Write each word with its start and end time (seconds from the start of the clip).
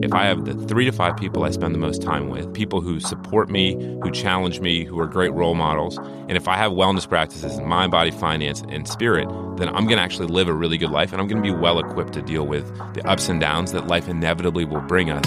If 0.00 0.12
I 0.12 0.26
have 0.26 0.44
the 0.44 0.54
three 0.66 0.84
to 0.84 0.92
five 0.92 1.16
people 1.16 1.42
I 1.44 1.50
spend 1.50 1.74
the 1.74 1.78
most 1.78 2.02
time 2.02 2.28
with, 2.28 2.54
people 2.54 2.80
who 2.80 3.00
support 3.00 3.50
me, 3.50 3.74
who 4.02 4.12
challenge 4.12 4.60
me, 4.60 4.84
who 4.84 4.98
are 5.00 5.08
great 5.08 5.32
role 5.32 5.54
models, 5.54 5.98
and 5.98 6.36
if 6.36 6.46
I 6.46 6.56
have 6.56 6.70
wellness 6.70 7.08
practices 7.08 7.58
in 7.58 7.66
mind, 7.66 7.90
body, 7.90 8.12
finance, 8.12 8.62
and 8.68 8.86
spirit, 8.86 9.28
then 9.56 9.68
I'm 9.68 9.86
going 9.86 9.96
to 9.96 10.02
actually 10.02 10.28
live 10.28 10.46
a 10.46 10.54
really 10.54 10.78
good 10.78 10.90
life 10.90 11.12
and 11.12 11.20
I'm 11.20 11.26
going 11.26 11.42
to 11.42 11.52
be 11.52 11.54
well 11.54 11.80
equipped 11.80 12.12
to 12.12 12.22
deal 12.22 12.46
with 12.46 12.66
the 12.94 13.04
ups 13.08 13.28
and 13.28 13.40
downs 13.40 13.72
that 13.72 13.88
life 13.88 14.08
inevitably 14.08 14.64
will 14.64 14.80
bring 14.82 15.10
us. 15.10 15.26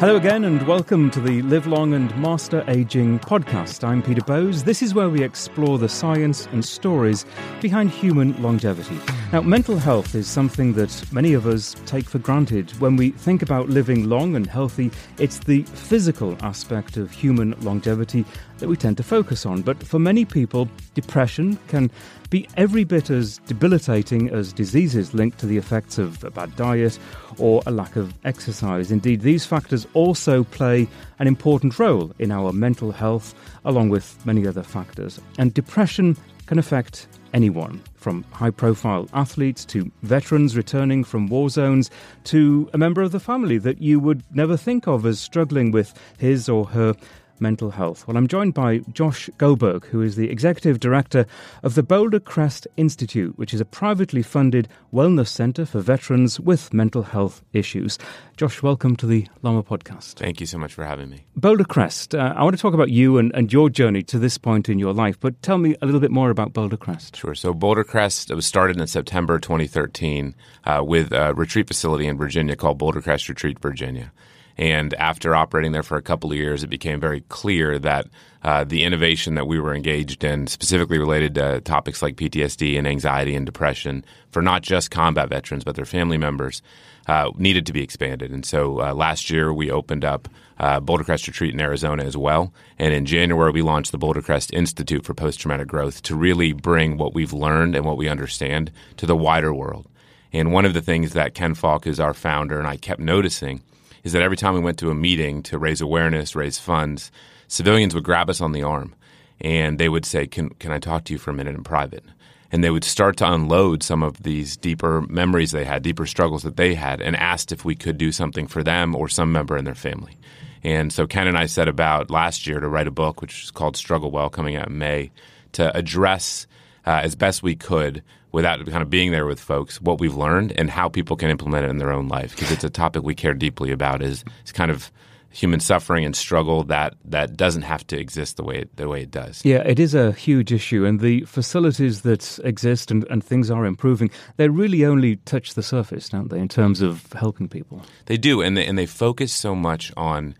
Hello 0.00 0.16
again, 0.16 0.44
and 0.44 0.66
welcome 0.66 1.10
to 1.10 1.20
the 1.20 1.42
Live 1.42 1.66
Long 1.66 1.92
and 1.92 2.16
Master 2.16 2.64
Aging 2.68 3.18
podcast. 3.18 3.86
I'm 3.86 4.02
Peter 4.02 4.22
Bowes. 4.22 4.64
This 4.64 4.80
is 4.80 4.94
where 4.94 5.10
we 5.10 5.22
explore 5.22 5.76
the 5.76 5.90
science 5.90 6.46
and 6.52 6.64
stories 6.64 7.26
behind 7.60 7.90
human 7.90 8.42
longevity. 8.42 8.98
Now, 9.30 9.42
mental 9.42 9.76
health 9.76 10.14
is 10.14 10.26
something 10.26 10.72
that 10.72 11.04
many 11.12 11.34
of 11.34 11.46
us 11.46 11.76
take 11.84 12.08
for 12.08 12.18
granted. 12.18 12.70
When 12.80 12.96
we 12.96 13.10
think 13.10 13.42
about 13.42 13.68
living 13.68 14.08
long 14.08 14.36
and 14.36 14.46
healthy, 14.46 14.90
it's 15.18 15.38
the 15.40 15.64
physical 15.64 16.34
aspect 16.40 16.96
of 16.96 17.10
human 17.10 17.54
longevity 17.60 18.24
that 18.56 18.70
we 18.70 18.78
tend 18.78 18.96
to 18.96 19.02
focus 19.02 19.44
on. 19.44 19.60
But 19.60 19.86
for 19.86 19.98
many 19.98 20.24
people, 20.24 20.66
depression 20.94 21.58
can 21.68 21.90
be 22.30 22.48
every 22.56 22.84
bit 22.84 23.10
as 23.10 23.38
debilitating 23.46 24.30
as 24.30 24.52
diseases 24.52 25.12
linked 25.12 25.38
to 25.40 25.46
the 25.46 25.58
effects 25.58 25.98
of 25.98 26.22
a 26.24 26.30
bad 26.30 26.54
diet 26.56 26.98
or 27.40 27.62
a 27.66 27.70
lack 27.70 27.96
of 27.96 28.14
exercise. 28.24 28.92
Indeed, 28.92 29.22
these 29.22 29.46
factors 29.46 29.86
also 29.94 30.44
play 30.44 30.86
an 31.18 31.26
important 31.26 31.78
role 31.78 32.12
in 32.18 32.30
our 32.30 32.52
mental 32.52 32.92
health, 32.92 33.34
along 33.64 33.88
with 33.88 34.24
many 34.24 34.46
other 34.46 34.62
factors. 34.62 35.20
And 35.38 35.52
depression 35.52 36.16
can 36.46 36.58
affect 36.58 37.06
anyone, 37.32 37.80
from 37.94 38.24
high 38.32 38.50
profile 38.50 39.08
athletes 39.12 39.64
to 39.64 39.90
veterans 40.02 40.56
returning 40.56 41.04
from 41.04 41.28
war 41.28 41.48
zones 41.48 41.90
to 42.24 42.68
a 42.72 42.78
member 42.78 43.02
of 43.02 43.12
the 43.12 43.20
family 43.20 43.58
that 43.58 43.80
you 43.80 44.00
would 44.00 44.22
never 44.34 44.56
think 44.56 44.88
of 44.88 45.06
as 45.06 45.20
struggling 45.20 45.70
with 45.70 45.94
his 46.18 46.48
or 46.48 46.66
her 46.66 46.94
mental 47.40 47.70
health. 47.70 48.06
Well, 48.06 48.16
I'm 48.16 48.26
joined 48.26 48.54
by 48.54 48.78
Josh 48.92 49.30
Goldberg, 49.38 49.86
who 49.86 50.02
is 50.02 50.16
the 50.16 50.30
executive 50.30 50.80
director 50.80 51.26
of 51.62 51.74
the 51.74 51.82
Boulder 51.82 52.20
Crest 52.20 52.66
Institute, 52.76 53.38
which 53.38 53.54
is 53.54 53.60
a 53.60 53.64
privately 53.64 54.22
funded 54.22 54.68
wellness 54.92 55.28
center 55.28 55.64
for 55.64 55.80
veterans 55.80 56.38
with 56.38 56.72
mental 56.74 57.02
health 57.02 57.42
issues. 57.52 57.98
Josh, 58.36 58.62
welcome 58.62 58.96
to 58.96 59.06
the 59.06 59.26
LLAMA 59.44 59.66
podcast. 59.66 60.14
Thank 60.14 60.40
you 60.40 60.46
so 60.46 60.58
much 60.58 60.72
for 60.72 60.84
having 60.84 61.10
me. 61.10 61.24
Boulder 61.36 61.64
Crest, 61.64 62.14
uh, 62.14 62.34
I 62.36 62.42
want 62.42 62.56
to 62.56 62.62
talk 62.62 62.74
about 62.74 62.90
you 62.90 63.18
and, 63.18 63.30
and 63.34 63.52
your 63.52 63.70
journey 63.70 64.02
to 64.04 64.18
this 64.18 64.38
point 64.38 64.68
in 64.68 64.78
your 64.78 64.92
life, 64.92 65.18
but 65.20 65.40
tell 65.42 65.58
me 65.58 65.76
a 65.82 65.86
little 65.86 66.00
bit 66.00 66.10
more 66.10 66.30
about 66.30 66.52
Boulder 66.52 66.76
Crest. 66.76 67.16
Sure. 67.16 67.34
So, 67.34 67.52
Boulder 67.52 67.84
Crest 67.84 68.34
was 68.34 68.46
started 68.46 68.80
in 68.80 68.86
September 68.86 69.38
2013 69.38 70.34
uh, 70.64 70.82
with 70.84 71.12
a 71.12 71.34
retreat 71.34 71.66
facility 71.66 72.06
in 72.06 72.16
Virginia 72.16 72.56
called 72.56 72.78
Boulder 72.78 73.00
Crest 73.00 73.28
Retreat, 73.28 73.58
Virginia. 73.60 74.12
And 74.60 74.92
after 74.94 75.34
operating 75.34 75.72
there 75.72 75.82
for 75.82 75.96
a 75.96 76.02
couple 76.02 76.30
of 76.30 76.36
years, 76.36 76.62
it 76.62 76.68
became 76.68 77.00
very 77.00 77.22
clear 77.22 77.78
that 77.78 78.06
uh, 78.42 78.62
the 78.62 78.84
innovation 78.84 79.34
that 79.36 79.46
we 79.46 79.58
were 79.58 79.74
engaged 79.74 80.22
in, 80.22 80.46
specifically 80.48 80.98
related 80.98 81.34
to 81.36 81.62
topics 81.62 82.02
like 82.02 82.16
PTSD 82.16 82.76
and 82.76 82.86
anxiety 82.86 83.34
and 83.34 83.46
depression, 83.46 84.04
for 84.30 84.42
not 84.42 84.60
just 84.60 84.90
combat 84.90 85.30
veterans 85.30 85.64
but 85.64 85.76
their 85.76 85.86
family 85.86 86.18
members, 86.18 86.60
uh, 87.06 87.30
needed 87.38 87.64
to 87.66 87.72
be 87.72 87.82
expanded. 87.82 88.30
And 88.32 88.44
so 88.44 88.82
uh, 88.82 88.92
last 88.92 89.30
year 89.30 89.50
we 89.50 89.70
opened 89.70 90.04
up 90.04 90.28
uh, 90.58 90.78
Boulder 90.78 91.04
Crest 91.04 91.26
Retreat 91.26 91.54
in 91.54 91.60
Arizona 91.60 92.04
as 92.04 92.18
well. 92.18 92.52
And 92.78 92.92
in 92.92 93.06
January 93.06 93.52
we 93.52 93.62
launched 93.62 93.92
the 93.92 93.98
Boulder 93.98 94.20
Crest 94.20 94.52
Institute 94.52 95.06
for 95.06 95.14
Post 95.14 95.40
Traumatic 95.40 95.68
Growth 95.68 96.02
to 96.02 96.14
really 96.14 96.52
bring 96.52 96.98
what 96.98 97.14
we've 97.14 97.32
learned 97.32 97.76
and 97.76 97.86
what 97.86 97.96
we 97.96 98.10
understand 98.10 98.70
to 98.98 99.06
the 99.06 99.16
wider 99.16 99.54
world. 99.54 99.86
And 100.34 100.52
one 100.52 100.66
of 100.66 100.74
the 100.74 100.82
things 100.82 101.14
that 101.14 101.32
Ken 101.34 101.54
Falke 101.54 101.86
is 101.86 101.98
our 101.98 102.12
founder, 102.12 102.58
and 102.58 102.68
I 102.68 102.76
kept 102.76 103.00
noticing 103.00 103.62
is 104.04 104.12
that 104.12 104.22
every 104.22 104.36
time 104.36 104.54
we 104.54 104.60
went 104.60 104.78
to 104.78 104.90
a 104.90 104.94
meeting 104.94 105.42
to 105.44 105.58
raise 105.58 105.80
awareness, 105.80 106.34
raise 106.34 106.58
funds, 106.58 107.10
civilians 107.48 107.94
would 107.94 108.04
grab 108.04 108.30
us 108.30 108.40
on 108.40 108.52
the 108.52 108.62
arm 108.62 108.94
and 109.40 109.78
they 109.78 109.88
would 109.88 110.04
say, 110.04 110.26
Can, 110.26 110.50
can 110.50 110.72
I 110.72 110.78
talk 110.78 111.04
to 111.04 111.12
you 111.12 111.18
for 111.18 111.30
a 111.30 111.34
minute 111.34 111.54
in 111.54 111.64
private? 111.64 112.04
And 112.52 112.64
they 112.64 112.70
would 112.70 112.84
start 112.84 113.16
to 113.18 113.32
unload 113.32 113.82
some 113.82 114.02
of 114.02 114.22
these 114.24 114.56
deeper 114.56 115.02
memories 115.02 115.52
they 115.52 115.64
had, 115.64 115.82
deeper 115.82 116.04
struggles 116.04 116.42
that 116.42 116.56
they 116.56 116.74
had, 116.74 117.00
and 117.00 117.14
asked 117.14 117.52
if 117.52 117.64
we 117.64 117.76
could 117.76 117.96
do 117.96 118.10
something 118.10 118.48
for 118.48 118.64
them 118.64 118.96
or 118.96 119.08
some 119.08 119.30
member 119.30 119.56
in 119.56 119.64
their 119.64 119.74
family. 119.74 120.16
And 120.64 120.92
so 120.92 121.06
Ken 121.06 121.28
and 121.28 121.38
I 121.38 121.46
set 121.46 121.68
about 121.68 122.10
last 122.10 122.46
year 122.46 122.60
to 122.60 122.68
write 122.68 122.88
a 122.88 122.92
book, 122.92 123.20
which 123.20 123.44
is 123.44 123.50
called 123.50 123.76
Struggle 123.76 124.10
Well, 124.10 124.30
coming 124.30 124.56
out 124.56 124.68
in 124.68 124.78
May, 124.78 125.10
to 125.52 125.74
address 125.76 126.46
uh, 126.86 127.00
as 127.02 127.14
best 127.14 127.42
we 127.42 127.54
could 127.54 128.02
without 128.32 128.64
kind 128.66 128.82
of 128.82 128.90
being 128.90 129.10
there 129.10 129.26
with 129.26 129.40
folks 129.40 129.80
what 129.80 130.00
we've 130.00 130.14
learned 130.14 130.52
and 130.58 130.70
how 130.70 130.88
people 130.88 131.16
can 131.16 131.30
implement 131.30 131.64
it 131.64 131.70
in 131.70 131.78
their 131.78 131.92
own 131.92 132.08
life 132.08 132.34
because 132.34 132.50
it's 132.50 132.64
a 132.64 132.70
topic 132.70 133.02
we 133.02 133.14
care 133.14 133.34
deeply 133.34 133.70
about 133.72 134.02
is, 134.02 134.24
is 134.44 134.52
kind 134.52 134.70
of 134.70 134.90
human 135.30 135.60
suffering 135.60 136.04
and 136.04 136.16
struggle 136.16 136.64
that 136.64 136.94
that 137.04 137.36
doesn't 137.36 137.62
have 137.62 137.86
to 137.86 137.98
exist 137.98 138.36
the 138.36 138.42
way 138.42 138.58
it, 138.58 138.76
the 138.76 138.88
way 138.88 139.02
it 139.02 139.10
does. 139.10 139.44
Yeah, 139.44 139.58
it 139.58 139.78
is 139.78 139.94
a 139.94 140.12
huge 140.12 140.52
issue, 140.52 140.84
and 140.84 141.00
the 141.00 141.22
facilities 141.22 142.02
that 142.02 142.38
exist 142.44 142.90
and, 142.90 143.06
and 143.10 143.22
things 143.22 143.50
are 143.50 143.64
improving. 143.64 144.10
They 144.36 144.48
really 144.48 144.84
only 144.84 145.16
touch 145.16 145.54
the 145.54 145.62
surface, 145.62 146.08
don't 146.08 146.30
they, 146.30 146.38
in 146.38 146.48
terms 146.48 146.80
of 146.80 147.12
helping 147.12 147.48
people? 147.48 147.82
They 148.06 148.16
do, 148.16 148.42
and 148.42 148.56
they, 148.56 148.66
and 148.66 148.76
they 148.76 148.86
focus 148.86 149.32
so 149.32 149.54
much 149.54 149.92
on 149.96 150.34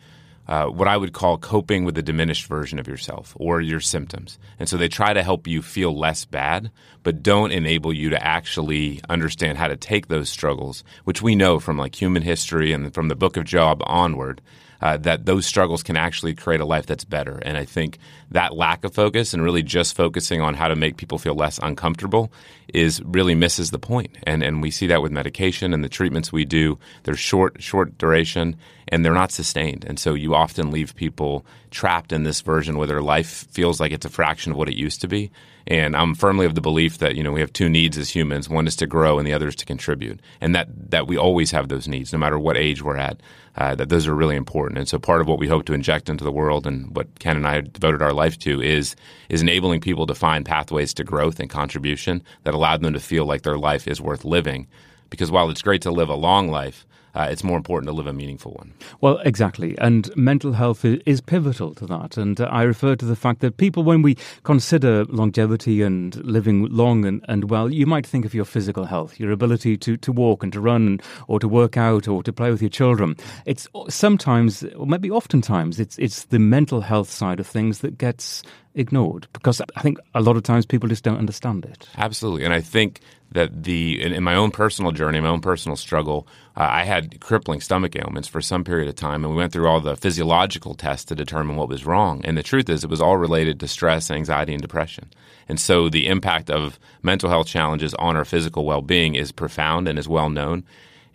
uh, 0.50 0.66
what 0.66 0.88
I 0.88 0.97
would 0.97 1.12
call 1.12 1.38
coping 1.38 1.84
with 1.84 1.97
a 1.97 2.03
diminished 2.03 2.47
version 2.47 2.81
of 2.81 2.88
yourself 2.88 3.37
or 3.38 3.61
your 3.61 3.78
symptoms. 3.78 4.37
And 4.59 4.69
so 4.69 4.77
they 4.77 4.88
try 4.88 5.12
to 5.12 5.22
help 5.22 5.47
you 5.47 5.62
feel 5.62 5.97
less 5.97 6.25
bad, 6.25 6.72
but 7.05 7.22
don't 7.22 7.53
enable 7.53 7.93
you 7.93 8.11
to 8.11 8.21
actually 8.22 9.00
understand 9.09 9.59
how 9.59 9.69
to 9.69 9.77
take 9.77 10.09
those 10.09 10.28
struggles, 10.28 10.83
which 11.05 11.22
we 11.22 11.37
know 11.37 11.60
from 11.60 11.78
like 11.78 11.94
human 11.94 12.22
history 12.22 12.72
and 12.72 12.93
from 12.93 13.06
the 13.06 13.15
book 13.15 13.37
of 13.37 13.44
Job 13.44 13.81
onward. 13.87 14.41
Uh, 14.80 14.96
that 14.96 15.26
those 15.26 15.44
struggles 15.44 15.82
can 15.82 15.96
actually 15.96 16.34
create 16.34 16.60
a 16.60 16.64
life 16.64 16.86
that's 16.86 17.04
better. 17.04 17.38
And 17.38 17.56
I 17.56 17.64
think 17.64 17.98
that 18.30 18.56
lack 18.56 18.84
of 18.84 18.94
focus 18.94 19.34
and 19.34 19.42
really 19.42 19.62
just 19.62 19.94
focusing 19.94 20.41
on 20.41 20.54
how 20.54 20.68
to 20.68 20.76
make 20.76 20.96
people 20.96 21.18
feel 21.18 21.34
less 21.34 21.58
uncomfortable 21.62 22.32
is 22.72 23.02
really 23.04 23.34
misses 23.34 23.70
the 23.70 23.78
point. 23.78 24.16
And 24.24 24.42
and 24.42 24.62
we 24.62 24.70
see 24.70 24.86
that 24.86 25.02
with 25.02 25.12
medication 25.12 25.74
and 25.74 25.84
the 25.84 25.88
treatments 25.88 26.32
we 26.32 26.44
do. 26.44 26.78
They're 27.02 27.14
short 27.14 27.62
short 27.62 27.98
duration 27.98 28.56
and 28.88 29.04
they're 29.04 29.12
not 29.12 29.32
sustained. 29.32 29.84
And 29.84 29.98
so 29.98 30.14
you 30.14 30.34
often 30.34 30.70
leave 30.70 30.94
people 30.94 31.44
trapped 31.70 32.12
in 32.12 32.24
this 32.24 32.41
version 32.41 32.76
where 32.76 32.86
their 32.86 33.02
life 33.02 33.47
feels 33.50 33.80
like 33.80 33.92
it's 33.92 34.06
a 34.06 34.10
fraction 34.10 34.52
of 34.52 34.58
what 34.58 34.68
it 34.68 34.74
used 34.74 35.00
to 35.02 35.08
be. 35.08 35.30
And 35.66 35.94
I'm 35.94 36.14
firmly 36.14 36.47
of 36.47 36.54
the 36.54 36.60
belief 36.60 36.98
that 36.98 37.14
you 37.14 37.22
know 37.22 37.32
we 37.32 37.41
have 37.41 37.52
two 37.52 37.68
needs 37.68 37.97
as 37.98 38.10
humans. 38.10 38.48
One 38.48 38.66
is 38.66 38.76
to 38.76 38.86
grow, 38.86 39.18
and 39.18 39.26
the 39.26 39.32
other 39.32 39.48
is 39.48 39.56
to 39.56 39.66
contribute. 39.66 40.20
And 40.41 40.54
that 40.54 40.68
that 40.91 41.06
we 41.06 41.16
always 41.16 41.50
have 41.52 41.68
those 41.68 41.86
needs, 41.86 42.12
no 42.12 42.18
matter 42.18 42.38
what 42.38 42.56
age 42.56 42.82
we're 42.82 42.97
at. 42.97 43.20
Uh, 43.56 43.75
that 43.75 43.88
those 43.88 44.06
are 44.06 44.15
really 44.15 44.37
important. 44.37 44.78
And 44.78 44.88
so 44.88 44.99
part 44.99 45.21
of 45.21 45.27
what 45.27 45.41
we 45.41 45.49
hope 45.49 45.65
to 45.66 45.75
inject 45.75 46.09
into 46.09 46.22
the 46.22 46.33
world, 46.33 46.66
and 46.66 46.94
what 46.97 47.19
Ken 47.19 47.37
and 47.37 47.47
I 47.47 47.61
devoted 47.62 48.00
our 48.00 48.12
life 48.12 48.38
to, 48.41 48.62
is 48.62 48.94
is 49.28 49.43
enabling 49.43 49.81
people 49.81 50.06
to 50.06 50.15
find 50.15 50.47
pathways 50.47 50.94
to 50.94 51.05
growth 51.05 51.41
and 51.41 51.50
contribution 51.50 52.22
that 52.44 52.55
allow 52.55 52.77
them 52.77 52.93
to 52.93 53.00
feel 53.00 53.27
like 53.27 53.43
their 53.43 53.59
life 53.59 53.89
is 53.89 54.00
worth 54.00 54.25
living. 54.25 54.69
Because 55.10 55.31
while 55.31 55.50
it's 55.50 55.62
great 55.62 55.82
to 55.82 55.91
live 55.91 56.09
a 56.09 56.15
long 56.15 56.48
life, 56.48 56.87
uh, 57.15 57.26
it's 57.31 57.43
more 57.43 57.56
important 57.56 57.88
to 57.88 57.93
live 57.93 58.06
a 58.06 58.12
meaningful 58.12 58.53
one. 58.53 58.72
Well, 59.00 59.19
exactly. 59.25 59.76
And 59.78 60.15
mental 60.16 60.53
health 60.53 60.84
is 60.84 61.21
pivotal 61.21 61.75
to 61.75 61.87
that. 61.87 62.16
And 62.16 62.41
uh, 62.41 62.44
I 62.44 62.62
refer 62.62 62.94
to 62.97 63.04
the 63.04 63.16
fact 63.16 63.41
that 63.41 63.57
people, 63.57 63.83
when 63.83 64.03
we 64.03 64.16
consider 64.45 65.04
longevity 65.07 65.83
and 65.83 66.15
living 66.24 66.66
long 66.66 67.04
and, 67.04 67.24
and 67.28 67.51
well, 67.51 67.72
you 67.72 67.86
might 67.86 68.07
think 68.07 68.24
of 68.24 68.34
your 68.34 68.45
physical 68.45 68.84
health, 68.84 69.18
your 69.18 69.33
ability 69.33 69.77
to, 69.78 69.97
to 69.97 70.12
walk 70.12 70.42
and 70.42 70.53
to 70.53 70.60
run 70.60 71.01
or 71.27 71.41
to 71.41 71.48
work 71.48 71.77
out 71.77 72.07
or 72.07 72.22
to 72.22 72.33
play 72.33 72.51
with 72.51 72.62
your 72.62 72.71
children. 72.71 73.16
It's 73.45 73.66
sometimes, 73.89 74.62
or 74.77 74.86
maybe 74.86 75.10
oftentimes, 75.10 75.80
it's, 75.80 75.98
it's 75.98 76.24
the 76.27 76.39
mental 76.39 76.80
health 76.80 77.10
side 77.10 77.41
of 77.41 77.47
things 77.47 77.80
that 77.80 77.98
gets 77.98 78.42
ignored 78.75 79.27
because 79.33 79.61
I 79.77 79.81
think 79.83 79.99
a 80.15 80.21
lot 80.21 80.37
of 80.37 80.43
times 80.43 80.67
people 80.67 80.89
just 80.89 81.05
don't 81.05 81.19
understand 81.19 81.65
it. 81.65 81.89
Absolutely. 81.97 82.45
And 82.45 82.55
I 82.55 82.61
think 82.61 83.01
that 83.33 83.63
the 83.63 84.03
in, 84.03 84.13
in 84.13 84.22
my 84.22 84.34
own 84.34 84.51
personal 84.51 84.93
journey, 84.93 85.21
my 85.21 85.28
own 85.28 85.41
personal 85.41 85.77
struggle, 85.77 86.27
uh, 86.57 86.67
I 86.69 86.84
had 86.84 87.21
crippling 87.21 87.61
stomach 87.61 87.95
ailments 87.97 88.28
for 88.28 88.41
some 88.41 88.65
period 88.65 88.89
of 88.89 88.97
time, 88.97 89.25
and 89.25 89.33
we 89.33 89.39
went 89.39 89.53
through 89.53 89.69
all 89.69 89.81
the 89.81 89.97
physiological 89.97 90.75
tests 90.75 91.07
to 91.07 91.15
determine 91.15 91.57
what 91.57 91.69
was 91.69 91.87
wrong. 91.87 92.21
And 92.25 92.37
the 92.37 92.43
truth 92.43 92.69
is, 92.69 92.83
it 92.83 92.91
was 92.91 93.01
all 93.01 93.17
related 93.17 93.61
to 93.61 93.69
stress, 93.69 94.11
anxiety, 94.11 94.53
and 94.53 94.63
depression. 94.63 95.11
And 95.49 95.61
so 95.61 95.89
the 95.89 96.09
impact 96.09 96.51
of 96.51 96.78
mental 97.03 97.31
health 97.31 97.47
challenges 97.47 97.95
on 97.95 98.17
our 98.17 98.25
physical 98.25 98.65
well 98.65 98.83
being 98.83 99.15
is 99.15 99.33
profound 99.33 99.89
and 99.89 99.99
is 99.99 100.09
well 100.09 100.31
known. 100.31 100.65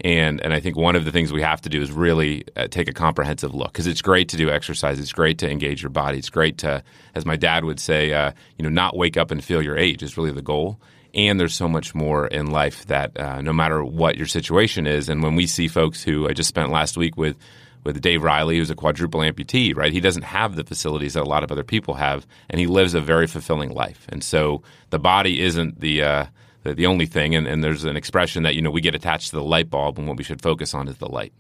And, 0.02 0.42
and 0.42 0.54
I 0.54 0.60
think 0.60 0.76
one 0.76 0.96
of 0.96 1.06
the 1.06 1.12
things 1.12 1.32
we 1.32 1.42
have 1.42 1.62
to 1.62 1.70
do 1.70 1.82
is 1.82 1.92
really 1.92 2.44
uh, 2.56 2.68
take 2.68 2.90
a 2.90 2.94
comprehensive 2.94 3.54
look 3.54 3.72
because 3.72 3.88
it's 3.88 4.02
great 4.02 4.30
to 4.30 4.38
do 4.38 4.50
exercise. 4.50 5.00
It's 5.00 5.14
great 5.14 5.38
to 5.40 5.50
engage 5.50 5.82
your 5.82 5.90
body. 5.90 6.18
It's 6.18 6.30
great 6.30 6.58
to, 6.60 6.84
as 7.16 7.26
my 7.26 7.38
dad 7.38 7.64
would 7.64 7.80
say, 7.80 8.14
uh, 8.14 8.34
you 8.58 8.64
know, 8.64 8.70
not 8.70 8.98
wake 8.98 9.16
up 9.16 9.32
and 9.32 9.44
feel 9.44 9.62
your 9.62 9.78
age 9.78 10.04
is 10.04 10.18
really 10.18 10.32
the 10.32 10.42
goal. 10.42 10.80
And 11.14 11.40
there's 11.40 11.56
so 11.56 11.70
much 11.70 11.96
more 11.96 12.28
in 12.28 12.48
life 12.48 12.86
that 12.88 13.18
uh, 13.18 13.42
no 13.42 13.54
matter 13.54 13.84
what 13.86 14.18
your 14.18 14.28
situation 14.28 14.86
is, 14.86 15.08
and 15.08 15.24
when 15.24 15.36
we 15.36 15.48
see 15.48 15.70
folks 15.70 16.04
who 16.04 16.28
I 16.28 16.34
just 16.34 16.50
spent 16.50 16.72
last 16.72 16.98
week 16.98 17.16
with 17.16 17.38
with 17.86 18.02
Dave 18.02 18.24
Riley, 18.24 18.58
who's 18.58 18.72
a 18.72 18.76
quadruple 18.76 19.22
amputee, 19.22 19.78
right? 19.78 19.94
He 19.94 20.02
doesn't 20.02 20.24
have 20.24 20.56
the 20.56 20.64
facilities 20.64 21.14
that 21.14 21.22
a 21.22 21.30
lot 21.30 21.44
of 21.44 21.52
other 21.52 21.64
people 21.64 21.94
have, 21.94 22.26
and 22.50 22.60
he 22.60 22.66
lives 22.66 22.96
a 22.96 23.00
very 23.00 23.28
fulfilling 23.28 23.70
life. 23.70 24.08
And 24.10 24.24
so 24.24 24.64
the 24.90 24.98
body 25.00 25.42
isn't 25.42 25.80
the 25.80 26.02
uh, 26.02 26.26
the, 26.66 26.74
the, 26.74 26.86
only 26.86 27.06
thing. 27.06 27.34
And, 27.36 27.48
and 27.48 27.64
there's 27.64 27.86
an 27.86 27.96
expression 27.96 28.44
that 28.44 28.56
you 28.56 28.62
know 28.62 28.72
we 28.72 28.82
get 28.82 28.96
attached 28.96 29.30
to 29.30 29.38
the 29.38 29.44
light 29.44 29.70
bulb, 29.70 29.98
and 29.98 30.08
what 30.08 30.18
we 30.18 30.24
should 30.24 30.42
focus 30.42 30.74
on 30.74 30.90
is 30.90 30.98
the 30.98 31.08
light. 31.08 31.32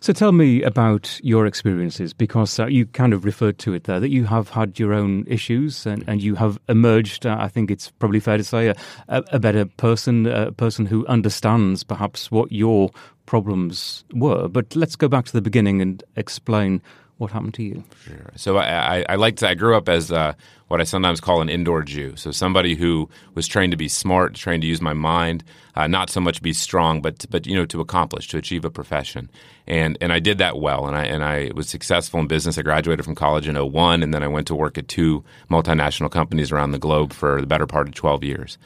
So 0.00 0.12
tell 0.12 0.32
me 0.32 0.62
about 0.62 1.20
your 1.22 1.46
experiences 1.46 2.12
because 2.12 2.58
uh, 2.58 2.66
you 2.66 2.86
kind 2.86 3.12
of 3.12 3.24
referred 3.24 3.58
to 3.58 3.74
it 3.74 3.84
there 3.84 4.00
that 4.00 4.10
you 4.10 4.24
have 4.24 4.48
had 4.48 4.78
your 4.78 4.92
own 4.92 5.24
issues 5.28 5.86
and, 5.86 6.04
and 6.08 6.20
you 6.20 6.34
have 6.34 6.58
emerged, 6.68 7.26
uh, 7.26 7.36
I 7.38 7.46
think 7.46 7.70
it's 7.70 7.90
probably 7.90 8.18
fair 8.18 8.36
to 8.36 8.44
say, 8.44 8.68
a, 8.68 8.76
a, 9.08 9.38
better 9.38 9.64
person, 9.64 10.26
a 10.26 10.50
person 10.50 10.86
who 10.86 11.06
understands 11.06 11.84
perhaps 11.84 12.30
what 12.30 12.50
your 12.50 12.90
problems 13.26 14.04
were. 14.12 14.48
But 14.48 14.74
let's 14.74 14.96
go 14.96 15.08
back 15.08 15.26
to 15.26 15.32
the 15.32 15.42
beginning 15.42 15.80
and 15.80 16.02
explain 16.16 16.82
what 17.22 17.30
happened 17.30 17.54
to 17.54 17.62
you. 17.62 17.84
Sure. 18.04 18.30
So 18.36 18.56
I, 18.58 18.98
I, 18.98 19.04
I 19.10 19.14
like 19.14 19.36
to, 19.36 19.48
I 19.48 19.54
grew 19.54 19.76
up 19.76 19.88
as 19.88 20.10
uh, 20.12 20.34
what 20.68 20.80
I 20.80 20.84
sometimes 20.84 21.20
call 21.20 21.40
an 21.40 21.48
indoor 21.48 21.82
Jew. 21.82 22.16
So 22.16 22.32
somebody 22.32 22.74
who 22.74 23.08
was 23.34 23.46
trained 23.46 23.70
to 23.70 23.76
be 23.76 23.88
smart, 23.88 24.34
trained 24.34 24.62
to 24.62 24.66
use 24.68 24.80
my 24.80 24.92
mind, 24.92 25.44
uh, 25.76 25.86
not 25.86 26.10
so 26.10 26.20
much 26.20 26.42
be 26.42 26.52
strong, 26.52 27.00
but 27.00 27.24
but 27.30 27.46
you 27.46 27.54
know 27.54 27.64
to 27.66 27.80
accomplish, 27.80 28.28
to 28.28 28.38
achieve 28.38 28.64
a 28.64 28.70
profession. 28.70 29.30
And 29.66 29.96
and 30.00 30.12
I 30.12 30.18
did 30.18 30.38
that 30.38 30.58
well, 30.58 30.86
and 30.86 30.96
I 30.96 31.04
and 31.04 31.24
I 31.24 31.50
was 31.54 31.68
successful 31.68 32.20
in 32.20 32.26
business. 32.26 32.58
I 32.58 32.62
graduated 32.62 33.04
from 33.04 33.14
college 33.14 33.48
in 33.48 33.56
01, 33.56 34.02
and 34.02 34.12
then 34.12 34.22
I 34.22 34.28
went 34.28 34.48
to 34.48 34.54
work 34.54 34.76
at 34.76 34.88
two 34.88 35.24
multinational 35.50 36.10
companies 36.10 36.52
around 36.52 36.72
the 36.72 36.78
globe 36.78 37.12
for 37.12 37.40
the 37.40 37.46
better 37.46 37.66
part 37.66 37.88
of 37.88 37.94
12 37.94 38.24
years. 38.24 38.58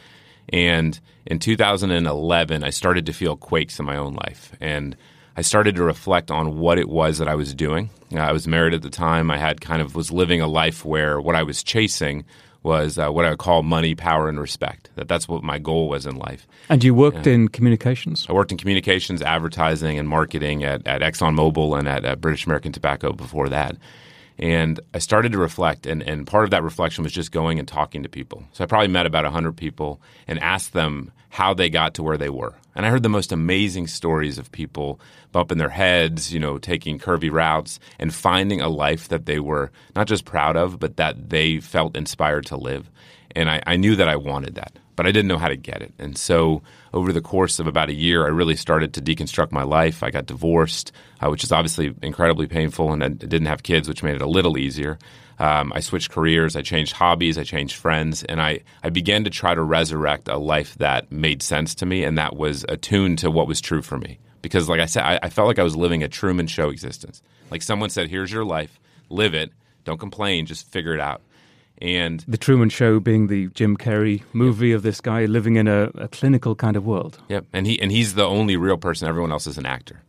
And 0.48 0.98
in 1.26 1.38
2011, 1.38 2.64
I 2.64 2.70
started 2.70 3.06
to 3.06 3.12
feel 3.12 3.36
quakes 3.36 3.78
in 3.78 3.84
my 3.84 3.96
own 3.96 4.14
life. 4.14 4.52
And 4.60 4.96
I 5.36 5.42
started 5.42 5.76
to 5.76 5.82
reflect 5.82 6.30
on 6.30 6.58
what 6.58 6.78
it 6.78 6.88
was 6.88 7.18
that 7.18 7.28
I 7.28 7.34
was 7.34 7.52
doing. 7.52 7.90
Uh, 8.12 8.18
I 8.18 8.32
was 8.32 8.48
married 8.48 8.72
at 8.72 8.82
the 8.82 8.90
time. 8.90 9.30
I 9.30 9.36
had 9.36 9.60
kind 9.60 9.82
of 9.82 9.94
was 9.94 10.10
living 10.10 10.40
a 10.40 10.46
life 10.46 10.84
where 10.84 11.20
what 11.20 11.34
I 11.34 11.42
was 11.42 11.62
chasing 11.62 12.24
was 12.62 12.98
uh, 12.98 13.10
what 13.10 13.24
I 13.24 13.30
would 13.30 13.38
call 13.38 13.62
money, 13.62 13.94
power, 13.94 14.28
and 14.28 14.40
respect. 14.40 14.90
That 14.96 15.08
that's 15.08 15.28
what 15.28 15.42
my 15.42 15.58
goal 15.58 15.88
was 15.88 16.06
in 16.06 16.16
life. 16.16 16.46
And 16.68 16.82
you 16.82 16.94
worked 16.94 17.26
in 17.26 17.48
communications. 17.48 18.26
I 18.28 18.32
worked 18.32 18.50
in 18.50 18.58
communications, 18.58 19.22
advertising, 19.22 19.98
and 19.98 20.08
marketing 20.08 20.64
at, 20.64 20.86
at 20.86 21.02
ExxonMobil 21.02 21.78
and 21.78 21.86
at, 21.86 22.04
at 22.04 22.20
British 22.20 22.46
American 22.46 22.72
Tobacco 22.72 23.12
before 23.12 23.48
that. 23.50 23.76
And 24.38 24.80
I 24.92 24.98
started 24.98 25.32
to 25.32 25.38
reflect, 25.38 25.86
and, 25.86 26.02
and 26.02 26.26
part 26.26 26.44
of 26.44 26.50
that 26.50 26.62
reflection 26.62 27.04
was 27.04 27.12
just 27.12 27.32
going 27.32 27.58
and 27.58 27.66
talking 27.66 28.02
to 28.02 28.08
people. 28.08 28.44
So 28.52 28.64
I 28.64 28.66
probably 28.66 28.88
met 28.88 29.06
about 29.06 29.24
100 29.24 29.56
people 29.56 30.00
and 30.26 30.38
asked 30.40 30.72
them 30.72 31.12
how 31.30 31.54
they 31.54 31.70
got 31.70 31.94
to 31.94 32.02
where 32.02 32.18
they 32.18 32.28
were. 32.28 32.54
And 32.74 32.84
I 32.84 32.90
heard 32.90 33.02
the 33.02 33.08
most 33.08 33.32
amazing 33.32 33.86
stories 33.86 34.38
of 34.38 34.52
people 34.52 35.00
bumping 35.32 35.58
their 35.58 35.70
heads, 35.70 36.32
you 36.32 36.40
know, 36.40 36.58
taking 36.58 36.98
curvy 36.98 37.30
routes 37.30 37.78
and 37.98 38.14
finding 38.14 38.60
a 38.60 38.68
life 38.68 39.08
that 39.08 39.26
they 39.26 39.40
were 39.40 39.70
not 39.94 40.06
just 40.06 40.24
proud 40.24 40.56
of, 40.56 40.78
but 40.78 40.96
that 40.96 41.30
they 41.30 41.60
felt 41.60 41.96
inspired 41.96 42.46
to 42.46 42.56
live. 42.56 42.90
And 43.34 43.50
I, 43.50 43.62
I 43.66 43.76
knew 43.76 43.96
that 43.96 44.08
I 44.08 44.16
wanted 44.16 44.54
that 44.56 44.78
but 44.96 45.06
I 45.06 45.12
didn't 45.12 45.28
know 45.28 45.38
how 45.38 45.48
to 45.48 45.56
get 45.56 45.82
it. 45.82 45.92
And 45.98 46.16
so, 46.16 46.62
over 46.92 47.12
the 47.12 47.20
course 47.20 47.58
of 47.58 47.66
about 47.66 47.90
a 47.90 47.94
year, 47.94 48.24
I 48.24 48.28
really 48.28 48.56
started 48.56 48.94
to 48.94 49.02
deconstruct 49.02 49.52
my 49.52 49.62
life. 49.62 50.02
I 50.02 50.10
got 50.10 50.26
divorced, 50.26 50.90
uh, 51.20 51.28
which 51.28 51.44
is 51.44 51.52
obviously 51.52 51.94
incredibly 52.02 52.46
painful, 52.46 52.92
and 52.92 53.04
I 53.04 53.08
didn't 53.08 53.46
have 53.46 53.62
kids, 53.62 53.88
which 53.88 54.02
made 54.02 54.16
it 54.16 54.22
a 54.22 54.26
little 54.26 54.58
easier. 54.58 54.98
Um, 55.38 55.72
I 55.74 55.80
switched 55.80 56.10
careers, 56.10 56.56
I 56.56 56.62
changed 56.62 56.94
hobbies, 56.94 57.36
I 57.36 57.44
changed 57.44 57.76
friends, 57.76 58.24
and 58.24 58.40
I, 58.40 58.60
I 58.82 58.88
began 58.88 59.24
to 59.24 59.30
try 59.30 59.54
to 59.54 59.62
resurrect 59.62 60.28
a 60.28 60.38
life 60.38 60.74
that 60.76 61.12
made 61.12 61.42
sense 61.42 61.74
to 61.76 61.86
me 61.86 62.04
and 62.04 62.16
that 62.16 62.36
was 62.36 62.64
attuned 62.68 63.18
to 63.18 63.30
what 63.30 63.46
was 63.46 63.60
true 63.60 63.82
for 63.82 63.98
me. 63.98 64.18
Because, 64.40 64.68
like 64.68 64.80
I 64.80 64.86
said, 64.86 65.02
I, 65.02 65.18
I 65.22 65.28
felt 65.28 65.48
like 65.48 65.58
I 65.58 65.62
was 65.62 65.76
living 65.76 66.02
a 66.02 66.08
Truman 66.08 66.46
Show 66.46 66.70
existence. 66.70 67.20
Like 67.50 67.62
someone 67.62 67.90
said, 67.90 68.08
here's 68.08 68.32
your 68.32 68.44
life, 68.44 68.80
live 69.10 69.34
it, 69.34 69.52
don't 69.84 69.98
complain, 69.98 70.46
just 70.46 70.70
figure 70.70 70.94
it 70.94 71.00
out. 71.00 71.20
And 71.78 72.24
the 72.26 72.38
Truman 72.38 72.70
Show 72.70 73.00
being 73.00 73.26
the 73.26 73.48
Jim 73.48 73.76
Carrey 73.76 74.22
movie 74.32 74.68
yep. 74.68 74.76
of 74.76 74.82
this 74.82 75.00
guy 75.00 75.26
living 75.26 75.56
in 75.56 75.68
a, 75.68 75.90
a, 75.96 76.08
clinical 76.08 76.54
kind 76.54 76.74
of 76.76 76.86
world. 76.86 77.18
Yep, 77.28 77.46
and 77.52 77.66
he 77.66 77.80
and 77.80 77.92
he's 77.92 78.14
the 78.14 78.24
only 78.24 78.56
real 78.56 78.78
person. 78.78 79.08
Everyone 79.08 79.30
else 79.30 79.46
is 79.46 79.58
an 79.58 79.66
actor, 79.66 80.02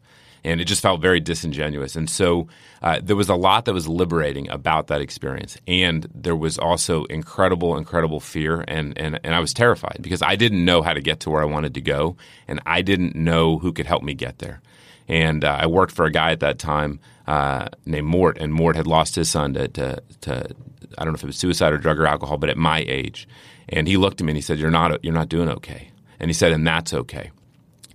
and 0.45 0.61
it 0.61 0.65
just 0.65 0.81
felt 0.81 1.01
very 1.01 1.19
disingenuous. 1.19 1.97
And 1.97 2.09
so 2.09 2.47
uh, 2.81 3.01
there 3.03 3.17
was 3.17 3.27
a 3.27 3.35
lot 3.35 3.65
that 3.65 3.73
was 3.73 3.85
liberating 3.85 4.49
about 4.49 4.87
that 4.87 5.01
experience, 5.01 5.57
and 5.67 6.07
there 6.15 6.37
was 6.37 6.57
also 6.57 7.03
incredible, 7.05 7.77
incredible 7.77 8.21
fear, 8.21 8.63
and 8.65 8.97
and 8.97 9.19
and 9.23 9.35
I 9.35 9.41
was 9.41 9.53
terrified 9.53 9.97
because 10.01 10.21
I 10.21 10.37
didn't 10.37 10.63
know 10.63 10.81
how 10.81 10.93
to 10.93 11.01
get 11.01 11.19
to 11.21 11.29
where 11.29 11.41
I 11.41 11.45
wanted 11.45 11.73
to 11.73 11.81
go, 11.81 12.15
and 12.47 12.61
I 12.65 12.81
didn't 12.81 13.13
know 13.15 13.57
who 13.57 13.73
could 13.73 13.87
help 13.87 14.03
me 14.03 14.13
get 14.13 14.39
there. 14.39 14.61
And 15.09 15.43
uh, 15.43 15.57
I 15.61 15.67
worked 15.67 15.93
for 15.93 16.05
a 16.05 16.11
guy 16.11 16.31
at 16.31 16.41
that 16.41 16.59
time 16.59 16.99
uh, 17.27 17.67
named 17.85 18.07
Mort, 18.07 18.37
and 18.37 18.53
Mort 18.53 18.75
had 18.75 18.87
lost 18.87 19.15
his 19.15 19.29
son 19.29 19.53
to, 19.53 19.67
to, 19.69 20.01
to 20.21 20.49
I 20.97 21.03
don't 21.03 21.13
know 21.13 21.17
if 21.17 21.23
it 21.23 21.27
was 21.27 21.37
suicide 21.37 21.73
or 21.73 21.77
drug 21.77 21.99
or 21.99 22.07
alcohol, 22.07 22.37
but 22.37 22.49
at 22.49 22.57
my 22.57 22.85
age. 22.87 23.27
And 23.69 23.87
he 23.87 23.97
looked 23.97 24.21
at 24.21 24.25
me 24.25 24.31
and 24.31 24.37
he 24.37 24.41
said, 24.41 24.59
"You're 24.59 24.71
not 24.71 25.03
you're 25.03 25.13
not 25.13 25.29
doing 25.29 25.49
okay." 25.49 25.89
And 26.19 26.29
he 26.29 26.33
said, 26.33 26.51
"And 26.51 26.65
that's 26.65 26.93
okay." 26.93 27.31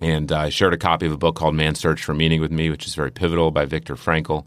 And 0.01 0.33
uh, 0.33 0.39
I 0.39 0.49
shared 0.49 0.75
a 0.75 0.79
copy 0.79 1.07
of 1.07 1.13
a 1.13 1.17
book 1.17 1.37
called 1.37 1.55
Man's 1.55 1.79
Search 1.79 2.03
for 2.03 2.13
Meaning 2.13 2.41
with 2.41 2.51
me, 2.51 2.71
which 2.71 2.87
is 2.87 2.95
very 2.95 3.13
pivotal 3.13 3.53
by 3.53 3.65
Viktor 3.65 3.95
Frankl. 3.95 4.47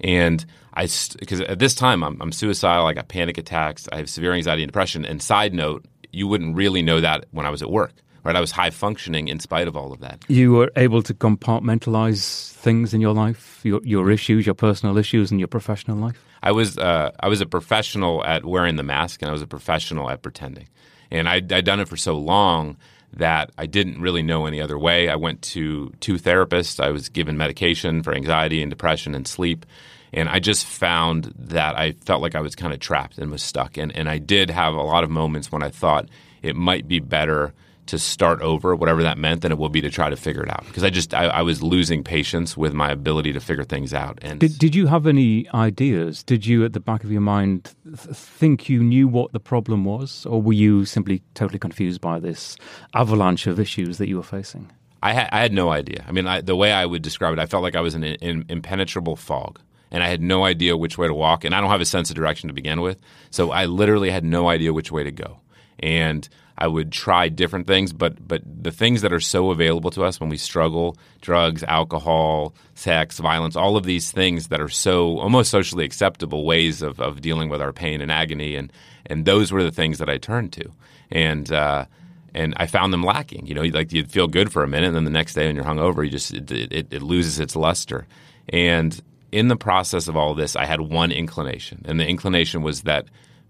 And 0.00 0.44
I, 0.72 0.88
because 1.18 1.42
at 1.42 1.58
this 1.58 1.74
time 1.74 2.02
I'm, 2.02 2.20
I'm 2.22 2.32
suicidal, 2.32 2.86
I 2.86 2.94
got 2.94 3.08
panic 3.08 3.36
attacks, 3.36 3.86
I 3.92 3.98
have 3.98 4.08
severe 4.08 4.32
anxiety 4.32 4.62
and 4.62 4.72
depression. 4.72 5.04
And 5.04 5.22
side 5.22 5.52
note, 5.52 5.84
you 6.10 6.26
wouldn't 6.26 6.56
really 6.56 6.80
know 6.80 7.00
that 7.00 7.26
when 7.32 7.44
I 7.44 7.50
was 7.50 7.60
at 7.60 7.70
work 7.70 7.92
right? 8.24 8.34
I 8.34 8.40
was 8.40 8.50
high 8.50 8.70
functioning 8.70 9.28
in 9.28 9.38
spite 9.38 9.68
of 9.68 9.76
all 9.76 9.92
of 9.92 10.00
that. 10.00 10.24
You 10.28 10.52
were 10.52 10.72
able 10.76 11.02
to 11.02 11.14
compartmentalize 11.14 12.52
things 12.52 12.94
in 12.94 13.00
your 13.00 13.14
life, 13.14 13.60
your, 13.62 13.80
your 13.84 14.10
issues, 14.10 14.46
your 14.46 14.54
personal 14.54 14.98
issues, 14.98 15.30
and 15.30 15.38
your 15.38 15.48
professional 15.48 15.98
life. 15.98 16.20
I 16.42 16.52
was 16.52 16.76
uh, 16.76 17.10
I 17.20 17.28
was 17.28 17.40
a 17.40 17.46
professional 17.46 18.24
at 18.24 18.44
wearing 18.44 18.76
the 18.76 18.82
mask, 18.82 19.22
and 19.22 19.28
I 19.28 19.32
was 19.32 19.42
a 19.42 19.46
professional 19.46 20.10
at 20.10 20.22
pretending. 20.22 20.68
And 21.10 21.28
I'd, 21.28 21.52
I'd 21.52 21.64
done 21.64 21.80
it 21.80 21.88
for 21.88 21.96
so 21.96 22.16
long 22.16 22.76
that 23.12 23.50
I 23.56 23.66
didn't 23.66 24.00
really 24.00 24.22
know 24.22 24.46
any 24.46 24.60
other 24.60 24.78
way. 24.78 25.08
I 25.08 25.16
went 25.16 25.42
to 25.42 25.92
two 26.00 26.14
therapists. 26.14 26.82
I 26.82 26.90
was 26.90 27.08
given 27.08 27.36
medication 27.36 28.02
for 28.02 28.12
anxiety 28.12 28.60
and 28.60 28.70
depression 28.70 29.14
and 29.14 29.26
sleep. 29.26 29.64
And 30.12 30.28
I 30.28 30.38
just 30.38 30.66
found 30.66 31.32
that 31.36 31.76
I 31.78 31.92
felt 31.92 32.22
like 32.22 32.34
I 32.34 32.40
was 32.40 32.54
kind 32.54 32.72
of 32.72 32.80
trapped 32.80 33.18
and 33.18 33.30
was 33.30 33.42
stuck. 33.42 33.76
And, 33.76 33.94
and 33.96 34.08
I 34.08 34.18
did 34.18 34.50
have 34.50 34.74
a 34.74 34.82
lot 34.82 35.04
of 35.04 35.10
moments 35.10 35.52
when 35.52 35.62
I 35.62 35.70
thought 35.70 36.08
it 36.42 36.56
might 36.56 36.88
be 36.88 37.00
better 37.00 37.52
to 37.86 37.98
start 37.98 38.40
over, 38.40 38.74
whatever 38.74 39.02
that 39.02 39.18
meant, 39.18 39.42
than 39.42 39.52
it 39.52 39.58
will 39.58 39.68
be 39.68 39.80
to 39.80 39.90
try 39.90 40.10
to 40.10 40.16
figure 40.16 40.42
it 40.42 40.50
out. 40.50 40.64
Because 40.66 40.84
I 40.84 40.90
just 40.90 41.14
I, 41.14 41.26
I, 41.26 41.42
was 41.42 41.62
losing 41.62 42.02
patience 42.02 42.56
with 42.56 42.72
my 42.72 42.90
ability 42.90 43.32
to 43.32 43.40
figure 43.40 43.64
things 43.64 43.92
out. 43.92 44.18
And 44.22 44.40
did, 44.40 44.58
did 44.58 44.74
you 44.74 44.86
have 44.86 45.06
any 45.06 45.48
ideas? 45.52 46.22
Did 46.22 46.46
you, 46.46 46.64
at 46.64 46.72
the 46.72 46.80
back 46.80 47.04
of 47.04 47.12
your 47.12 47.20
mind, 47.20 47.74
th- 47.84 48.16
think 48.16 48.68
you 48.68 48.82
knew 48.82 49.06
what 49.06 49.32
the 49.32 49.40
problem 49.40 49.84
was, 49.84 50.26
or 50.26 50.40
were 50.40 50.52
you 50.52 50.84
simply 50.84 51.22
totally 51.34 51.58
confused 51.58 52.00
by 52.00 52.18
this 52.18 52.56
avalanche 52.94 53.46
of 53.46 53.60
issues 53.60 53.98
that 53.98 54.08
you 54.08 54.16
were 54.16 54.22
facing? 54.22 54.70
I, 55.02 55.12
ha- 55.12 55.28
I 55.30 55.40
had 55.40 55.52
no 55.52 55.70
idea. 55.70 56.04
I 56.08 56.12
mean, 56.12 56.26
I, 56.26 56.40
the 56.40 56.56
way 56.56 56.72
I 56.72 56.86
would 56.86 57.02
describe 57.02 57.34
it, 57.34 57.38
I 57.38 57.46
felt 57.46 57.62
like 57.62 57.76
I 57.76 57.80
was 57.80 57.94
in 57.94 58.04
an 58.04 58.46
impenetrable 58.48 59.16
fog 59.16 59.60
and 59.90 60.02
I 60.02 60.08
had 60.08 60.22
no 60.22 60.44
idea 60.44 60.76
which 60.76 60.96
way 60.96 61.06
to 61.06 61.14
walk. 61.14 61.44
And 61.44 61.54
I 61.54 61.60
don't 61.60 61.70
have 61.70 61.80
a 61.80 61.86
sense 61.86 62.10
of 62.10 62.16
direction 62.16 62.48
to 62.48 62.54
begin 62.54 62.80
with. 62.80 63.00
So 63.30 63.52
I 63.52 63.66
literally 63.66 64.10
had 64.10 64.24
no 64.24 64.48
idea 64.48 64.72
which 64.72 64.90
way 64.90 65.04
to 65.04 65.12
go. 65.12 65.40
And 65.78 66.28
I 66.56 66.68
would 66.68 66.92
try 66.92 67.28
different 67.28 67.66
things, 67.66 67.92
but 67.92 68.26
but 68.26 68.42
the 68.44 68.70
things 68.70 69.02
that 69.02 69.12
are 69.12 69.20
so 69.20 69.50
available 69.50 69.90
to 69.92 70.04
us 70.04 70.20
when 70.20 70.28
we 70.28 70.36
struggle, 70.36 70.96
drugs, 71.20 71.64
alcohol, 71.64 72.54
sex, 72.74 73.18
violence, 73.18 73.56
all 73.56 73.76
of 73.76 73.84
these 73.84 74.12
things 74.12 74.48
that 74.48 74.60
are 74.60 74.68
so 74.68 75.18
almost 75.18 75.50
socially 75.50 75.84
acceptable 75.84 76.44
ways 76.44 76.80
of, 76.80 77.00
of 77.00 77.20
dealing 77.20 77.48
with 77.48 77.60
our 77.60 77.72
pain 77.72 78.00
and 78.00 78.12
agony, 78.12 78.54
and 78.54 78.72
and 79.06 79.24
those 79.24 79.50
were 79.50 79.64
the 79.64 79.72
things 79.72 79.98
that 79.98 80.08
I 80.08 80.18
turned 80.18 80.52
to, 80.52 80.70
and 81.10 81.50
uh, 81.50 81.86
and 82.34 82.54
I 82.56 82.66
found 82.66 82.92
them 82.92 83.02
lacking. 83.02 83.46
You 83.46 83.54
know, 83.54 83.62
like 83.62 83.92
you'd 83.92 84.12
feel 84.12 84.28
good 84.28 84.52
for 84.52 84.62
a 84.62 84.68
minute, 84.68 84.88
and 84.88 84.96
then 84.96 85.04
the 85.04 85.10
next 85.10 85.34
day 85.34 85.46
when 85.46 85.56
you're 85.56 85.64
hungover, 85.64 86.04
you 86.04 86.10
just 86.10 86.32
it, 86.32 86.50
it, 86.50 86.92
it 86.92 87.02
loses 87.02 87.40
its 87.40 87.56
luster, 87.56 88.06
and 88.48 89.00
in 89.32 89.48
the 89.48 89.56
process 89.56 90.06
of 90.06 90.16
all 90.16 90.34
this, 90.34 90.54
I 90.54 90.66
had 90.66 90.80
one 90.80 91.10
inclination, 91.10 91.82
and 91.86 91.98
the 91.98 92.06
inclination 92.06 92.62
was 92.62 92.82
that 92.82 93.06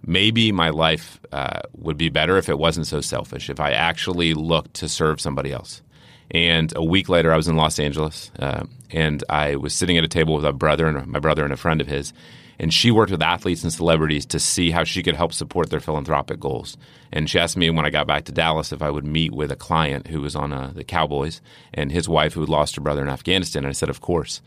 maybe 0.06 0.52
my 0.52 0.70
life 0.70 1.20
uh, 1.32 1.60
would 1.76 1.98
be 1.98 2.08
better 2.08 2.36
if 2.36 2.48
it 2.48 2.58
wasn't 2.58 2.86
so 2.86 3.00
selfish, 3.00 3.50
if 3.50 3.60
I 3.60 3.72
actually 3.72 4.34
looked 4.34 4.74
to 4.74 4.88
serve 4.88 5.20
somebody 5.20 5.52
else. 5.52 5.82
And 6.30 6.72
a 6.76 6.84
week 6.84 7.08
later, 7.08 7.32
I 7.32 7.36
was 7.36 7.48
in 7.48 7.56
Los 7.56 7.78
Angeles, 7.78 8.30
uh, 8.38 8.64
and 8.90 9.22
I 9.28 9.56
was 9.56 9.74
sitting 9.74 9.98
at 9.98 10.04
a 10.04 10.08
table 10.08 10.34
with 10.34 10.44
a 10.44 10.52
brother 10.52 10.86
and 10.86 11.06
my 11.06 11.18
brother 11.18 11.44
and 11.44 11.52
a 11.52 11.56
friend 11.56 11.80
of 11.80 11.86
his, 11.86 12.12
And 12.58 12.72
she 12.72 12.90
worked 12.90 13.10
with 13.10 13.22
athletes 13.22 13.62
and 13.62 13.72
celebrities 13.72 14.24
to 14.26 14.38
see 14.38 14.70
how 14.70 14.84
she 14.84 15.02
could 15.02 15.16
help 15.16 15.32
support 15.32 15.70
their 15.70 15.80
philanthropic 15.80 16.40
goals. 16.40 16.76
And 17.12 17.28
she 17.28 17.38
asked 17.38 17.56
me 17.56 17.68
when 17.70 17.84
I 17.84 17.90
got 17.90 18.06
back 18.06 18.24
to 18.24 18.32
Dallas 18.32 18.72
if 18.72 18.80
I 18.80 18.90
would 18.90 19.04
meet 19.04 19.32
with 19.32 19.50
a 19.50 19.56
client 19.56 20.06
who 20.06 20.20
was 20.20 20.36
on 20.36 20.52
uh, 20.52 20.72
the 20.74 20.84
Cowboys 20.84 21.40
and 21.72 21.90
his 21.90 22.08
wife 22.08 22.34
who 22.34 22.40
had 22.40 22.48
lost 22.48 22.76
her 22.76 22.80
brother 22.80 23.02
in 23.02 23.08
Afghanistan. 23.08 23.64
And 23.64 23.70
I 23.70 23.72
said, 23.72 23.90
Of 23.90 24.00
course. 24.00 24.40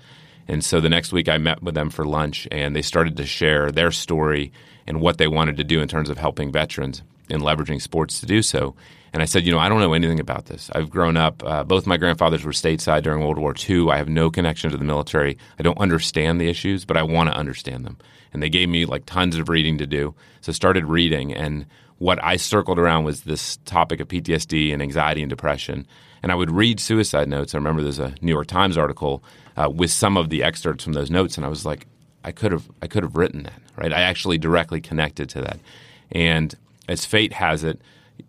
And 0.48 0.64
so 0.64 0.80
the 0.80 0.90
next 0.90 1.12
week 1.12 1.28
I 1.28 1.38
met 1.38 1.62
with 1.62 1.76
them 1.76 1.90
for 1.90 2.06
lunch 2.06 2.48
and 2.52 2.76
they 2.76 2.82
started 2.82 3.18
to 3.18 3.26
share 3.26 3.72
their 3.72 3.92
story 3.92 4.54
and 4.88 5.02
what 5.02 5.18
they 5.18 5.28
wanted 5.28 5.58
to 5.58 5.64
do 5.64 5.82
in 5.82 5.88
terms 5.88 6.10
of 6.10 6.18
helping 6.18 6.52
veterans 6.52 7.04
and 7.30 7.42
leveraging 7.42 7.82
sports 7.82 8.20
to 8.20 8.26
do 8.26 8.42
so. 8.42 8.76
And 9.14 9.22
I 9.22 9.26
said, 9.26 9.46
you 9.46 9.52
know, 9.52 9.60
I 9.60 9.70
don't 9.70 9.80
know 9.80 9.94
anything 9.94 10.20
about 10.20 10.46
this. 10.46 10.70
I've 10.74 10.90
grown 10.90 11.18
up, 11.18 11.44
uh, 11.46 11.64
both 11.64 11.88
my 11.88 11.98
grandfathers 11.98 12.44
were 12.44 12.52
stateside 12.52 13.04
during 13.04 13.22
World 13.22 13.38
War 13.38 13.56
II. 13.58 13.90
I 13.90 13.98
have 13.98 14.10
no 14.10 14.30
connection 14.30 14.70
to 14.72 14.78
the 14.78 14.84
military. 14.84 15.38
I 15.60 15.64
don't 15.64 15.78
understand 15.80 16.40
the 16.40 16.50
issues, 16.50 16.86
but 16.86 16.98
I 16.98 17.04
want 17.04 17.30
to 17.30 17.36
understand 17.36 17.86
them. 17.86 17.98
And 18.34 18.44
they 18.44 18.50
gave 18.50 18.70
me 18.70 18.86
like 18.86 19.06
tons 19.06 19.38
of 19.38 19.50
reading 19.50 19.78
to 19.80 19.88
do. 19.88 20.14
So 20.42 20.52
I 20.52 20.54
started 20.54 20.86
reading. 20.86 21.34
And 21.34 21.66
what 21.98 22.24
I 22.24 22.36
circled 22.36 22.80
around 22.80 23.06
was 23.06 23.22
this 23.22 23.58
topic 23.66 24.00
of 24.00 24.08
PTSD 24.08 24.74
and 24.74 24.82
anxiety 24.82 25.22
and 25.22 25.30
depression. 25.30 25.88
And 26.22 26.32
I 26.32 26.36
would 26.36 26.52
read 26.52 26.80
suicide 26.80 27.28
notes. 27.28 27.56
I 27.56 27.58
remember 27.58 27.82
there's 27.82 28.00
a 28.00 28.14
New 28.22 28.34
York 28.34 28.48
Times 28.48 28.78
article 28.78 29.24
uh, 29.56 29.70
with 29.70 29.92
some 29.92 30.18
of 30.18 30.30
the 30.30 30.44
excerpts 30.44 30.84
from 30.84 30.94
those 30.94 31.10
notes. 31.10 31.38
And 31.38 31.46
I 31.46 31.50
was 31.50 31.66
like, 31.66 31.88
I 32.24 32.32
could 32.32 32.52
have, 32.52 32.70
I 32.82 32.88
could 32.88 33.04
have 33.04 33.16
written 33.16 33.44
that, 33.44 33.62
right? 33.78 33.94
I 33.94 34.02
actually 34.02 34.38
directly 34.38 34.82
connected 34.82 35.30
to 35.30 35.42
that. 35.42 35.60
And 36.12 36.56
as 36.88 37.06
fate 37.06 37.34
has 37.34 37.64
it, 37.64 37.82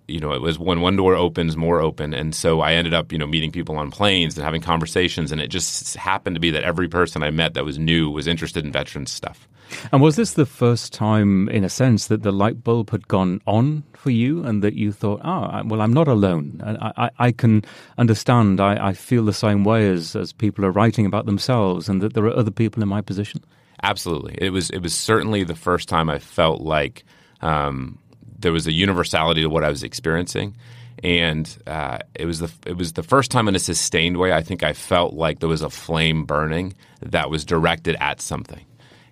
you 0.06 0.20
know, 0.20 0.32
it 0.32 0.40
was 0.40 0.58
when 0.58 0.80
one 0.80 0.96
door 0.96 1.14
opens, 1.14 1.56
more 1.56 1.80
open. 1.80 2.14
And 2.14 2.34
so 2.34 2.60
I 2.60 2.72
ended 2.72 2.94
up, 2.94 3.12
you 3.12 3.18
know, 3.18 3.26
meeting 3.26 3.52
people 3.52 3.76
on 3.76 3.90
planes 3.90 4.36
and 4.36 4.44
having 4.44 4.60
conversations. 4.60 5.32
And 5.32 5.40
it 5.40 5.48
just 5.48 5.96
happened 5.96 6.36
to 6.36 6.40
be 6.40 6.50
that 6.50 6.64
every 6.64 6.88
person 6.88 7.22
I 7.22 7.30
met 7.30 7.54
that 7.54 7.64
was 7.64 7.78
new 7.78 8.10
was 8.10 8.26
interested 8.26 8.64
in 8.64 8.72
veterans 8.72 9.10
stuff. 9.10 9.48
And 9.92 10.00
was 10.00 10.16
this 10.16 10.32
the 10.32 10.46
first 10.46 10.94
time, 10.94 11.48
in 11.50 11.62
a 11.62 11.68
sense, 11.68 12.06
that 12.06 12.22
the 12.22 12.32
light 12.32 12.64
bulb 12.64 12.90
had 12.90 13.06
gone 13.06 13.42
on 13.46 13.84
for 13.92 14.10
you 14.10 14.42
and 14.42 14.62
that 14.62 14.74
you 14.74 14.92
thought, 14.92 15.20
oh, 15.24 15.62
well, 15.66 15.82
I'm 15.82 15.92
not 15.92 16.08
alone. 16.08 16.60
I, 16.64 16.92
I, 16.96 17.10
I 17.18 17.32
can 17.32 17.64
understand. 17.98 18.60
I, 18.60 18.88
I 18.88 18.92
feel 18.94 19.24
the 19.24 19.32
same 19.32 19.64
way 19.64 19.90
as, 19.90 20.16
as 20.16 20.32
people 20.32 20.64
are 20.64 20.70
writing 20.70 21.04
about 21.04 21.26
themselves 21.26 21.88
and 21.88 22.00
that 22.00 22.14
there 22.14 22.24
are 22.24 22.36
other 22.36 22.50
people 22.50 22.82
in 22.82 22.88
my 22.88 23.02
position? 23.02 23.44
Absolutely. 23.82 24.36
It 24.38 24.50
was, 24.50 24.70
it 24.70 24.80
was 24.80 24.94
certainly 24.94 25.44
the 25.44 25.54
first 25.54 25.88
time 25.88 26.10
I 26.10 26.18
felt 26.18 26.60
like 26.60 27.04
um, 27.40 27.98
there 28.38 28.52
was 28.52 28.66
a 28.66 28.72
universality 28.72 29.42
to 29.42 29.48
what 29.48 29.64
I 29.64 29.68
was 29.68 29.82
experiencing. 29.82 30.56
And 31.04 31.48
uh, 31.66 31.98
it 32.16 32.24
was 32.24 32.40
the 32.40 32.50
it 32.66 32.76
was 32.76 32.94
the 32.94 33.04
first 33.04 33.30
time 33.30 33.46
in 33.46 33.54
a 33.54 33.60
sustained 33.60 34.16
way 34.16 34.32
I 34.32 34.42
think 34.42 34.64
I 34.64 34.72
felt 34.72 35.14
like 35.14 35.38
there 35.38 35.48
was 35.48 35.62
a 35.62 35.70
flame 35.70 36.24
burning 36.24 36.74
that 37.02 37.30
was 37.30 37.44
directed 37.44 37.94
at 38.00 38.20
something 38.20 38.66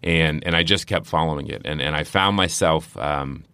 and 0.07 0.45
and 0.47 0.55
I 0.55 0.63
just 0.63 0.87
kept 0.87 1.07
following 1.07 1.49
it, 1.49 1.63
and 1.65 1.83
and 1.83 1.95
I 1.95 2.05
found 2.05 2.37
myself. 2.37 2.97
Um, 2.97 3.45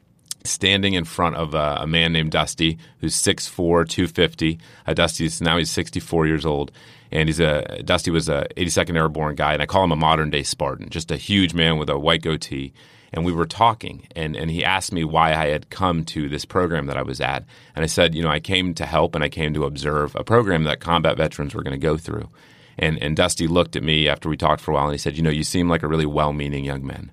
standing 0.44 0.94
in 0.94 1.04
front 1.04 1.36
of 1.36 1.54
a, 1.54 1.78
a, 1.82 1.86
man 1.86 2.12
named 2.12 2.32
Dusty, 2.32 2.76
who's 2.98 3.14
6'4", 3.14 3.88
250. 3.88 4.58
Uh, 4.84 4.92
Dusty's 4.92 5.40
now 5.40 5.56
he's 5.56 5.70
64 5.70 6.26
years 6.26 6.44
old, 6.44 6.72
and 7.12 7.28
he's 7.28 7.40
a 7.40 7.82
Dusty 7.84 8.10
was 8.10 8.28
a 8.28 8.46
82nd 8.56 8.96
Airborne 8.96 9.36
guy, 9.36 9.52
and 9.52 9.62
I 9.62 9.66
call 9.66 9.84
him 9.84 9.92
a 9.92 9.96
modern 9.96 10.30
day 10.30 10.42
Spartan, 10.42 10.88
just 10.88 11.10
a 11.10 11.16
huge 11.16 11.54
man 11.54 11.78
with 11.78 11.90
a 11.90 11.98
white 11.98 12.22
goatee. 12.22 12.72
And 13.14 13.26
we 13.26 13.32
were 13.32 13.44
talking, 13.44 14.08
and, 14.16 14.34
and 14.34 14.50
he 14.50 14.64
asked 14.64 14.90
me 14.90 15.04
why 15.04 15.34
I 15.34 15.48
had 15.48 15.68
come 15.68 16.02
to 16.06 16.30
this 16.30 16.46
program 16.46 16.86
that 16.86 16.96
I 16.96 17.02
was 17.02 17.20
at. 17.20 17.44
And 17.76 17.82
I 17.82 17.86
said, 17.86 18.14
you 18.14 18.22
know, 18.22 18.30
I 18.30 18.40
came 18.40 18.72
to 18.72 18.86
help 18.86 19.14
and 19.14 19.22
I 19.22 19.28
came 19.28 19.52
to 19.52 19.66
observe 19.66 20.16
a 20.16 20.24
program 20.24 20.64
that 20.64 20.80
combat 20.80 21.18
veterans 21.18 21.54
were 21.54 21.62
going 21.62 21.78
to 21.78 21.86
go 21.86 21.98
through. 21.98 22.30
And, 22.78 22.96
and 23.02 23.14
Dusty 23.14 23.46
looked 23.46 23.76
at 23.76 23.82
me 23.82 24.08
after 24.08 24.30
we 24.30 24.38
talked 24.38 24.62
for 24.62 24.70
a 24.70 24.74
while 24.74 24.84
and 24.84 24.94
he 24.94 24.98
said, 24.98 25.18
You 25.18 25.22
know, 25.22 25.28
you 25.28 25.44
seem 25.44 25.68
like 25.68 25.82
a 25.82 25.88
really 25.88 26.06
well 26.06 26.32
meaning 26.32 26.64
young 26.64 26.86
man. 26.86 27.12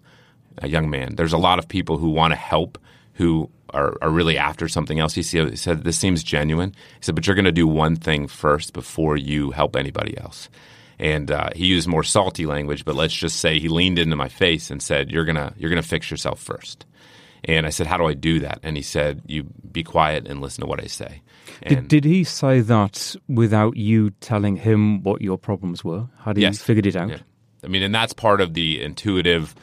A 0.60 0.70
young 0.70 0.90
man. 0.90 1.18
There's 1.18 1.34
a 1.34 1.38
lot 1.38 1.60
of 1.60 1.68
people 1.68 1.98
who 1.98 2.10
want 2.10 2.32
to 2.32 2.38
help 2.38 2.78
who 3.16 3.50
are, 3.74 3.98
are 4.02 4.10
really 4.10 4.38
after 4.38 4.68
something 4.68 5.00
else. 5.00 5.14
He 5.14 5.24
said, 5.24 5.84
This 5.84 5.98
seems 5.98 6.24
genuine. 6.24 6.72
He 6.72 7.04
said, 7.04 7.16
But 7.16 7.28
you're 7.28 7.36
going 7.36 7.46
to 7.46 7.52
do 7.52 7.68
one 7.68 7.96
thing 7.96 8.28
first 8.28 8.74
before 8.74 9.18
you 9.18 9.52
help 9.52 9.76
anybody 9.76 10.18
else. 10.18 10.50
And 11.00 11.32
uh, 11.32 11.50
he 11.56 11.66
used 11.66 11.88
more 11.88 12.04
salty 12.04 12.46
language, 12.46 12.84
but 12.84 12.96
let's 12.96 13.14
just 13.14 13.38
say 13.40 13.58
he 13.58 13.70
leaned 13.70 13.98
into 13.98 14.18
my 14.18 14.28
face 14.28 14.70
and 14.70 14.84
said, 14.84 15.10
"You're 15.10 15.24
gonna, 15.24 15.54
you're 15.58 15.70
gonna 15.70 15.82
fix 15.82 16.12
yourself 16.12 16.42
first. 16.42 16.86
And 17.46 17.66
I 17.66 17.70
said, 17.70 17.88
"How 17.88 17.96
do 17.96 18.06
I 18.06 18.14
do 18.14 18.40
that?" 18.40 18.60
And 18.64 18.76
he 18.76 18.84
said, 18.84 19.22
"You 19.26 19.44
be 19.44 19.82
quiet 19.82 20.28
and 20.28 20.42
listen 20.42 20.62
to 20.62 20.68
what 20.68 20.84
I 20.84 20.88
say." 20.88 21.22
Did, 21.66 21.88
did, 21.88 22.04
he 22.04 22.26
say 22.26 22.60
that 22.60 23.16
without 23.30 23.78
you 23.78 24.12
telling 24.20 24.58
him 24.58 25.02
what 25.04 25.22
your 25.22 25.38
problems 25.38 25.86
were? 25.86 26.08
Had 26.20 26.36
he 26.36 26.44
yes. 26.44 26.62
figured 26.62 26.86
it 26.86 26.98
out? 26.98 27.10
Yeah. 27.10 27.20
I 27.64 27.68
mean, 27.68 27.84
and 27.84 27.96
that's 27.96 28.14
part 28.14 28.42
of 28.42 28.54
the 28.54 28.82
intuitive 28.82 29.56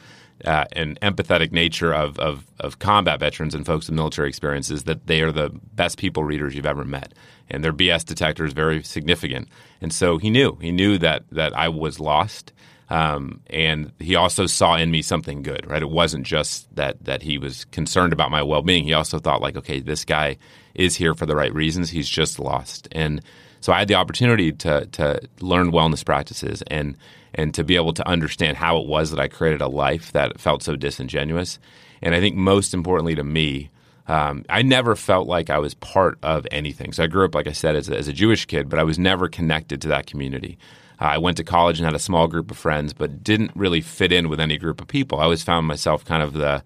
uh, 0.45 0.65
and 0.73 0.99
empathetic 1.01 1.51
nature 1.51 1.93
of, 1.93 2.19
of, 2.19 2.45
of, 2.59 2.79
combat 2.79 3.19
veterans 3.19 3.55
and 3.55 3.65
folks 3.65 3.87
with 3.87 3.95
military 3.95 4.29
experiences 4.29 4.83
that 4.83 5.07
they 5.07 5.21
are 5.21 5.31
the 5.31 5.49
best 5.73 5.97
people 5.97 6.23
readers 6.23 6.53
you've 6.53 6.65
ever 6.65 6.85
met. 6.85 7.13
And 7.49 7.63
their 7.63 7.73
BS 7.73 8.05
detector 8.05 8.45
is 8.45 8.53
very 8.53 8.83
significant. 8.83 9.47
And 9.81 9.91
so 9.91 10.17
he 10.17 10.29
knew. 10.29 10.57
He 10.61 10.71
knew 10.71 10.97
that, 10.99 11.23
that 11.31 11.57
I 11.57 11.69
was 11.69 11.99
lost. 11.99 12.53
Um, 12.89 13.41
and 13.49 13.91
he 13.99 14.15
also 14.15 14.45
saw 14.45 14.75
in 14.75 14.91
me 14.91 15.01
something 15.01 15.41
good, 15.41 15.67
right? 15.67 15.81
It 15.81 15.89
wasn't 15.89 16.25
just 16.25 16.73
that 16.75 17.03
that 17.03 17.21
he 17.21 17.37
was 17.37 17.65
concerned 17.65 18.13
about 18.13 18.31
my 18.31 18.41
well 18.41 18.61
being. 18.61 18.85
He 18.85 18.93
also 18.93 19.19
thought 19.19 19.41
like, 19.41 19.57
okay, 19.57 19.81
this 19.81 20.05
guy 20.05 20.37
is 20.73 20.95
here 20.95 21.13
for 21.13 21.25
the 21.25 21.35
right 21.35 21.53
reasons. 21.53 21.89
He's 21.89 22.07
just 22.07 22.39
lost, 22.39 22.87
and 22.93 23.21
so 23.67 23.73
I 23.73 23.79
had 23.79 23.89
the 23.89 23.95
opportunity 23.95 24.53
to 24.53 24.85
to 24.85 25.19
learn 25.41 25.73
wellness 25.73 26.05
practices 26.05 26.63
and 26.67 26.95
and 27.33 27.53
to 27.55 27.65
be 27.65 27.75
able 27.75 27.91
to 27.95 28.07
understand 28.07 28.55
how 28.55 28.77
it 28.77 28.87
was 28.87 29.11
that 29.11 29.19
I 29.19 29.27
created 29.27 29.59
a 29.59 29.67
life 29.67 30.13
that 30.13 30.39
felt 30.39 30.63
so 30.63 30.77
disingenuous. 30.77 31.59
And 32.01 32.15
I 32.15 32.21
think 32.21 32.37
most 32.37 32.73
importantly 32.73 33.13
to 33.15 33.25
me, 33.25 33.69
um, 34.07 34.45
I 34.47 34.61
never 34.61 34.95
felt 34.95 35.27
like 35.27 35.49
I 35.49 35.59
was 35.59 35.73
part 35.73 36.17
of 36.23 36.47
anything. 36.49 36.93
So 36.93 37.03
I 37.03 37.07
grew 37.07 37.25
up, 37.25 37.35
like 37.35 37.47
I 37.47 37.51
said, 37.51 37.75
as 37.75 37.89
a, 37.89 37.97
as 37.97 38.07
a 38.07 38.13
Jewish 38.13 38.45
kid, 38.45 38.69
but 38.69 38.79
I 38.79 38.83
was 38.83 38.97
never 38.97 39.27
connected 39.27 39.81
to 39.81 39.89
that 39.89 40.07
community. 40.07 40.57
Uh, 41.01 41.15
I 41.15 41.17
went 41.17 41.35
to 41.35 41.43
college 41.43 41.77
and 41.77 41.83
had 41.85 41.93
a 41.93 41.99
small 41.99 42.27
group 42.27 42.49
of 42.49 42.57
friends, 42.57 42.93
but 42.93 43.21
didn't 43.21 43.51
really 43.53 43.81
fit 43.81 44.13
in 44.13 44.29
with 44.29 44.39
any 44.39 44.57
group 44.57 44.79
of 44.79 44.87
people. 44.87 45.19
I 45.19 45.23
always 45.23 45.43
found 45.43 45.67
myself 45.67 46.05
kind 46.05 46.23
of 46.23 46.31
the 46.31 46.63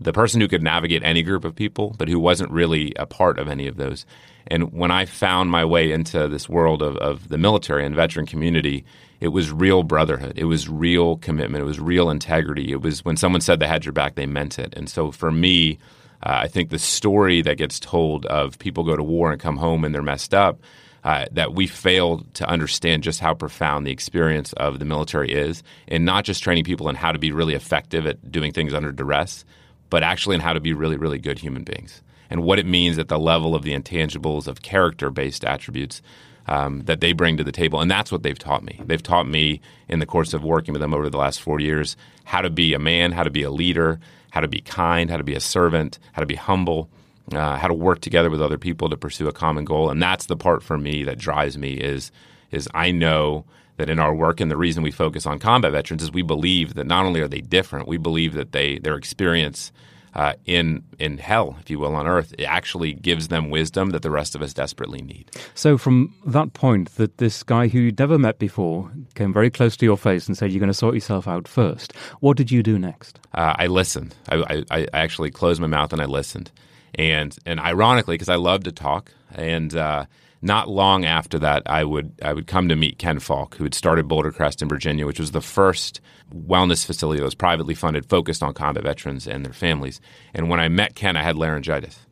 the 0.00 0.12
person 0.12 0.40
who 0.40 0.48
could 0.48 0.62
navigate 0.62 1.02
any 1.02 1.22
group 1.22 1.44
of 1.44 1.54
people, 1.54 1.94
but 1.98 2.08
who 2.08 2.18
wasn't 2.18 2.50
really 2.50 2.92
a 2.96 3.06
part 3.06 3.38
of 3.38 3.48
any 3.48 3.66
of 3.66 3.76
those. 3.76 4.06
And 4.46 4.72
when 4.72 4.90
I 4.90 5.04
found 5.04 5.50
my 5.50 5.64
way 5.64 5.92
into 5.92 6.28
this 6.28 6.48
world 6.48 6.82
of, 6.82 6.96
of 6.96 7.28
the 7.28 7.38
military 7.38 7.84
and 7.84 7.94
veteran 7.94 8.26
community, 8.26 8.84
it 9.20 9.28
was 9.28 9.50
real 9.50 9.82
brotherhood. 9.82 10.34
It 10.36 10.44
was 10.44 10.68
real 10.68 11.16
commitment. 11.16 11.62
It 11.62 11.66
was 11.66 11.80
real 11.80 12.08
integrity. 12.08 12.72
It 12.72 12.80
was 12.80 13.04
when 13.04 13.16
someone 13.16 13.40
said 13.40 13.60
they 13.60 13.66
had 13.66 13.84
your 13.84 13.92
back, 13.92 14.14
they 14.14 14.26
meant 14.26 14.58
it. 14.58 14.72
And 14.76 14.88
so 14.88 15.10
for 15.10 15.30
me, 15.30 15.78
uh, 16.22 16.40
I 16.42 16.48
think 16.48 16.70
the 16.70 16.78
story 16.78 17.42
that 17.42 17.58
gets 17.58 17.78
told 17.78 18.26
of 18.26 18.58
people 18.58 18.84
go 18.84 18.96
to 18.96 19.02
war 19.02 19.32
and 19.32 19.40
come 19.40 19.56
home 19.56 19.84
and 19.84 19.94
they're 19.94 20.02
messed 20.02 20.34
up 20.34 20.60
uh, 21.04 21.26
that 21.32 21.54
we 21.54 21.66
fail 21.66 22.24
to 22.34 22.48
understand 22.48 23.02
just 23.02 23.20
how 23.20 23.34
profound 23.34 23.86
the 23.86 23.90
experience 23.90 24.52
of 24.54 24.78
the 24.78 24.84
military 24.84 25.32
is, 25.32 25.62
and 25.86 26.04
not 26.04 26.24
just 26.24 26.42
training 26.42 26.64
people 26.64 26.88
in 26.88 26.96
how 26.96 27.12
to 27.12 27.18
be 27.18 27.32
really 27.32 27.54
effective 27.54 28.06
at 28.06 28.30
doing 28.30 28.52
things 28.52 28.74
under 28.74 28.92
duress, 28.92 29.44
but 29.90 30.02
actually 30.02 30.34
in 30.34 30.40
how 30.40 30.52
to 30.52 30.60
be 30.60 30.72
really, 30.72 30.96
really 30.96 31.18
good 31.18 31.38
human 31.38 31.64
beings, 31.64 32.02
and 32.30 32.42
what 32.42 32.58
it 32.58 32.66
means 32.66 32.98
at 32.98 33.08
the 33.08 33.18
level 33.18 33.54
of 33.54 33.62
the 33.62 33.72
intangibles 33.72 34.46
of 34.46 34.62
character-based 34.62 35.44
attributes. 35.44 36.02
Um, 36.50 36.84
that 36.84 37.02
they 37.02 37.12
bring 37.12 37.36
to 37.36 37.44
the 37.44 37.52
table. 37.52 37.78
And 37.78 37.90
that's 37.90 38.10
what 38.10 38.22
they've 38.22 38.38
taught 38.38 38.64
me. 38.64 38.80
They've 38.82 39.02
taught 39.02 39.28
me 39.28 39.60
in 39.86 39.98
the 39.98 40.06
course 40.06 40.32
of 40.32 40.42
working 40.42 40.72
with 40.72 40.80
them 40.80 40.94
over 40.94 41.10
the 41.10 41.18
last 41.18 41.42
four 41.42 41.60
years 41.60 41.94
how 42.24 42.40
to 42.40 42.48
be 42.48 42.72
a 42.72 42.78
man, 42.78 43.12
how 43.12 43.22
to 43.22 43.30
be 43.30 43.42
a 43.42 43.50
leader, 43.50 44.00
how 44.30 44.40
to 44.40 44.48
be 44.48 44.62
kind, 44.62 45.10
how 45.10 45.18
to 45.18 45.24
be 45.24 45.34
a 45.34 45.40
servant, 45.40 45.98
how 46.12 46.20
to 46.20 46.26
be 46.26 46.36
humble, 46.36 46.88
uh, 47.32 47.56
how 47.56 47.68
to 47.68 47.74
work 47.74 48.00
together 48.00 48.30
with 48.30 48.40
other 48.40 48.56
people 48.56 48.88
to 48.88 48.96
pursue 48.96 49.28
a 49.28 49.32
common 49.32 49.64
goal. 49.66 49.90
And 49.90 50.02
that's 50.02 50.26
the 50.26 50.36
part 50.36 50.62
for 50.62 50.78
me 50.78 51.04
that 51.04 51.18
drives 51.18 51.58
me 51.58 51.74
is 51.74 52.10
is 52.50 52.68
I 52.74 52.90
know 52.92 53.44
that 53.78 53.88
in 53.88 53.98
our 53.98 54.14
work 54.14 54.40
and 54.40 54.50
the 54.50 54.56
reason 54.56 54.82
we 54.82 54.90
focus 54.90 55.26
on 55.26 55.38
combat 55.38 55.72
veterans 55.72 56.02
is 56.02 56.12
we 56.12 56.22
believe 56.22 56.74
that 56.74 56.86
not 56.86 57.04
only 57.06 57.20
are 57.20 57.28
they 57.28 57.40
different, 57.40 57.88
we 57.88 57.96
believe 57.96 58.34
that 58.34 58.52
they 58.52 58.78
their 58.78 58.96
experience 58.96 59.72
uh, 60.14 60.34
in 60.46 60.82
in 60.98 61.18
hell, 61.18 61.56
if 61.60 61.70
you 61.70 61.78
will, 61.78 61.94
on 61.94 62.06
earth, 62.06 62.34
it 62.38 62.44
actually 62.44 62.92
gives 62.92 63.28
them 63.28 63.50
wisdom 63.50 63.90
that 63.90 64.02
the 64.02 64.10
rest 64.10 64.34
of 64.34 64.42
us 64.42 64.52
desperately 64.52 65.00
need. 65.00 65.30
So, 65.54 65.78
from 65.78 66.14
that 66.26 66.54
point, 66.54 66.96
that 66.96 67.18
this 67.18 67.42
guy 67.42 67.68
who 67.68 67.78
you'd 67.78 67.98
never 67.98 68.18
met 68.18 68.38
before 68.38 68.90
came 69.14 69.32
very 69.32 69.50
close 69.50 69.76
to 69.76 69.86
your 69.86 69.98
face 69.98 70.26
and 70.26 70.36
said, 70.36 70.50
"You're 70.50 70.60
going 70.60 70.68
to 70.68 70.74
sort 70.74 70.94
yourself 70.94 71.28
out 71.28 71.46
first. 71.46 71.94
What 72.20 72.36
did 72.36 72.50
you 72.50 72.62
do 72.62 72.78
next? 72.78 73.20
Uh, 73.32 73.54
I 73.56 73.66
listened. 73.66 74.14
I, 74.28 74.64
I, 74.70 74.80
I 74.80 74.86
actually 74.92 75.30
closed 75.30 75.60
my 75.60 75.66
mouth 75.66 75.92
and 75.92 76.02
I 76.02 76.06
listened 76.06 76.50
and 76.94 77.36
and 77.46 77.60
ironically, 77.60 78.14
because 78.14 78.28
I 78.28 78.36
love 78.36 78.64
to 78.64 78.72
talk, 78.72 79.12
and 79.32 79.74
uh, 79.74 80.06
not 80.40 80.68
long 80.68 81.04
after 81.04 81.38
that, 81.40 81.62
I 81.66 81.84
would 81.84 82.12
I 82.22 82.32
would 82.32 82.46
come 82.46 82.68
to 82.68 82.76
meet 82.76 82.98
Ken 82.98 83.18
Falke, 83.18 83.54
who 83.54 83.64
had 83.64 83.74
started 83.74 84.08
Boulder 84.08 84.30
Crest 84.30 84.62
in 84.62 84.68
Virginia, 84.68 85.06
which 85.06 85.18
was 85.18 85.32
the 85.32 85.40
first 85.40 86.00
wellness 86.34 86.84
facility 86.84 87.18
that 87.18 87.24
was 87.24 87.34
privately 87.34 87.74
funded, 87.74 88.06
focused 88.06 88.42
on 88.42 88.54
combat 88.54 88.84
veterans 88.84 89.26
and 89.26 89.44
their 89.44 89.52
families. 89.52 90.00
And 90.34 90.48
when 90.48 90.60
I 90.60 90.68
met 90.68 90.94
Ken, 90.94 91.16
I 91.16 91.22
had 91.22 91.36
laryngitis, 91.36 92.06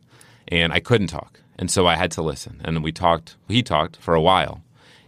and 0.49 0.73
I 0.73 0.81
couldn't 0.81 1.09
talk, 1.09 1.41
and 1.59 1.71
so 1.71 1.87
I 1.87 1.97
had 1.97 2.11
to 2.13 2.23
listen. 2.23 2.61
And 2.65 2.83
we 2.83 2.93
talked. 2.93 3.37
He 3.49 3.63
talked 3.63 3.97
for 3.97 4.15
a 4.15 4.23
while, 4.23 4.63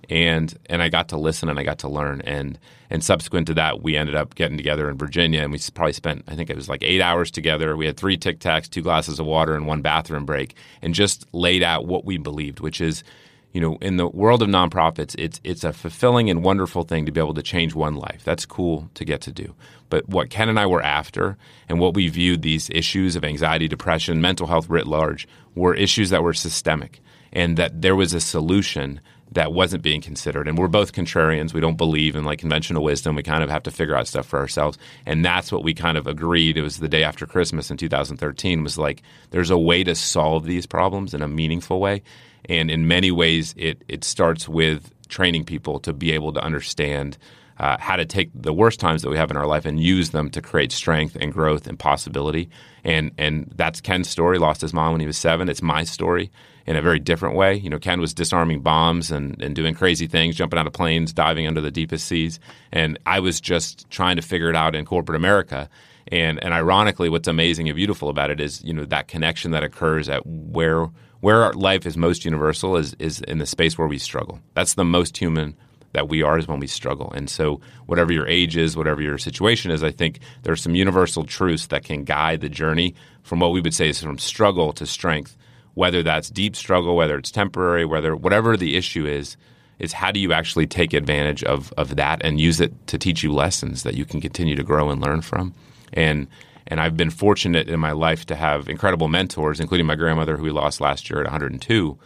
and 0.08 0.56
and 0.66 0.82
I 0.82 0.88
got 0.88 1.08
to 1.08 1.18
listen 1.18 1.48
and 1.48 1.58
I 1.58 1.64
got 1.64 1.78
to 1.80 1.88
learn 1.88 2.20
and 2.22 2.58
and 2.90 3.04
subsequent 3.04 3.46
to 3.48 3.54
that 3.54 3.82
we 3.82 3.96
ended 3.96 4.14
up 4.14 4.34
getting 4.34 4.56
together 4.56 4.88
in 4.88 4.96
Virginia 4.96 5.42
and 5.42 5.52
we 5.52 5.58
probably 5.74 5.92
spent 5.92 6.24
I 6.28 6.34
think 6.34 6.50
it 6.50 6.56
was 6.56 6.68
like 6.68 6.82
eight 6.82 7.00
hours 7.00 7.30
together. 7.30 7.76
We 7.76 7.86
had 7.86 7.96
three 7.96 8.16
Tic 8.16 8.40
Tacs, 8.40 8.68
two 8.68 8.82
glasses 8.82 9.20
of 9.20 9.26
water, 9.26 9.54
and 9.54 9.66
one 9.66 9.82
bathroom 9.82 10.24
break, 10.24 10.54
and 10.82 10.94
just 10.94 11.26
laid 11.32 11.62
out 11.62 11.86
what 11.86 12.04
we 12.04 12.18
believed, 12.18 12.60
which 12.60 12.80
is 12.80 13.04
you 13.52 13.62
know, 13.62 13.78
in 13.80 13.96
the 13.96 14.06
world 14.06 14.42
of 14.42 14.48
nonprofits, 14.48 15.14
it's 15.18 15.40
it's 15.42 15.64
a 15.64 15.72
fulfilling 15.72 16.28
and 16.28 16.44
wonderful 16.44 16.82
thing 16.82 17.06
to 17.06 17.12
be 17.12 17.20
able 17.20 17.34
to 17.34 17.42
change 17.42 17.74
one 17.74 17.94
life. 17.94 18.22
That's 18.24 18.44
cool 18.44 18.90
to 18.94 19.04
get 19.04 19.20
to 19.22 19.32
do. 19.32 19.54
But 19.88 20.08
what 20.08 20.30
Ken 20.30 20.50
and 20.50 20.60
I 20.60 20.66
were 20.66 20.82
after, 20.82 21.38
and 21.68 21.80
what 21.80 21.94
we 21.94 22.08
viewed 22.08 22.42
these 22.42 22.68
issues 22.70 23.16
of 23.16 23.24
anxiety, 23.24 23.66
depression, 23.66 24.20
mental 24.20 24.46
health 24.46 24.68
writ 24.68 24.86
large, 24.86 25.26
were 25.54 25.74
issues 25.74 26.10
that 26.10 26.22
were 26.22 26.34
systemic, 26.34 27.00
and 27.32 27.56
that 27.56 27.80
there 27.80 27.96
was 27.96 28.12
a 28.12 28.20
solution 28.20 29.00
that 29.32 29.52
wasn't 29.52 29.82
being 29.82 30.00
considered. 30.00 30.48
And 30.48 30.56
we're 30.56 30.68
both 30.68 30.92
contrarians. 30.92 31.52
We 31.52 31.60
don't 31.60 31.76
believe 31.76 32.16
in 32.16 32.24
like 32.24 32.38
conventional 32.38 32.82
wisdom. 32.82 33.14
We 33.14 33.22
kind 33.22 33.44
of 33.44 33.50
have 33.50 33.62
to 33.64 33.70
figure 33.70 33.94
out 33.94 34.06
stuff 34.06 34.26
for 34.26 34.38
ourselves. 34.38 34.78
And 35.06 35.24
that's 35.24 35.52
what 35.52 35.62
we 35.62 35.74
kind 35.74 35.98
of 35.98 36.06
agreed. 36.06 36.56
It 36.56 36.62
was 36.62 36.78
the 36.78 36.88
day 36.88 37.04
after 37.04 37.26
Christmas 37.26 37.70
in 37.70 37.76
2013 37.76 38.62
was 38.62 38.78
like, 38.78 39.02
there's 39.30 39.50
a 39.50 39.58
way 39.58 39.84
to 39.84 39.94
solve 39.94 40.44
these 40.44 40.66
problems 40.66 41.14
in 41.14 41.22
a 41.22 41.28
meaningful 41.28 41.80
way. 41.80 42.02
And 42.48 42.70
in 42.70 42.88
many 42.88 43.10
ways, 43.10 43.54
it, 43.56 43.84
it 43.88 44.04
starts 44.04 44.48
with 44.48 44.92
training 45.08 45.44
people 45.44 45.80
to 45.80 45.92
be 45.92 46.12
able 46.12 46.32
to 46.32 46.42
understand 46.42 47.18
uh, 47.58 47.76
how 47.78 47.96
to 47.96 48.06
take 48.06 48.30
the 48.34 48.52
worst 48.52 48.78
times 48.78 49.02
that 49.02 49.10
we 49.10 49.16
have 49.16 49.30
in 49.30 49.36
our 49.36 49.46
life 49.46 49.66
and 49.66 49.82
use 49.82 50.10
them 50.10 50.30
to 50.30 50.40
create 50.40 50.70
strength 50.70 51.16
and 51.20 51.32
growth 51.32 51.66
and 51.66 51.76
possibility. 51.76 52.48
And 52.84 53.10
and 53.18 53.52
that's 53.56 53.80
Ken's 53.80 54.08
story. 54.08 54.38
Lost 54.38 54.60
his 54.60 54.72
mom 54.72 54.92
when 54.92 55.00
he 55.00 55.08
was 55.08 55.18
seven. 55.18 55.48
It's 55.48 55.60
my 55.60 55.82
story 55.82 56.30
in 56.68 56.76
a 56.76 56.82
very 56.82 56.98
different 56.98 57.34
way. 57.34 57.54
You 57.54 57.70
know, 57.70 57.78
Ken 57.78 57.98
was 57.98 58.12
disarming 58.12 58.60
bombs 58.60 59.10
and, 59.10 59.40
and 59.40 59.56
doing 59.56 59.74
crazy 59.74 60.06
things, 60.06 60.36
jumping 60.36 60.58
out 60.58 60.66
of 60.66 60.74
planes, 60.74 61.14
diving 61.14 61.46
under 61.46 61.62
the 61.62 61.70
deepest 61.70 62.06
seas. 62.06 62.38
And 62.70 62.98
I 63.06 63.20
was 63.20 63.40
just 63.40 63.88
trying 63.88 64.16
to 64.16 64.22
figure 64.22 64.50
it 64.50 64.54
out 64.54 64.74
in 64.74 64.84
corporate 64.84 65.16
America. 65.16 65.70
And 66.08 66.42
and 66.44 66.52
ironically, 66.52 67.08
what's 67.08 67.26
amazing 67.26 67.70
and 67.70 67.76
beautiful 67.76 68.10
about 68.10 68.30
it 68.30 68.38
is, 68.38 68.62
you 68.62 68.74
know, 68.74 68.84
that 68.84 69.08
connection 69.08 69.52
that 69.52 69.64
occurs 69.64 70.10
at 70.10 70.26
where 70.26 70.90
where 71.20 71.42
our 71.42 71.54
life 71.54 71.86
is 71.86 71.96
most 71.96 72.26
universal 72.26 72.76
is 72.76 72.94
is 72.98 73.22
in 73.22 73.38
the 73.38 73.46
space 73.46 73.78
where 73.78 73.88
we 73.88 73.98
struggle. 73.98 74.38
That's 74.52 74.74
the 74.74 74.84
most 74.84 75.16
human 75.16 75.56
that 75.92 76.08
we 76.08 76.22
are 76.22 76.38
is 76.38 76.46
when 76.46 76.60
we 76.60 76.66
struggle. 76.66 77.10
And 77.12 77.30
so, 77.30 77.62
whatever 77.86 78.12
your 78.12 78.26
age 78.26 78.58
is, 78.58 78.76
whatever 78.76 79.00
your 79.00 79.16
situation 79.16 79.70
is, 79.70 79.82
I 79.82 79.90
think 79.90 80.20
there 80.42 80.52
are 80.52 80.56
some 80.56 80.74
universal 80.74 81.24
truths 81.24 81.68
that 81.68 81.84
can 81.84 82.04
guide 82.04 82.42
the 82.42 82.50
journey 82.50 82.94
from 83.22 83.40
what 83.40 83.52
we 83.52 83.62
would 83.62 83.74
say 83.74 83.88
is 83.88 84.02
from 84.02 84.18
struggle 84.18 84.74
to 84.74 84.84
strength, 84.84 85.36
whether 85.78 86.02
that's 86.02 86.28
deep 86.28 86.56
struggle, 86.56 86.96
whether 86.96 87.16
it's 87.16 87.30
temporary, 87.30 87.84
whether 87.84 88.16
whatever 88.16 88.56
the 88.56 88.76
issue 88.76 89.06
is, 89.06 89.36
is 89.78 89.92
how 89.92 90.10
do 90.10 90.18
you 90.18 90.32
actually 90.32 90.66
take 90.66 90.92
advantage 90.92 91.44
of, 91.44 91.72
of 91.76 91.94
that 91.94 92.20
and 92.24 92.40
use 92.40 92.60
it 92.60 92.72
to 92.88 92.98
teach 92.98 93.22
you 93.22 93.32
lessons 93.32 93.84
that 93.84 93.94
you 93.94 94.04
can 94.04 94.20
continue 94.20 94.56
to 94.56 94.64
grow 94.64 94.90
and 94.90 95.00
learn 95.00 95.22
from. 95.22 95.54
And 95.92 96.26
and 96.66 96.80
I've 96.80 96.96
been 96.96 97.10
fortunate 97.10 97.68
in 97.68 97.78
my 97.78 97.92
life 97.92 98.26
to 98.26 98.34
have 98.34 98.68
incredible 98.68 99.06
mentors, 99.06 99.60
including 99.60 99.86
my 99.86 99.94
grandmother, 99.94 100.36
who 100.36 100.42
we 100.42 100.50
lost 100.50 100.80
last 100.80 101.08
year 101.08 101.20
at 101.20 101.26
102, 101.26 101.96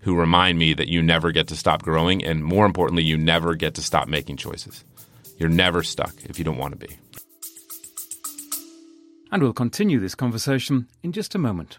who 0.00 0.14
remind 0.14 0.58
me 0.58 0.74
that 0.74 0.88
you 0.88 1.02
never 1.02 1.32
get 1.32 1.48
to 1.48 1.56
stop 1.56 1.82
growing, 1.82 2.22
and 2.22 2.44
more 2.44 2.66
importantly, 2.66 3.02
you 3.02 3.16
never 3.16 3.54
get 3.54 3.74
to 3.76 3.82
stop 3.82 4.08
making 4.08 4.36
choices. 4.36 4.84
You're 5.38 5.48
never 5.48 5.82
stuck 5.82 6.14
if 6.24 6.38
you 6.38 6.44
don't 6.44 6.58
want 6.58 6.78
to 6.78 6.86
be. 6.86 6.98
And 9.32 9.42
we'll 9.42 9.54
continue 9.54 9.98
this 9.98 10.14
conversation 10.14 10.86
in 11.02 11.12
just 11.12 11.34
a 11.34 11.38
moment. 11.38 11.78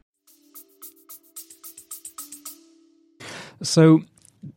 So, 3.63 4.01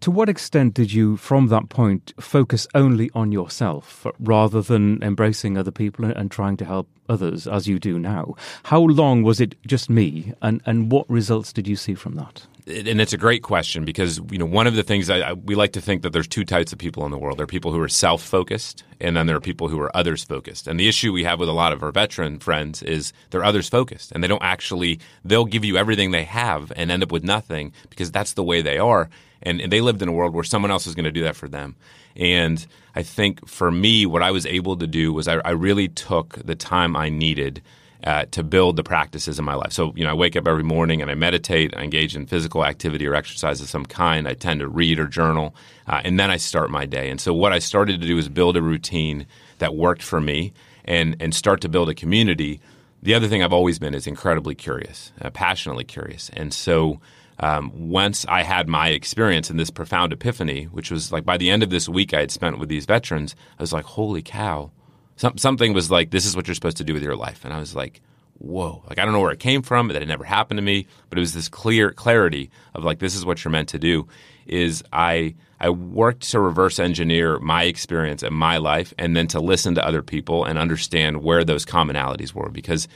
to 0.01 0.11
what 0.11 0.31
extent 0.31 0.75
did 0.75 0.93
you, 0.93 1.19
from 1.19 1.49
that 1.49 1.69
point, 1.69 2.15
focus 2.19 2.67
only 2.75 3.11
on 3.15 3.33
yourself 3.33 4.07
rather 4.19 4.63
than 4.63 5.03
embracing 5.03 5.59
other 5.59 5.71
people 5.71 6.07
and, 6.07 6.31
trying 6.31 6.57
to 6.59 6.65
help 6.65 6.89
others 7.09 7.47
as 7.47 7.69
you 7.69 7.79
do 7.79 7.99
now? 7.99 8.35
How 8.65 8.81
long 8.81 9.23
was 9.23 9.41
it 9.41 9.57
just 9.67 9.91
me, 9.91 10.33
and, 10.41 10.63
and 10.65 10.91
what 10.91 11.09
results 11.11 11.53
did 11.53 11.69
you 11.69 11.77
see 11.77 11.95
from 11.95 12.15
that? 12.15 12.47
And 12.67 13.01
it's 13.01 13.13
a 13.13 13.19
great 13.19 13.43
question 13.43 13.85
because 13.85 14.21
you 14.31 14.39
know 14.39 14.47
one 14.47 14.67
of 14.67 14.75
the 14.75 14.83
things 14.83 15.11
I, 15.11 15.19
I, 15.19 15.33
we 15.35 15.55
like 15.55 15.73
to 15.73 15.81
think 15.83 16.03
that 16.03 16.13
there's 16.15 16.27
two 16.27 16.45
types 16.45 16.73
of 16.73 16.79
people 16.79 17.05
in 17.05 17.11
the 17.11 17.19
world. 17.19 17.39
There 17.39 17.45
are 17.45 17.47
people 17.47 17.73
who 17.73 17.81
are 17.81 17.89
self-focused, 17.89 18.85
and 19.01 19.17
then 19.17 19.27
there 19.27 19.37
are 19.37 19.41
people 19.41 19.69
who 19.69 19.79
are 19.81 19.95
others-focused. 19.95 20.67
And 20.67 20.81
the 20.81 20.89
issue 20.89 21.13
we 21.13 21.25
have 21.25 21.39
with 21.39 21.49
a 21.49 21.53
lot 21.53 21.73
of 21.73 21.83
our 21.83 21.93
veteran 21.93 22.39
friends 22.39 22.83
is 22.83 23.13
they're 23.31 23.45
others-focused, 23.45 24.13
and 24.13 24.25
they 24.25 24.29
don't 24.29 24.43
actually. 24.43 24.99
They'll 25.25 25.45
give 25.45 25.65
you 25.65 25.77
everything 25.77 26.11
they 26.11 26.25
have 26.25 26.73
and 26.77 26.91
end 26.91 27.03
up 27.03 27.13
with 27.13 27.25
nothing 27.25 27.73
because 27.91 28.11
that's 28.11 28.33
the 28.33 28.45
way 28.45 28.63
they 28.63 28.79
are. 28.79 29.11
And, 29.43 29.61
and 29.61 29.71
they 29.71 29.83
lived 29.83 30.01
in 30.01 30.09
a 30.09 30.13
world 30.13 30.35
where 30.35 30.45
someone 30.45 30.71
else 30.71 30.87
is 30.87 30.95
going 30.95 31.05
to 31.05 31.13
do 31.13 31.25
that 31.25 31.37
for 31.37 31.49
them. 31.49 31.77
And 32.17 32.67
I 32.95 33.03
think 33.03 33.47
for 33.47 33.71
me, 33.71 34.07
what 34.07 34.23
I 34.23 34.31
was 34.31 34.47
able 34.47 34.77
to 34.77 34.87
do 34.87 35.13
was 35.13 35.29
I, 35.29 35.35
I 35.45 35.51
really 35.51 35.89
took 35.89 36.35
the 36.45 36.55
time 36.55 36.97
I 36.97 37.11
needed 37.11 37.61
uh, 38.05 38.27
to 38.31 38.43
build 38.43 38.77
the 38.77 38.83
practices 38.83 39.39
in 39.39 39.45
my 39.45 39.55
life. 39.55 39.73
So, 39.73 39.93
you 39.97 40.05
know, 40.05 40.11
I 40.11 40.15
wake 40.15 40.37
up 40.37 40.47
every 40.47 40.63
morning 40.63 41.01
and 41.01 41.11
I 41.11 41.15
meditate, 41.15 41.75
I 41.75 41.83
engage 41.83 42.15
in 42.15 42.27
physical 42.27 42.65
activity 42.65 43.07
or 43.07 43.15
exercise 43.15 43.61
of 43.61 43.69
some 43.69 43.87
kind. 43.87 44.29
I 44.29 44.35
tend 44.35 44.61
to 44.61 44.69
read 44.69 44.99
or 44.99 45.07
journal, 45.07 45.55
uh, 45.89 46.03
and 46.05 46.21
then 46.21 46.31
I 46.31 46.37
start 46.37 46.71
my 46.71 46.85
day. 46.85 47.09
And 47.09 47.21
so, 47.21 47.33
what 47.33 47.53
I 47.53 47.59
started 47.59 48.01
to 48.01 48.07
do 48.07 48.19
is 48.19 48.29
build 48.29 48.57
a 48.57 48.63
routine 48.63 49.27
that 49.59 49.75
worked 49.75 50.03
for 50.03 50.21
me 50.21 50.53
and, 50.85 51.17
and 51.19 51.35
start 51.35 51.63
to 51.63 51.69
build 51.69 51.89
a 51.89 51.95
community. 51.95 52.61
The 53.03 53.15
other 53.15 53.29
thing 53.29 53.43
I've 53.43 53.53
always 53.53 53.79
been 53.79 53.95
is 53.95 54.07
incredibly 54.07 54.55
curious, 54.55 55.13
uh, 55.23 55.31
passionately 55.31 55.85
curious. 55.85 56.31
And 56.35 56.53
so, 56.53 57.01
um, 57.41 57.89
once 57.89 58.27
I 58.29 58.43
had 58.43 58.69
my 58.69 58.89
experience 58.89 59.51
in 59.51 59.57
this 59.57 59.71
profound 59.71 60.13
epiphany, 60.13 60.65
which 60.65 60.91
was 60.91 61.11
like 61.11 61.25
by 61.25 61.39
the 61.39 61.51
end 61.51 61.63
of 61.63 61.71
this 61.71 61.89
week 61.89 62.13
I 62.13 62.21
had 62.21 62.31
spent 62.31 62.59
with 62.59 62.69
these 62.69 62.85
veterans, 62.85 63.35
I 63.59 63.63
was 63.63 63.73
like, 63.73 63.85
holy 63.87 64.23
cow 64.23 64.71
some, 65.17 65.39
something 65.39 65.73
was 65.73 65.91
like, 65.91 66.11
this 66.11 66.27
is 66.27 66.37
what 66.37 66.47
you're 66.47 66.55
supposed 66.55 66.79
to 66.79 66.85
do 66.85 66.95
with 66.95 67.03
your 67.03 67.17
life. 67.17 67.45
And 67.45 67.53
I 67.53 67.59
was 67.59 67.75
like, 67.75 68.01
whoa. 68.39 68.83
Like, 68.89 68.99
I 68.99 69.05
don't 69.05 69.15
know 69.15 69.21
where 69.21 69.33
it 69.33 69.41
came 69.41 69.63
from, 69.63 69.89
that 69.89 70.03
it 70.03 70.09
never 70.09 70.25
happened 70.25 70.59
to 70.59 70.63
me, 70.63 70.87
but 71.09 71.19
it 71.19 71.21
was 71.21 71.35
this 71.35 71.49
clear 71.49 71.93
clarity 71.93 72.51
of 72.75 72.85
like, 72.85 72.99
this 72.99 73.15
is 73.15 73.25
what 73.25 73.45
you're 73.45 73.53
meant 73.53 73.69
to 73.71 73.79
do. 73.79 74.09
Is 74.47 74.83
I, 74.93 75.35
I 75.59 75.71
worked 75.71 76.31
to 76.33 76.41
reverse 76.41 76.79
engineer 76.79 77.39
my 77.39 77.65
experience 77.65 78.23
and 78.23 78.35
my 78.35 78.59
life 78.59 78.93
and 78.99 79.17
then 79.17 79.27
to 79.29 79.41
listen 79.41 79.75
to 79.77 79.87
other 79.87 80.03
people 80.03 80.45
and 80.45 80.59
understand 80.59 81.23
where 81.23 81.45
those 81.45 81.65
commonalities 81.65 82.35
were. 82.35 82.51
Because 82.51 82.87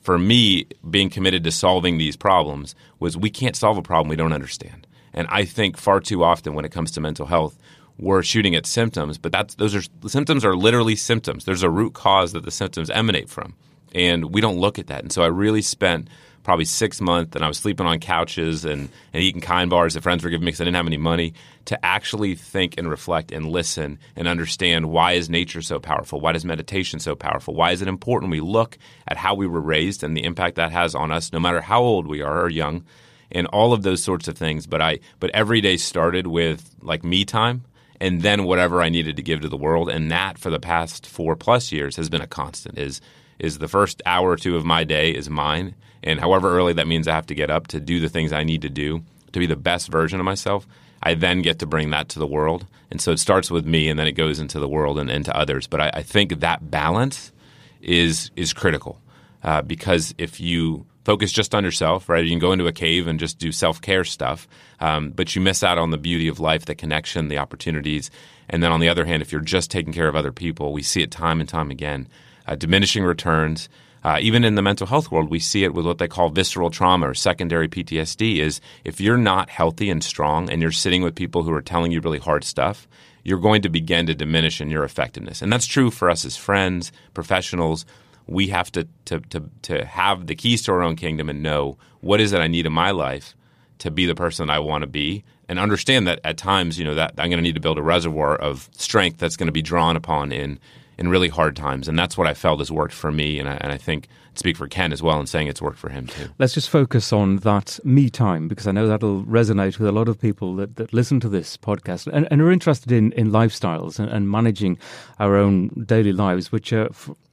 for 0.00 0.18
me, 0.18 0.66
being 0.88 1.08
committed 1.08 1.44
to 1.44 1.52
solving 1.52 1.96
these 1.96 2.16
problems 2.16 2.74
was 2.98 3.16
we 3.16 3.30
can't 3.30 3.56
solve 3.56 3.78
a 3.78 3.82
problem 3.82 4.08
we 4.08 4.16
don't 4.16 4.34
understand. 4.34 4.86
And 5.14 5.26
I 5.30 5.44
think 5.44 5.76
far 5.76 6.00
too 6.00 6.22
often 6.22 6.54
when 6.54 6.64
it 6.64 6.72
comes 6.72 6.90
to 6.92 7.00
mental 7.00 7.26
health, 7.26 7.58
we're 7.98 8.22
shooting 8.22 8.54
at 8.54 8.66
symptoms, 8.66 9.18
but 9.18 9.32
that's 9.32 9.54
those 9.56 9.74
are 9.74 9.82
the 10.00 10.08
symptoms 10.08 10.44
are 10.44 10.56
literally 10.56 10.96
symptoms. 10.96 11.44
There's 11.44 11.62
a 11.62 11.70
root 11.70 11.94
cause 11.94 12.32
that 12.32 12.44
the 12.44 12.50
symptoms 12.50 12.90
emanate 12.90 13.28
from, 13.28 13.54
and 13.94 14.32
we 14.32 14.40
don't 14.40 14.58
look 14.58 14.78
at 14.78 14.86
that. 14.86 15.02
And 15.02 15.12
so 15.12 15.22
I 15.22 15.26
really 15.26 15.62
spent 15.62 16.08
probably 16.44 16.64
six 16.64 17.00
months, 17.00 17.36
and 17.36 17.44
I 17.44 17.48
was 17.48 17.58
sleeping 17.58 17.86
on 17.86 17.98
couches 17.98 18.64
and, 18.64 18.88
and 19.12 19.22
eating 19.22 19.42
kind 19.42 19.68
bars 19.68 19.94
that 19.94 20.02
friends 20.02 20.24
were 20.24 20.30
giving 20.30 20.46
me 20.46 20.48
because 20.48 20.62
I 20.62 20.64
didn't 20.64 20.76
have 20.76 20.86
any 20.86 20.96
money 20.96 21.34
to 21.66 21.84
actually 21.84 22.36
think 22.36 22.78
and 22.78 22.88
reflect 22.88 23.32
and 23.32 23.50
listen 23.50 23.98
and 24.16 24.26
understand 24.26 24.86
why 24.86 25.12
is 25.12 25.28
nature 25.28 25.60
so 25.60 25.78
powerful? 25.78 26.20
Why 26.20 26.32
is 26.32 26.46
meditation 26.46 27.00
so 27.00 27.14
powerful? 27.14 27.54
Why 27.54 27.72
is 27.72 27.82
it 27.82 27.88
important 27.88 28.30
we 28.30 28.40
look 28.40 28.78
at 29.06 29.18
how 29.18 29.34
we 29.34 29.46
were 29.46 29.60
raised 29.60 30.02
and 30.02 30.16
the 30.16 30.24
impact 30.24 30.56
that 30.56 30.72
has 30.72 30.94
on 30.94 31.12
us, 31.12 31.32
no 31.34 31.40
matter 31.40 31.60
how 31.60 31.82
old 31.82 32.06
we 32.06 32.22
are 32.22 32.42
or 32.42 32.48
young, 32.48 32.84
and 33.30 33.46
all 33.48 33.72
of 33.72 33.82
those 33.82 34.02
sorts 34.02 34.28
of 34.28 34.38
things. 34.38 34.66
But 34.66 34.80
I 34.80 35.00
but 35.20 35.30
every 35.30 35.60
day 35.60 35.76
started 35.76 36.26
with 36.26 36.74
like 36.80 37.04
me 37.04 37.24
time 37.24 37.64
and 38.00 38.22
then 38.22 38.44
whatever 38.44 38.82
I 38.82 38.88
needed 38.88 39.16
to 39.16 39.22
give 39.22 39.40
to 39.40 39.48
the 39.48 39.56
world. 39.56 39.88
And 39.88 40.10
that 40.10 40.38
for 40.38 40.50
the 40.50 40.60
past 40.60 41.06
four 41.06 41.36
plus 41.36 41.72
years 41.72 41.96
has 41.96 42.08
been 42.08 42.20
a 42.20 42.26
constant. 42.26 42.78
Is 42.78 43.00
is 43.38 43.58
the 43.58 43.68
first 43.68 44.02
hour 44.04 44.30
or 44.30 44.36
two 44.36 44.56
of 44.56 44.64
my 44.64 44.84
day 44.84 45.10
is 45.10 45.30
mine, 45.30 45.74
and 46.02 46.20
however 46.20 46.56
early 46.56 46.72
that 46.74 46.88
means 46.88 47.06
I 47.06 47.14
have 47.14 47.26
to 47.26 47.34
get 47.34 47.50
up 47.50 47.68
to 47.68 47.80
do 47.80 48.00
the 48.00 48.08
things 48.08 48.32
I 48.32 48.44
need 48.44 48.62
to 48.62 48.70
do 48.70 49.02
to 49.32 49.38
be 49.38 49.46
the 49.46 49.56
best 49.56 49.88
version 49.88 50.18
of 50.18 50.24
myself. 50.24 50.66
I 51.02 51.14
then 51.14 51.42
get 51.42 51.60
to 51.60 51.66
bring 51.66 51.90
that 51.90 52.08
to 52.10 52.18
the 52.18 52.26
world, 52.26 52.66
and 52.90 53.00
so 53.00 53.12
it 53.12 53.20
starts 53.20 53.50
with 53.50 53.64
me, 53.64 53.88
and 53.88 53.98
then 53.98 54.08
it 54.08 54.12
goes 54.12 54.40
into 54.40 54.58
the 54.58 54.68
world 54.68 54.98
and 54.98 55.10
into 55.10 55.36
others. 55.36 55.68
But 55.68 55.80
I, 55.80 55.90
I 55.94 56.02
think 56.02 56.40
that 56.40 56.70
balance 56.70 57.32
is 57.80 58.30
is 58.34 58.52
critical 58.52 59.00
uh, 59.42 59.62
because 59.62 60.14
if 60.18 60.40
you 60.40 60.86
focus 61.08 61.32
just 61.32 61.54
on 61.54 61.64
yourself, 61.64 62.06
right? 62.10 62.22
You 62.22 62.28
can 62.28 62.38
go 62.38 62.52
into 62.52 62.66
a 62.66 62.72
cave 62.72 63.06
and 63.06 63.18
just 63.18 63.38
do 63.38 63.50
self 63.50 63.80
care 63.80 64.04
stuff, 64.04 64.46
um, 64.78 65.08
but 65.08 65.34
you 65.34 65.40
miss 65.40 65.64
out 65.64 65.78
on 65.78 65.90
the 65.90 65.96
beauty 65.96 66.28
of 66.28 66.38
life, 66.38 66.66
the 66.66 66.74
connection, 66.74 67.28
the 67.28 67.38
opportunities. 67.38 68.10
And 68.50 68.62
then 68.62 68.72
on 68.72 68.80
the 68.80 68.90
other 68.90 69.06
hand, 69.06 69.22
if 69.22 69.32
you're 69.32 69.40
just 69.40 69.70
taking 69.70 69.94
care 69.94 70.06
of 70.06 70.14
other 70.14 70.32
people, 70.32 70.70
we 70.70 70.82
see 70.82 71.00
it 71.00 71.10
time 71.10 71.40
and 71.40 71.48
time 71.48 71.70
again 71.70 72.08
uh, 72.46 72.56
diminishing 72.56 73.04
returns. 73.04 73.70
Uh, 74.04 74.18
even 74.20 74.44
in 74.44 74.54
the 74.54 74.60
mental 74.60 74.86
health 74.86 75.10
world, 75.10 75.30
we 75.30 75.38
see 75.38 75.64
it 75.64 75.72
with 75.72 75.86
what 75.86 75.96
they 75.96 76.08
call 76.08 76.28
visceral 76.28 76.68
trauma 76.68 77.08
or 77.08 77.14
secondary 77.14 77.68
PTSD. 77.68 78.40
Is 78.40 78.60
if 78.84 79.00
you're 79.00 79.16
not 79.16 79.48
healthy 79.48 79.88
and 79.88 80.04
strong, 80.04 80.50
and 80.50 80.60
you're 80.60 80.70
sitting 80.70 81.00
with 81.00 81.14
people 81.14 81.42
who 81.42 81.54
are 81.54 81.62
telling 81.62 81.90
you 81.90 82.02
really 82.02 82.18
hard 82.18 82.44
stuff, 82.44 82.86
you're 83.24 83.38
going 83.38 83.62
to 83.62 83.70
begin 83.70 84.04
to 84.04 84.14
diminish 84.14 84.60
in 84.60 84.68
your 84.68 84.84
effectiveness. 84.84 85.40
And 85.40 85.50
that's 85.50 85.66
true 85.66 85.90
for 85.90 86.10
us 86.10 86.26
as 86.26 86.36
friends, 86.36 86.92
professionals. 87.14 87.86
We 88.28 88.48
have 88.48 88.70
to, 88.72 88.86
to, 89.06 89.20
to, 89.20 89.50
to 89.62 89.84
have 89.84 90.26
the 90.26 90.34
keys 90.34 90.62
to 90.64 90.72
our 90.72 90.82
own 90.82 90.96
kingdom 90.96 91.28
and 91.28 91.42
know 91.42 91.78
what 92.00 92.20
is 92.20 92.32
it 92.32 92.40
I 92.40 92.46
need 92.46 92.66
in 92.66 92.72
my 92.72 92.90
life 92.90 93.34
to 93.78 93.90
be 93.90 94.06
the 94.06 94.14
person 94.14 94.50
I 94.50 94.58
want 94.58 94.82
to 94.82 94.86
be 94.86 95.24
and 95.48 95.58
understand 95.58 96.06
that 96.06 96.20
at 96.24 96.36
times, 96.36 96.78
you 96.78 96.84
know, 96.84 96.94
that 96.94 97.14
I'm 97.18 97.30
going 97.30 97.38
to 97.38 97.42
need 97.42 97.54
to 97.54 97.60
build 97.60 97.78
a 97.78 97.82
reservoir 97.82 98.36
of 98.36 98.68
strength 98.72 99.18
that's 99.18 99.36
going 99.36 99.46
to 99.46 99.52
be 99.52 99.62
drawn 99.62 99.96
upon 99.96 100.32
in 100.32 100.60
in 100.98 101.08
really 101.08 101.28
hard 101.28 101.54
times. 101.54 101.86
And 101.86 101.96
that's 101.96 102.18
what 102.18 102.26
I 102.26 102.34
felt 102.34 102.58
has 102.58 102.72
worked 102.72 102.92
for 102.92 103.12
me. 103.12 103.38
And 103.38 103.48
I, 103.48 103.56
and 103.60 103.72
I 103.72 103.76
think 103.76 104.08
speak 104.34 104.56
for 104.56 104.68
Ken 104.68 104.92
as 104.92 105.02
well 105.02 105.20
in 105.20 105.26
saying 105.26 105.46
it's 105.46 105.62
worked 105.62 105.78
for 105.78 105.88
him 105.88 106.08
too. 106.08 106.28
Let's 106.38 106.54
just 106.54 106.68
focus 106.68 107.12
on 107.12 107.36
that 107.38 107.78
me 107.84 108.10
time 108.10 108.48
because 108.48 108.66
I 108.66 108.72
know 108.72 108.88
that'll 108.88 109.24
resonate 109.24 109.78
with 109.78 109.88
a 109.88 109.92
lot 109.92 110.08
of 110.08 110.20
people 110.20 110.56
that, 110.56 110.76
that 110.76 110.92
listen 110.92 111.20
to 111.20 111.28
this 111.28 111.56
podcast 111.56 112.08
and, 112.12 112.26
and 112.30 112.42
are 112.42 112.50
interested 112.50 112.92
in, 112.92 113.12
in 113.12 113.30
lifestyles 113.30 113.98
and, 113.98 114.10
and 114.10 114.30
managing 114.30 114.76
our 115.18 115.36
own 115.36 115.68
daily 115.86 116.12
lives, 116.12 116.52
which 116.52 116.72
are. 116.72 116.90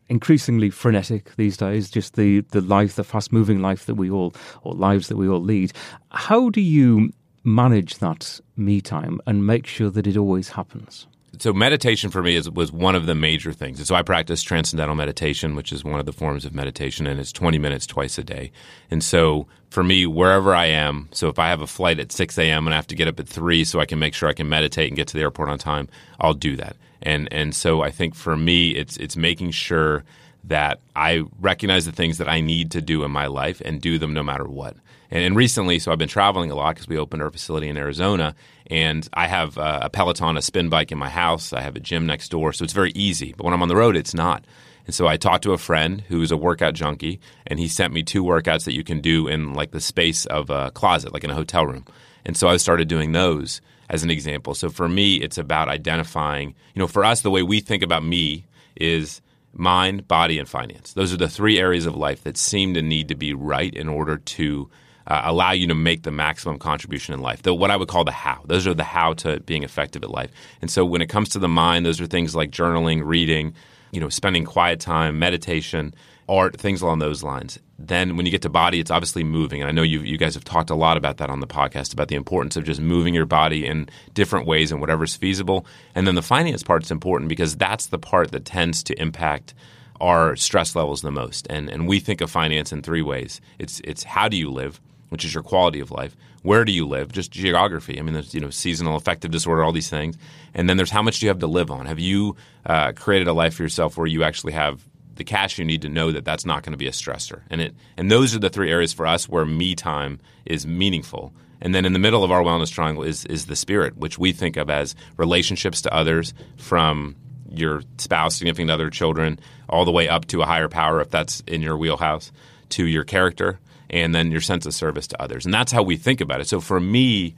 Increasingly 0.10 0.70
frenetic 0.70 1.36
these 1.36 1.58
days 1.58 1.90
just 1.90 2.16
the 2.16 2.42
the 2.52 2.62
life 2.62 2.96
the 2.96 3.04
fast 3.04 3.32
moving 3.32 3.62
life 3.62 3.86
that 3.86 3.96
we 3.96 4.10
all 4.10 4.34
or 4.64 4.74
lives 4.74 5.08
that 5.08 5.18
we 5.18 5.28
all 5.28 5.42
lead 5.42 5.72
how 6.12 6.50
do 6.50 6.62
you 6.62 7.12
manage 7.44 7.98
that 7.98 8.40
me 8.56 8.82
time 8.82 9.20
and 9.26 9.46
make 9.46 9.66
sure 9.66 9.90
that 9.90 10.08
it 10.08 10.18
always 10.18 10.50
happens 10.50 11.08
so 11.40 11.54
meditation 11.54 12.10
for 12.12 12.24
me 12.24 12.36
is, 12.36 12.50
was 12.50 12.72
one 12.72 12.96
of 12.96 13.06
the 13.06 13.16
major 13.16 13.52
things. 13.52 13.80
And 13.80 13.88
so 13.88 13.96
I 13.96 14.02
practice 14.02 14.42
transcendental 14.42 14.96
meditation, 14.96 15.56
which 15.56 15.72
is 15.72 15.84
one 15.84 16.00
of 16.00 16.06
the 16.06 16.14
forms 16.14 16.46
of 16.46 16.54
meditation, 16.54 17.08
and 17.08 17.20
it's 17.20 17.32
20 17.32 17.58
minutes 17.58 17.86
twice 17.86 18.18
a 18.18 18.24
day. 18.24 18.52
And 18.90 19.04
so 19.04 19.48
for 19.76 19.84
me, 19.84 20.06
wherever 20.06 20.56
I 20.56 20.68
am, 20.68 21.10
so 21.12 21.28
if 21.28 21.38
I 21.38 21.50
have 21.50 21.60
a 21.60 21.68
flight 21.68 22.00
at 22.00 22.14
6 22.14 22.38
a.m. 22.38 22.66
and 22.66 22.74
I 22.74 22.78
have 22.78 22.88
to 22.88 22.96
get 22.96 23.10
up 23.10 23.20
at 23.20 23.28
3 23.28 23.66
so 23.66 23.82
I 23.82 23.86
can 23.86 24.00
make 24.00 24.14
sure 24.14 24.30
I 24.30 24.34
can 24.34 24.48
meditate 24.48 24.88
and 24.88 24.96
get 24.96 25.10
to 25.10 25.16
the 25.16 25.20
airport 25.20 25.50
on 25.50 25.58
time, 25.58 25.90
I'll 26.18 26.34
do 26.34 26.56
that. 26.56 26.78
And 27.02 27.28
and 27.30 27.54
so 27.54 27.82
I 27.82 27.92
think 27.92 28.16
for 28.16 28.38
me, 28.38 28.70
it's 28.70 28.96
it's 28.96 29.18
making 29.18 29.52
sure 29.52 30.06
that 30.46 30.80
I 30.96 31.24
recognize 31.42 31.84
the 31.86 31.92
things 31.92 32.20
that 32.20 32.30
I 32.30 32.40
need 32.40 32.72
to 32.72 32.82
do 32.82 33.04
in 33.04 33.12
my 33.12 33.28
life 33.28 33.62
and 33.66 33.82
do 33.82 34.00
them 34.00 34.14
no 34.14 34.24
matter 34.24 34.46
what. 34.46 34.78
And, 35.12 35.26
and 35.26 35.36
recently, 35.36 35.78
so 35.80 35.92
I've 35.92 35.98
been 35.98 36.08
traveling 36.08 36.52
a 36.52 36.56
lot 36.56 36.76
because 36.76 36.88
we 36.88 36.98
opened 36.98 37.22
our 37.22 37.30
facility 37.30 37.68
in 37.68 37.76
Arizona, 37.76 38.34
and 38.68 39.10
I 39.14 39.28
have 39.28 39.58
uh, 39.58 39.80
a 39.82 39.90
Peloton, 39.90 40.38
a 40.38 40.42
spin 40.42 40.70
bike 40.70 40.94
in 40.94 40.98
my 40.98 41.10
house. 41.10 41.52
I 41.52 41.60
have 41.60 41.76
a 41.76 41.82
gym 41.82 42.06
next 42.06 42.30
door, 42.30 42.54
so 42.54 42.64
it's 42.64 42.72
very 42.72 42.94
easy. 42.96 43.34
But 43.36 43.44
when 43.44 43.54
I'm 43.54 43.62
on 43.62 43.68
the 43.68 43.76
road, 43.76 43.98
it's 43.98 44.14
not. 44.14 44.46
And 44.86 44.94
so 44.94 45.08
I 45.08 45.18
talked 45.18 45.44
to 45.44 45.54
a 45.54 45.58
friend 45.58 46.02
who's 46.08 46.32
a 46.32 46.38
workout 46.38 46.74
junkie, 46.74 47.20
and 47.48 47.60
he 47.60 47.68
sent 47.68 47.94
me 47.94 48.04
two 48.04 48.24
workouts 48.24 48.66
that 48.66 48.76
you 48.76 48.84
can 48.84 49.02
do 49.02 49.28
in 49.28 49.54
like 49.54 49.72
the 49.72 49.82
space 49.82 50.26
of 50.28 50.50
a 50.50 50.72
closet, 50.72 51.14
like 51.14 51.24
in 51.24 51.32
a 51.32 51.36
hotel 51.36 51.66
room. 51.66 51.86
And 52.26 52.36
so 52.38 52.48
I 52.48 52.58
started 52.58 52.88
doing 52.88 53.12
those 53.12 53.62
as 53.90 54.04
an 54.04 54.10
example. 54.10 54.54
So 54.54 54.70
for 54.70 54.88
me, 54.88 55.18
it's 55.18 55.38
about 55.38 55.70
identifying, 55.70 56.56
you 56.74 56.80
know, 56.80 56.88
for 56.88 57.04
us, 57.04 57.22
the 57.22 57.32
way 57.32 57.44
we 57.44 57.60
think 57.60 57.84
about 57.84 58.04
me 58.04 58.46
is 58.76 59.22
mind, 59.54 60.08
body, 60.08 60.38
and 60.40 60.50
finance. 60.50 60.94
Those 60.94 61.14
are 61.14 61.18
the 61.18 61.30
three 61.30 61.60
areas 61.60 61.86
of 61.86 61.96
life 61.96 62.24
that 62.24 62.38
seem 62.38 62.74
to 62.74 62.82
need 62.82 63.08
to 63.10 63.16
be 63.16 63.34
right 63.34 63.74
in 63.74 63.88
order 63.88 64.18
to 64.18 64.70
uh, 65.08 65.22
allow 65.24 65.52
you 65.52 65.68
to 65.68 65.76
make 65.76 66.04
the 66.04 66.12
maximum 66.12 66.58
contribution 66.58 67.14
in 67.14 67.22
life. 67.22 67.44
The, 67.44 67.54
what 67.54 67.72
I 67.72 67.78
would 67.78 67.88
call 67.88 68.04
the 68.04 68.12
how. 68.12 68.42
Those 68.46 68.66
are 68.66 68.74
the 68.74 68.84
how 68.84 69.14
to 69.14 69.40
being 69.42 69.64
effective 69.64 70.04
at 70.04 70.10
life. 70.10 70.32
And 70.62 70.72
so 70.72 70.84
when 70.84 71.02
it 71.02 71.10
comes 71.10 71.30
to 71.30 71.40
the 71.40 71.48
mind, 71.48 71.86
those 71.86 72.02
are 72.02 72.08
things 72.08 72.36
like 72.36 72.52
journaling, 72.52 73.02
reading, 73.06 73.54
you 73.92 74.00
know, 74.00 74.10
spending 74.10 74.46
quiet 74.46 74.80
time, 74.80 75.20
meditation, 75.20 75.94
art, 76.28 76.60
things 76.60 76.82
along 76.82 77.00
those 77.00 77.24
lines. 77.24 77.60
Then 77.78 78.16
when 78.16 78.26
you 78.26 78.32
get 78.32 78.42
to 78.44 78.50
body, 78.50 78.80
it's 78.80 78.92
obviously 78.92 79.24
moving. 79.24 79.62
And 79.62 79.70
I 79.70 79.72
know 79.72 79.82
you, 79.82 80.00
you 80.00 80.18
guys 80.18 80.34
have 80.34 80.44
talked 80.44 80.70
a 80.70 80.76
lot 80.76 80.98
about 80.98 81.18
that 81.18 81.30
on 81.30 81.40
the 81.40 81.48
podcast 81.48 81.94
about 81.94 82.08
the 82.08 82.16
importance 82.16 82.56
of 82.56 82.64
just 82.64 82.80
moving 82.80 83.14
your 83.14 83.26
body 83.26 83.66
in 83.66 83.90
different 84.14 84.48
ways 84.48 84.72
and 84.72 84.80
whatever's 84.80 85.16
feasible. 85.16 85.66
And 85.94 86.08
then 86.08 86.16
the 86.16 86.22
finance 86.22 86.64
part's 86.64 86.92
important 86.92 87.30
because 87.30 87.56
that's 87.56 87.88
the 87.88 88.00
part 88.00 88.32
that 88.32 88.46
tends 88.46 88.82
to 88.84 89.00
impact 89.00 89.54
our 90.02 90.36
stress 90.36 90.76
levels 90.76 91.02
the 91.02 91.12
most. 91.12 91.48
And, 91.50 91.70
and 91.70 91.88
we 91.88 92.00
think 92.00 92.22
of 92.22 92.32
finance 92.32 92.72
in 92.72 92.82
three 92.82 93.02
ways 93.02 93.42
it's, 93.60 93.82
it's 93.84 94.04
how 94.04 94.28
do 94.28 94.38
you 94.38 94.50
live? 94.50 94.80
Which 95.16 95.24
is 95.24 95.34
your 95.34 95.44
quality 95.44 95.80
of 95.80 95.92
life. 95.92 96.14
Where 96.42 96.66
do 96.66 96.74
you 96.74 96.86
live? 96.86 97.14
Just 97.14 97.32
geography. 97.32 97.98
I 97.98 98.02
mean, 98.02 98.14
there's 98.16 98.34
you 98.34 98.42
know 98.42 98.50
seasonal 98.50 98.98
affective 98.98 99.32
disorder, 99.32 99.64
all 99.64 99.72
these 99.72 99.90
things, 99.90 100.18
and 100.54 100.70
then 100.70 100.76
there's 100.76 100.92
how 100.92 101.02
much 101.02 101.22
do 101.22 101.26
you 101.26 101.30
have 101.30 101.40
to 101.40 101.48
live 101.48 101.72
on? 101.72 101.86
Have 101.86 102.00
you 102.00 102.36
uh, 102.66 102.92
created 102.92 103.30
a 103.30 103.32
life 103.32 103.54
for 103.54 103.64
yourself 103.64 103.96
where 103.96 104.08
you 104.08 104.24
actually 104.24 104.52
have 104.52 104.84
the 105.16 105.24
cash 105.24 105.58
you 105.58 105.64
need 105.64 105.84
to 105.84 105.88
know 105.88 106.12
that 106.12 106.26
that's 106.26 106.46
not 106.46 106.64
going 106.64 106.74
to 106.74 106.78
be 106.78 106.88
a 106.88 106.92
stressor? 106.92 107.44
And 107.50 107.62
it 107.62 107.76
and 107.96 108.12
those 108.12 108.36
are 108.36 108.40
the 108.40 108.50
three 108.50 108.70
areas 108.70 108.92
for 108.92 109.08
us 109.08 109.30
where 109.30 109.46
me 109.46 109.74
time 109.74 110.20
is 110.46 110.68
meaningful. 110.68 111.34
And 111.62 111.74
then 111.74 111.86
in 111.86 111.94
the 111.94 112.00
middle 112.00 112.26
of 112.26 112.32
our 112.32 112.42
wellness 112.42 112.74
triangle 112.74 113.04
is 113.04 113.24
is 113.28 113.46
the 113.46 113.56
spirit, 113.56 113.96
which 113.96 114.20
we 114.20 114.34
think 114.34 114.58
of 114.58 114.70
as 114.70 114.98
relationships 115.16 115.82
to 115.84 115.94
others 115.94 116.34
from 116.58 117.16
your 117.50 117.84
spouse, 118.00 118.36
significant 118.36 118.70
other, 118.70 118.90
children, 118.90 119.40
all 119.70 119.86
the 119.86 119.92
way 119.92 120.10
up 120.10 120.26
to 120.26 120.42
a 120.42 120.46
higher 120.46 120.68
power 120.68 121.00
if 121.00 121.10
that's 121.10 121.40
in 121.48 121.62
your 121.62 121.78
wheelhouse, 121.78 122.34
to 122.68 122.86
your 122.86 123.06
character, 123.06 123.62
and 123.90 124.14
then 124.14 124.32
your 124.32 124.42
sense 124.42 124.66
of 124.66 124.74
service 124.74 125.08
to 125.08 125.22
others. 125.22 125.46
And 125.46 125.54
that's 125.54 125.72
how 125.72 125.84
we 125.84 125.98
think 125.98 126.22
about 126.22 126.42
it. 126.42 126.48
So 126.48 126.60
for 126.60 126.80
me, 126.80 127.36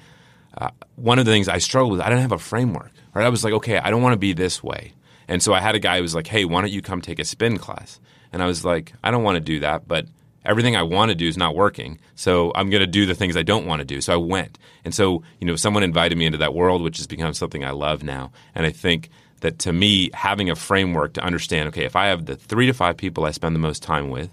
uh, 0.57 0.69
one 0.95 1.19
of 1.19 1.25
the 1.25 1.31
things 1.31 1.47
I 1.47 1.57
struggled 1.59 1.93
with, 1.93 2.01
I 2.01 2.09
didn't 2.09 2.21
have 2.21 2.31
a 2.31 2.39
framework. 2.39 2.91
Right? 3.13 3.25
I 3.25 3.29
was 3.29 3.43
like, 3.43 3.53
okay, 3.53 3.77
I 3.77 3.89
don't 3.89 4.01
want 4.01 4.13
to 4.13 4.19
be 4.19 4.33
this 4.33 4.63
way. 4.63 4.93
And 5.27 5.41
so 5.41 5.53
I 5.53 5.59
had 5.59 5.75
a 5.75 5.79
guy 5.79 5.97
who 5.97 6.03
was 6.03 6.15
like, 6.15 6.27
hey, 6.27 6.45
why 6.45 6.61
don't 6.61 6.71
you 6.71 6.81
come 6.81 7.01
take 7.01 7.19
a 7.19 7.25
spin 7.25 7.57
class? 7.57 7.99
And 8.31 8.41
I 8.41 8.45
was 8.45 8.63
like, 8.63 8.93
I 9.03 9.11
don't 9.11 9.23
want 9.23 9.35
to 9.35 9.41
do 9.41 9.59
that, 9.61 9.87
but 9.87 10.05
everything 10.45 10.75
I 10.75 10.83
want 10.83 11.09
to 11.09 11.15
do 11.15 11.27
is 11.27 11.37
not 11.37 11.55
working. 11.55 11.99
So 12.15 12.51
I'm 12.55 12.69
going 12.69 12.81
to 12.81 12.87
do 12.87 13.05
the 13.05 13.15
things 13.15 13.35
I 13.35 13.43
don't 13.43 13.65
want 13.65 13.79
to 13.79 13.85
do. 13.85 14.01
So 14.01 14.13
I 14.13 14.17
went. 14.17 14.57
And 14.85 14.93
so, 14.93 15.23
you 15.39 15.47
know, 15.47 15.55
someone 15.55 15.83
invited 15.83 16.17
me 16.17 16.25
into 16.25 16.37
that 16.37 16.53
world, 16.53 16.81
which 16.81 16.97
has 16.97 17.07
become 17.07 17.33
something 17.33 17.65
I 17.65 17.71
love 17.71 18.03
now. 18.03 18.31
And 18.55 18.65
I 18.65 18.69
think 18.69 19.09
that 19.41 19.59
to 19.59 19.73
me, 19.73 20.09
having 20.13 20.49
a 20.49 20.55
framework 20.55 21.13
to 21.13 21.23
understand, 21.23 21.67
okay, 21.69 21.85
if 21.85 21.95
I 21.95 22.07
have 22.07 22.25
the 22.25 22.35
three 22.35 22.65
to 22.67 22.73
five 22.73 22.97
people 22.97 23.25
I 23.25 23.31
spend 23.31 23.53
the 23.55 23.59
most 23.59 23.83
time 23.83 24.09
with, 24.09 24.31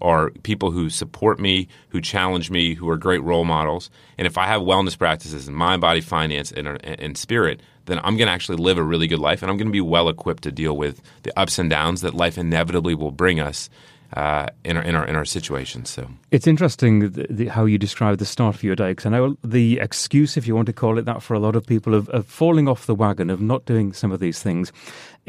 are 0.00 0.30
people 0.42 0.70
who 0.70 0.90
support 0.90 1.38
me, 1.38 1.68
who 1.88 2.00
challenge 2.00 2.50
me, 2.50 2.74
who 2.74 2.88
are 2.88 2.96
great 2.96 3.22
role 3.22 3.44
models. 3.44 3.90
And 4.18 4.26
if 4.26 4.38
I 4.38 4.46
have 4.46 4.62
wellness 4.62 4.96
practices 4.96 5.48
in 5.48 5.54
mind, 5.54 5.80
body, 5.80 6.00
finance, 6.00 6.52
and, 6.52 6.68
and 6.84 7.16
spirit, 7.16 7.60
then 7.86 7.98
I'm 8.02 8.16
going 8.16 8.26
to 8.26 8.32
actually 8.32 8.58
live 8.58 8.78
a 8.78 8.82
really 8.82 9.06
good 9.06 9.18
life 9.18 9.42
and 9.42 9.50
I'm 9.50 9.56
going 9.56 9.68
to 9.68 9.72
be 9.72 9.80
well 9.80 10.08
equipped 10.08 10.44
to 10.44 10.52
deal 10.52 10.76
with 10.76 11.02
the 11.22 11.38
ups 11.38 11.58
and 11.58 11.68
downs 11.68 12.02
that 12.02 12.14
life 12.14 12.38
inevitably 12.38 12.94
will 12.94 13.10
bring 13.10 13.40
us 13.40 13.68
uh, 14.14 14.46
in 14.64 14.76
our 14.76 14.82
in 14.82 14.96
our 14.96 15.06
in 15.06 15.14
our 15.14 15.24
situation. 15.24 15.84
So 15.84 16.08
it's 16.30 16.46
interesting 16.46 17.10
the, 17.10 17.26
the, 17.30 17.46
how 17.46 17.64
you 17.64 17.78
describe 17.78 18.18
the 18.18 18.24
start 18.24 18.56
of 18.56 18.62
your 18.62 18.74
day 18.74 18.90
because 18.90 19.06
I 19.06 19.10
know 19.10 19.36
the 19.44 19.78
excuse, 19.78 20.36
if 20.36 20.46
you 20.46 20.56
want 20.56 20.66
to 20.66 20.72
call 20.72 20.98
it 20.98 21.04
that, 21.04 21.22
for 21.22 21.34
a 21.34 21.38
lot 21.38 21.54
of 21.54 21.64
people 21.64 21.94
of, 21.94 22.08
of 22.08 22.26
falling 22.26 22.66
off 22.66 22.86
the 22.86 22.94
wagon 22.94 23.30
of 23.30 23.40
not 23.40 23.66
doing 23.66 23.92
some 23.92 24.10
of 24.10 24.18
these 24.18 24.42
things 24.42 24.72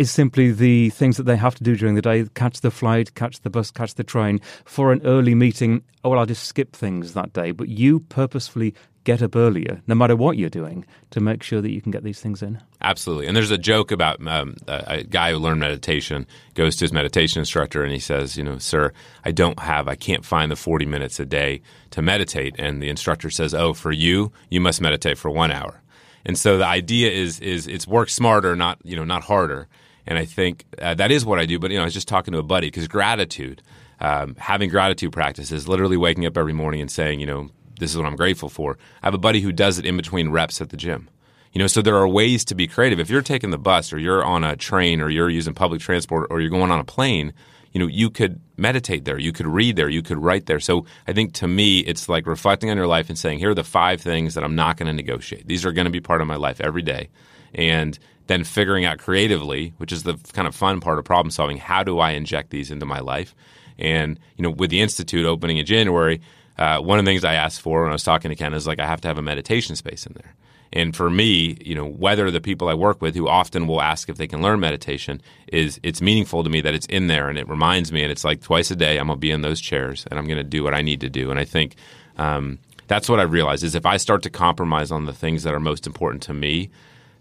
is 0.02 0.12
simply 0.12 0.52
the 0.52 0.90
things 0.90 1.18
that 1.18 1.24
they 1.24 1.38
have 1.38 1.56
to 1.56 1.64
do 1.64 1.76
during 1.76 1.96
the 1.96 2.02
day: 2.02 2.26
catch 2.36 2.62
the 2.62 2.72
flight, 2.72 3.16
catch 3.16 3.40
the 3.42 3.50
bus, 3.50 3.72
catch 3.72 3.94
the 3.96 4.04
train 4.04 4.40
for 4.66 4.92
an 4.92 5.02
early 5.06 5.36
meeting. 5.36 5.84
Oh 6.04 6.10
well, 6.10 6.20
I'll 6.20 6.26
just 6.26 6.44
skip 6.44 6.76
things 6.76 7.14
that 7.14 7.34
day. 7.34 7.52
But 7.52 7.70
you 7.70 8.02
purposefully 8.02 8.74
get 9.04 9.22
up 9.22 9.36
earlier, 9.36 9.82
no 9.88 9.96
matter 9.96 10.16
what 10.16 10.38
you're 10.38 10.50
doing, 10.50 10.86
to 11.10 11.20
make 11.20 11.42
sure 11.42 11.62
that 11.62 11.72
you 11.72 11.82
can 11.82 11.92
get 11.92 12.04
these 12.04 12.20
things 12.20 12.42
in. 12.44 12.62
Absolutely. 12.82 13.28
And 13.28 13.36
there's 13.36 13.52
a 13.52 13.58
joke 13.58 13.92
about 13.92 14.26
um, 14.28 14.56
a, 14.68 15.04
guy 15.04 15.32
who 15.32 15.38
learned 15.38 15.60
meditation 15.60 16.28
goes 16.54 16.76
to 16.78 16.86
his 16.86 16.94
meditation 16.94 17.40
instructor 17.40 17.84
and 17.84 17.92
he 17.92 18.00
says, 18.00 18.38
you 18.38 18.44
know, 18.44 18.58
sir, 18.60 18.94
I 19.26 19.32
don't 19.32 19.60
have, 19.60 19.88
I 19.88 19.96
can't 19.96 20.24
find 20.26 20.52
the 20.52 20.56
40 20.56 20.86
minutes 20.86 21.20
a 21.20 21.26
day 21.26 21.62
to 21.92 22.02
meditate. 22.02 22.56
And 22.60 22.82
the 22.82 22.90
instructor 22.90 23.30
says, 23.30 23.54
oh, 23.54 23.74
for 23.74 23.92
you, 23.92 24.32
you 24.50 24.62
must 24.62 24.82
meditate 24.82 25.18
for 25.18 25.32
one 25.32 25.52
hour. 25.52 25.82
And 26.24 26.38
so 26.38 26.58
the 26.58 26.68
idea 26.68 27.10
is, 27.10 27.40
is 27.40 27.66
it's 27.66 27.88
work 27.88 28.10
smarter, 28.10 28.56
not, 28.56 28.78
you 28.84 28.96
know, 28.96 29.06
not 29.06 29.24
harder. 29.24 29.68
And 30.08 30.18
I 30.18 30.26
think 30.26 30.66
uh, 30.80 30.94
that 30.96 31.12
is 31.12 31.26
what 31.26 31.40
I 31.40 31.46
do. 31.46 31.60
But, 31.60 31.72
you 31.72 31.78
know, 31.78 31.84
I 31.84 31.86
was 31.86 31.94
just 31.94 32.08
talking 32.08 32.32
to 32.34 32.40
a 32.40 32.44
buddy 32.44 32.68
because 32.68 32.88
gratitude, 32.88 33.62
um, 34.00 34.36
having 34.38 34.70
gratitude 34.70 35.12
practices, 35.12 35.68
literally 35.68 35.98
waking 35.98 36.26
up 36.26 36.38
every 36.38 36.54
morning 36.54 36.82
and 36.82 36.92
saying, 36.92 37.20
you 37.20 37.28
know, 37.28 37.50
this 37.80 37.92
is 37.92 37.98
what 37.98 38.06
I'm 38.06 38.16
grateful 38.16 38.50
for. 38.50 38.78
I 39.02 39.08
have 39.08 39.14
a 39.14 39.20
buddy 39.20 39.42
who 39.42 39.52
does 39.52 39.80
it 39.80 39.86
in 39.86 39.98
between 39.98 40.30
reps 40.30 40.62
at 40.62 40.70
the 40.70 40.78
gym. 40.78 41.10
You 41.54 41.60
know, 41.60 41.68
so 41.68 41.82
there 41.82 41.98
are 41.98 42.08
ways 42.08 42.46
to 42.46 42.56
be 42.56 42.68
creative. 42.68 43.00
If 43.00 43.10
you're 43.10 43.22
taking 43.22 43.50
the 43.50 43.58
bus 43.58 43.92
or 43.92 44.00
you're 44.00 44.24
on 44.24 44.44
a 44.44 44.56
train 44.56 45.02
or 45.02 45.10
you're 45.10 45.30
using 45.30 45.54
public 45.54 45.82
transport 45.82 46.28
or 46.30 46.40
you're 46.40 46.50
going 46.50 46.72
on 46.72 46.80
a 46.80 46.86
plane, 46.86 47.34
you 47.74 47.80
know, 47.80 47.88
you 47.88 48.10
could 48.10 48.40
meditate 48.58 49.06
there, 49.06 49.18
you 49.18 49.32
could 49.32 49.48
read 49.48 49.76
there, 49.76 49.90
you 49.90 50.02
could 50.02 50.18
write 50.18 50.46
there. 50.46 50.60
So 50.60 50.86
I 51.08 51.14
think 51.14 51.34
to 51.36 51.48
me, 51.48 51.80
it's 51.80 52.08
like 52.08 52.26
reflecting 52.26 52.70
on 52.70 52.78
your 52.78 52.88
life 52.88 53.10
and 53.10 53.18
saying, 53.18 53.40
here 53.40 53.52
are 53.52 53.56
the 53.56 53.64
five 53.64 54.02
things 54.02 54.34
that 54.36 54.44
I'm 54.44 54.56
not 54.56 54.78
going 54.78 54.88
to 54.88 54.94
negotiate. 54.94 55.48
These 55.48 55.66
are 55.66 55.72
going 55.72 55.86
to 55.86 55.92
be 55.92 56.02
part 56.02 56.22
of 56.22 56.28
my 56.28 56.36
life 56.36 56.62
every 56.62 56.82
day. 56.82 57.10
And 57.54 57.98
then 58.32 58.44
figuring 58.46 58.86
out 58.86 58.98
creatively, 58.98 59.74
which 59.78 59.92
is 59.92 60.04
the 60.04 60.18
kind 60.32 60.48
of 60.48 60.56
fun 60.56 60.80
part 60.80 60.98
of 60.98 61.06
problem 61.06 61.32
solving, 61.32 61.58
how 61.58 61.84
do 61.84 62.00
I 62.00 62.12
inject 62.12 62.50
these 62.50 62.72
into 62.72 62.86
my 62.86 63.00
life? 63.00 63.36
And 63.78 64.20
you 64.38 64.44
know, 64.44 64.50
with 64.50 64.70
the 64.70 64.82
institute 64.82 65.26
opening 65.26 65.58
in 65.58 65.66
January, 65.66 66.22
uh, 66.58 66.80
one 66.80 66.98
of 66.98 67.04
the 67.06 67.12
things 67.12 67.26
I 67.26 67.34
asked 67.34 67.62
for 67.62 67.82
when 67.82 67.90
I 67.90 67.94
was 67.94 68.04
talking 68.04 68.30
to 68.30 68.36
Ken 68.36 68.54
is 68.54 68.66
like 68.66 68.80
I 68.80 68.88
have 68.88 69.02
to 69.02 69.08
have 69.10 69.18
a 69.18 69.22
meditation 69.22 69.76
space 69.76 70.06
in 70.06 70.14
there. 70.14 70.34
And 70.74 70.96
for 70.96 71.10
me, 71.10 71.58
you 71.60 71.76
know, 71.76 71.86
whether 71.86 72.32
the 72.32 72.40
people 72.40 72.70
I 72.70 72.74
work 72.74 73.02
with 73.02 73.16
who 73.16 73.28
often 73.28 73.68
will 73.68 73.82
ask 73.82 74.08
if 74.08 74.16
they 74.16 74.28
can 74.28 74.42
learn 74.42 74.62
meditation 74.62 75.22
is 75.48 75.82
it's 75.84 76.02
meaningful 76.02 76.46
to 76.46 76.50
me 76.50 76.62
that 76.62 76.74
it's 76.74 76.86
in 76.86 77.08
there 77.08 77.28
and 77.28 77.38
it 77.38 77.50
reminds 77.50 77.92
me 77.92 78.04
and 78.04 78.12
it's 78.12 78.24
like 78.24 78.42
twice 78.42 78.72
a 78.72 78.78
day 78.78 78.98
I'm 78.98 79.08
gonna 79.08 79.18
be 79.18 79.32
in 79.32 79.42
those 79.42 79.60
chairs 79.60 80.06
and 80.10 80.18
I'm 80.18 80.28
gonna 80.28 80.46
do 80.46 80.64
what 80.64 80.74
I 80.74 80.82
need 80.82 81.02
to 81.02 81.10
do. 81.10 81.30
And 81.30 81.38
I 81.38 81.44
think 81.44 81.76
um, 82.18 82.60
that's 82.88 83.10
what 83.10 83.20
I 83.20 83.24
realized 83.24 83.66
is 83.66 83.76
if 83.76 83.86
I 83.86 83.98
start 83.98 84.24
to 84.24 84.30
compromise 84.30 84.92
on 84.92 85.06
the 85.06 85.14
things 85.14 85.44
that 85.44 85.54
are 85.54 85.60
most 85.60 85.86
important 85.86 86.24
to 86.24 86.34
me, 86.34 86.70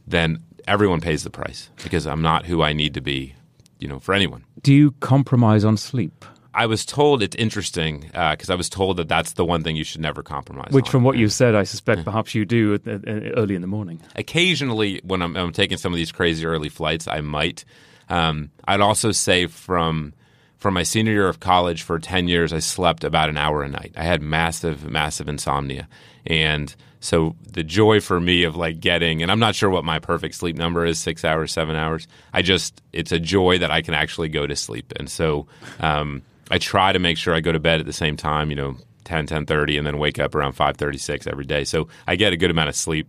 then 0.06 0.42
everyone 0.66 1.00
pays 1.00 1.24
the 1.24 1.30
price 1.30 1.70
because 1.82 2.06
I'm 2.06 2.22
not 2.22 2.46
who 2.46 2.62
I 2.62 2.72
need 2.72 2.94
to 2.94 3.00
be, 3.00 3.34
you 3.78 3.88
know, 3.88 3.98
for 3.98 4.14
anyone. 4.14 4.44
Do 4.62 4.72
you 4.74 4.92
compromise 5.00 5.64
on 5.64 5.76
sleep? 5.76 6.24
I 6.52 6.66
was 6.66 6.84
told 6.84 7.22
it's 7.22 7.36
interesting 7.36 8.00
because 8.00 8.50
uh, 8.50 8.52
I 8.52 8.56
was 8.56 8.68
told 8.68 8.96
that 8.96 9.08
that's 9.08 9.34
the 9.34 9.44
one 9.44 9.62
thing 9.62 9.76
you 9.76 9.84
should 9.84 10.00
never 10.00 10.22
compromise. 10.22 10.72
Which, 10.72 10.86
on. 10.86 10.90
from 10.90 11.04
what 11.04 11.16
you've 11.16 11.32
said, 11.32 11.54
I 11.54 11.62
suspect 11.62 12.04
perhaps 12.04 12.34
you 12.34 12.44
do 12.44 12.78
early 13.36 13.54
in 13.54 13.60
the 13.60 13.68
morning. 13.68 14.00
Occasionally, 14.16 15.00
when 15.04 15.22
I'm, 15.22 15.36
I'm, 15.36 15.52
taking 15.52 15.78
some 15.78 15.92
of 15.92 15.96
these 15.96 16.10
crazy 16.10 16.44
early 16.44 16.68
flights, 16.68 17.06
I 17.06 17.20
might. 17.20 17.64
Um, 18.08 18.50
I'd 18.66 18.80
also 18.80 19.12
say 19.12 19.46
from 19.46 20.12
from 20.60 20.74
my 20.74 20.82
senior 20.82 21.12
year 21.12 21.28
of 21.28 21.40
college 21.40 21.82
for 21.82 21.98
10 21.98 22.28
years, 22.28 22.52
I 22.52 22.58
slept 22.58 23.02
about 23.02 23.30
an 23.30 23.38
hour 23.38 23.62
a 23.62 23.68
night. 23.68 23.94
I 23.96 24.02
had 24.04 24.20
massive, 24.20 24.88
massive 24.90 25.26
insomnia. 25.26 25.88
And 26.26 26.74
so 27.00 27.34
the 27.50 27.64
joy 27.64 28.00
for 28.00 28.20
me 28.20 28.44
of 28.44 28.56
like 28.56 28.78
getting, 28.78 29.22
and 29.22 29.32
I'm 29.32 29.38
not 29.38 29.54
sure 29.54 29.70
what 29.70 29.84
my 29.84 29.98
perfect 29.98 30.34
sleep 30.34 30.56
number 30.56 30.84
is 30.84 30.98
six 30.98 31.24
hours, 31.24 31.50
seven 31.50 31.74
hours. 31.74 32.06
I 32.32 32.42
just, 32.42 32.82
it's 32.92 33.10
a 33.10 33.18
joy 33.18 33.58
that 33.58 33.70
I 33.70 33.80
can 33.80 33.94
actually 33.94 34.28
go 34.28 34.46
to 34.46 34.54
sleep. 34.54 34.92
And 34.96 35.10
so 35.10 35.46
um, 35.80 36.22
I 36.50 36.58
try 36.58 36.92
to 36.92 36.98
make 36.98 37.16
sure 37.16 37.34
I 37.34 37.40
go 37.40 37.52
to 37.52 37.58
bed 37.58 37.80
at 37.80 37.86
the 37.86 37.92
same 37.92 38.16
time, 38.16 38.50
you 38.50 38.56
know, 38.56 38.76
10, 39.04 39.26
10.30, 39.26 39.78
and 39.78 39.86
then 39.86 39.98
wake 39.98 40.18
up 40.18 40.34
around 40.34 40.54
5.36 40.54 41.26
every 41.26 41.46
day. 41.46 41.64
So 41.64 41.88
I 42.06 42.16
get 42.16 42.34
a 42.34 42.36
good 42.36 42.50
amount 42.50 42.68
of 42.68 42.76
sleep. 42.76 43.08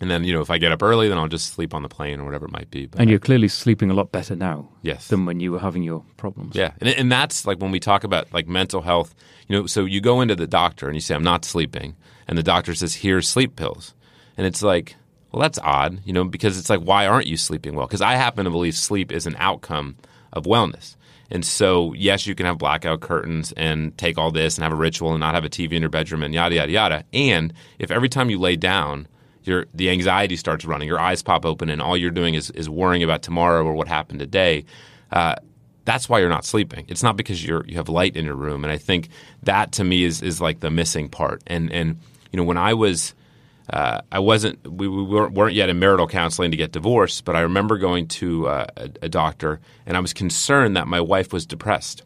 And 0.00 0.10
then, 0.10 0.24
you 0.24 0.32
know, 0.32 0.40
if 0.40 0.50
I 0.50 0.58
get 0.58 0.70
up 0.70 0.82
early, 0.82 1.08
then 1.08 1.18
I'll 1.18 1.28
just 1.28 1.52
sleep 1.52 1.74
on 1.74 1.82
the 1.82 1.88
plane 1.88 2.20
or 2.20 2.24
whatever 2.24 2.46
it 2.46 2.52
might 2.52 2.70
be. 2.70 2.86
But 2.86 3.00
and 3.00 3.10
you're 3.10 3.18
clearly 3.18 3.48
sleeping 3.48 3.90
a 3.90 3.94
lot 3.94 4.12
better 4.12 4.36
now 4.36 4.68
yes. 4.82 5.08
than 5.08 5.26
when 5.26 5.40
you 5.40 5.52
were 5.52 5.58
having 5.58 5.82
your 5.82 6.04
problems. 6.16 6.54
Yeah. 6.54 6.72
And, 6.80 6.88
and 6.88 7.10
that's 7.10 7.46
like 7.46 7.58
when 7.58 7.72
we 7.72 7.80
talk 7.80 8.04
about 8.04 8.32
like 8.32 8.46
mental 8.46 8.82
health, 8.82 9.14
you 9.48 9.56
know, 9.56 9.66
so 9.66 9.84
you 9.84 10.00
go 10.00 10.20
into 10.20 10.36
the 10.36 10.46
doctor 10.46 10.86
and 10.86 10.94
you 10.94 11.00
say, 11.00 11.14
I'm 11.14 11.24
not 11.24 11.44
sleeping. 11.44 11.96
And 12.28 12.38
the 12.38 12.42
doctor 12.42 12.74
says, 12.74 12.94
here's 12.94 13.28
sleep 13.28 13.56
pills. 13.56 13.94
And 14.36 14.46
it's 14.46 14.62
like, 14.62 14.94
well, 15.32 15.42
that's 15.42 15.58
odd, 15.58 16.00
you 16.04 16.12
know, 16.12 16.24
because 16.24 16.58
it's 16.58 16.70
like, 16.70 16.80
why 16.80 17.06
aren't 17.06 17.26
you 17.26 17.36
sleeping 17.36 17.74
well? 17.74 17.86
Because 17.86 18.00
I 18.00 18.14
happen 18.14 18.44
to 18.44 18.50
believe 18.50 18.74
sleep 18.74 19.10
is 19.10 19.26
an 19.26 19.36
outcome 19.38 19.96
of 20.32 20.44
wellness. 20.44 20.96
And 21.30 21.44
so, 21.44 21.92
yes, 21.92 22.26
you 22.26 22.34
can 22.34 22.46
have 22.46 22.56
blackout 22.56 23.00
curtains 23.00 23.52
and 23.52 23.96
take 23.98 24.16
all 24.16 24.30
this 24.30 24.56
and 24.56 24.62
have 24.62 24.72
a 24.72 24.76
ritual 24.76 25.10
and 25.10 25.20
not 25.20 25.34
have 25.34 25.44
a 25.44 25.50
TV 25.50 25.72
in 25.72 25.82
your 25.82 25.90
bedroom 25.90 26.22
and 26.22 26.32
yada, 26.32 26.54
yada, 26.54 26.72
yada. 26.72 27.04
And 27.12 27.52
if 27.78 27.90
every 27.90 28.08
time 28.08 28.30
you 28.30 28.38
lay 28.38 28.56
down, 28.56 29.08
your, 29.48 29.66
the 29.74 29.90
anxiety 29.90 30.36
starts 30.36 30.64
running, 30.64 30.86
your 30.86 31.00
eyes 31.00 31.22
pop 31.22 31.44
open, 31.44 31.70
and 31.70 31.82
all 31.82 31.96
you're 31.96 32.10
doing 32.10 32.34
is, 32.34 32.50
is 32.50 32.68
worrying 32.68 33.02
about 33.02 33.22
tomorrow 33.22 33.64
or 33.64 33.72
what 33.72 33.88
happened 33.88 34.20
today, 34.20 34.64
uh, 35.10 35.34
that's 35.88 36.06
why 36.06 36.18
you're 36.18 36.28
not 36.28 36.44
sleeping. 36.44 36.84
It's 36.88 37.02
not 37.02 37.16
because 37.16 37.42
you're 37.42 37.64
you 37.66 37.76
have 37.76 37.88
light 37.88 38.14
in 38.14 38.26
your 38.26 38.34
room. 38.34 38.62
And 38.62 38.70
I 38.70 38.76
think 38.76 39.08
that 39.44 39.72
to 39.72 39.84
me 39.84 40.04
is 40.04 40.20
is 40.20 40.38
like 40.38 40.60
the 40.60 40.70
missing 40.70 41.08
part. 41.08 41.42
And 41.46 41.72
and 41.72 41.98
you 42.30 42.36
know 42.36 42.44
when 42.44 42.58
I 42.58 42.74
was 42.74 43.14
uh, 43.70 44.02
I 44.12 44.18
wasn't 44.18 44.70
we, 44.70 44.86
we 44.86 45.02
weren't 45.02 45.54
yet 45.54 45.70
in 45.70 45.78
marital 45.78 46.06
counseling 46.06 46.50
to 46.50 46.58
get 46.58 46.72
divorced, 46.72 47.24
but 47.24 47.36
I 47.36 47.40
remember 47.40 47.78
going 47.78 48.06
to 48.08 48.48
uh, 48.48 48.66
a, 48.76 48.90
a 49.02 49.08
doctor 49.08 49.60
and 49.86 49.96
I 49.96 50.00
was 50.00 50.12
concerned 50.12 50.76
that 50.76 50.86
my 50.88 51.00
wife 51.00 51.32
was 51.32 51.46
depressed. 51.46 52.02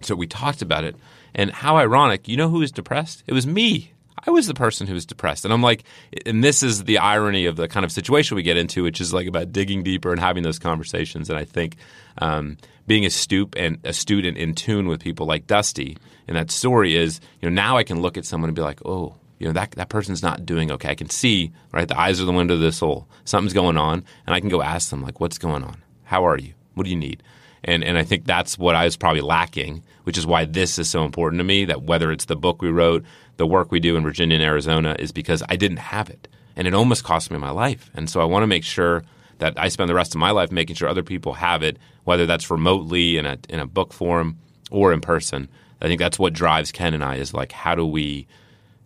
So 0.00 0.14
we 0.14 0.28
talked 0.28 0.62
about 0.62 0.84
it, 0.84 0.94
and 1.34 1.50
how 1.50 1.76
ironic! 1.76 2.28
You 2.28 2.36
know 2.36 2.48
who 2.48 2.60
was 2.60 2.70
depressed? 2.70 3.24
It 3.26 3.32
was 3.32 3.48
me. 3.48 3.94
I 4.26 4.30
was 4.30 4.46
the 4.46 4.54
person 4.54 4.86
who 4.86 4.94
was 4.94 5.06
depressed. 5.06 5.44
And 5.44 5.52
I'm 5.52 5.62
like, 5.62 5.84
and 6.26 6.42
this 6.42 6.62
is 6.62 6.84
the 6.84 6.98
irony 6.98 7.46
of 7.46 7.56
the 7.56 7.68
kind 7.68 7.84
of 7.84 7.92
situation 7.92 8.36
we 8.36 8.42
get 8.42 8.56
into, 8.56 8.82
which 8.82 9.00
is 9.00 9.12
like 9.12 9.26
about 9.26 9.52
digging 9.52 9.82
deeper 9.82 10.10
and 10.10 10.20
having 10.20 10.42
those 10.42 10.58
conversations. 10.58 11.30
And 11.30 11.38
I 11.38 11.44
think 11.44 11.76
um, 12.18 12.56
being 12.86 13.04
astute 13.04 13.54
and 13.56 13.78
astute 13.84 14.24
and 14.24 14.36
in 14.36 14.54
tune 14.54 14.88
with 14.88 15.00
people 15.00 15.26
like 15.26 15.46
Dusty 15.46 15.96
in 16.26 16.34
that 16.34 16.50
story 16.50 16.96
is, 16.96 17.20
you 17.40 17.48
know, 17.48 17.54
now 17.54 17.76
I 17.76 17.84
can 17.84 18.00
look 18.00 18.16
at 18.16 18.24
someone 18.24 18.48
and 18.48 18.56
be 18.56 18.62
like, 18.62 18.80
oh, 18.84 19.14
you 19.38 19.46
know 19.46 19.52
that 19.52 19.72
that 19.72 19.88
person's 19.88 20.22
not 20.22 20.44
doing 20.44 20.70
okay. 20.72 20.90
I 20.90 20.94
can 20.94 21.10
see 21.10 21.52
right. 21.72 21.86
The 21.86 21.98
eyes 21.98 22.20
are 22.20 22.24
the 22.24 22.32
window 22.32 22.54
of 22.54 22.60
the 22.60 22.72
soul. 22.72 23.06
Something's 23.24 23.52
going 23.52 23.76
on, 23.76 24.04
and 24.26 24.34
I 24.34 24.40
can 24.40 24.48
go 24.48 24.62
ask 24.62 24.90
them 24.90 25.02
like, 25.02 25.20
"What's 25.20 25.38
going 25.38 25.62
on? 25.62 25.82
How 26.04 26.26
are 26.26 26.36
you? 26.36 26.54
What 26.74 26.84
do 26.84 26.90
you 26.90 26.96
need?" 26.96 27.22
And 27.64 27.82
and 27.84 27.98
I 27.98 28.04
think 28.04 28.24
that's 28.24 28.58
what 28.58 28.74
I 28.74 28.84
was 28.84 28.96
probably 28.96 29.20
lacking, 29.20 29.82
which 30.04 30.18
is 30.18 30.26
why 30.26 30.44
this 30.44 30.78
is 30.78 30.88
so 30.88 31.04
important 31.04 31.40
to 31.40 31.44
me. 31.44 31.64
That 31.64 31.82
whether 31.82 32.12
it's 32.12 32.26
the 32.26 32.36
book 32.36 32.62
we 32.62 32.70
wrote, 32.70 33.04
the 33.36 33.46
work 33.46 33.70
we 33.72 33.80
do 33.80 33.96
in 33.96 34.02
Virginia 34.02 34.36
and 34.36 34.44
Arizona, 34.44 34.96
is 34.98 35.12
because 35.12 35.42
I 35.48 35.56
didn't 35.56 35.78
have 35.78 36.08
it, 36.10 36.28
and 36.56 36.66
it 36.68 36.74
almost 36.74 37.04
cost 37.04 37.30
me 37.30 37.38
my 37.38 37.50
life. 37.50 37.90
And 37.94 38.08
so 38.08 38.20
I 38.20 38.24
want 38.24 38.42
to 38.42 38.46
make 38.46 38.64
sure 38.64 39.02
that 39.38 39.54
I 39.56 39.68
spend 39.68 39.88
the 39.88 39.94
rest 39.94 40.14
of 40.14 40.18
my 40.18 40.30
life 40.30 40.52
making 40.52 40.76
sure 40.76 40.88
other 40.88 41.02
people 41.02 41.34
have 41.34 41.62
it, 41.62 41.78
whether 42.04 42.26
that's 42.26 42.50
remotely 42.50 43.16
in 43.16 43.26
a 43.26 43.38
in 43.48 43.60
a 43.60 43.66
book 43.66 43.92
form 43.92 44.38
or 44.70 44.92
in 44.92 45.00
person. 45.00 45.48
I 45.80 45.86
think 45.86 46.00
that's 46.00 46.18
what 46.18 46.32
drives 46.32 46.72
Ken 46.72 46.94
and 46.94 47.04
I 47.04 47.16
is 47.16 47.32
like, 47.32 47.52
how 47.52 47.74
do 47.74 47.86
we 47.86 48.26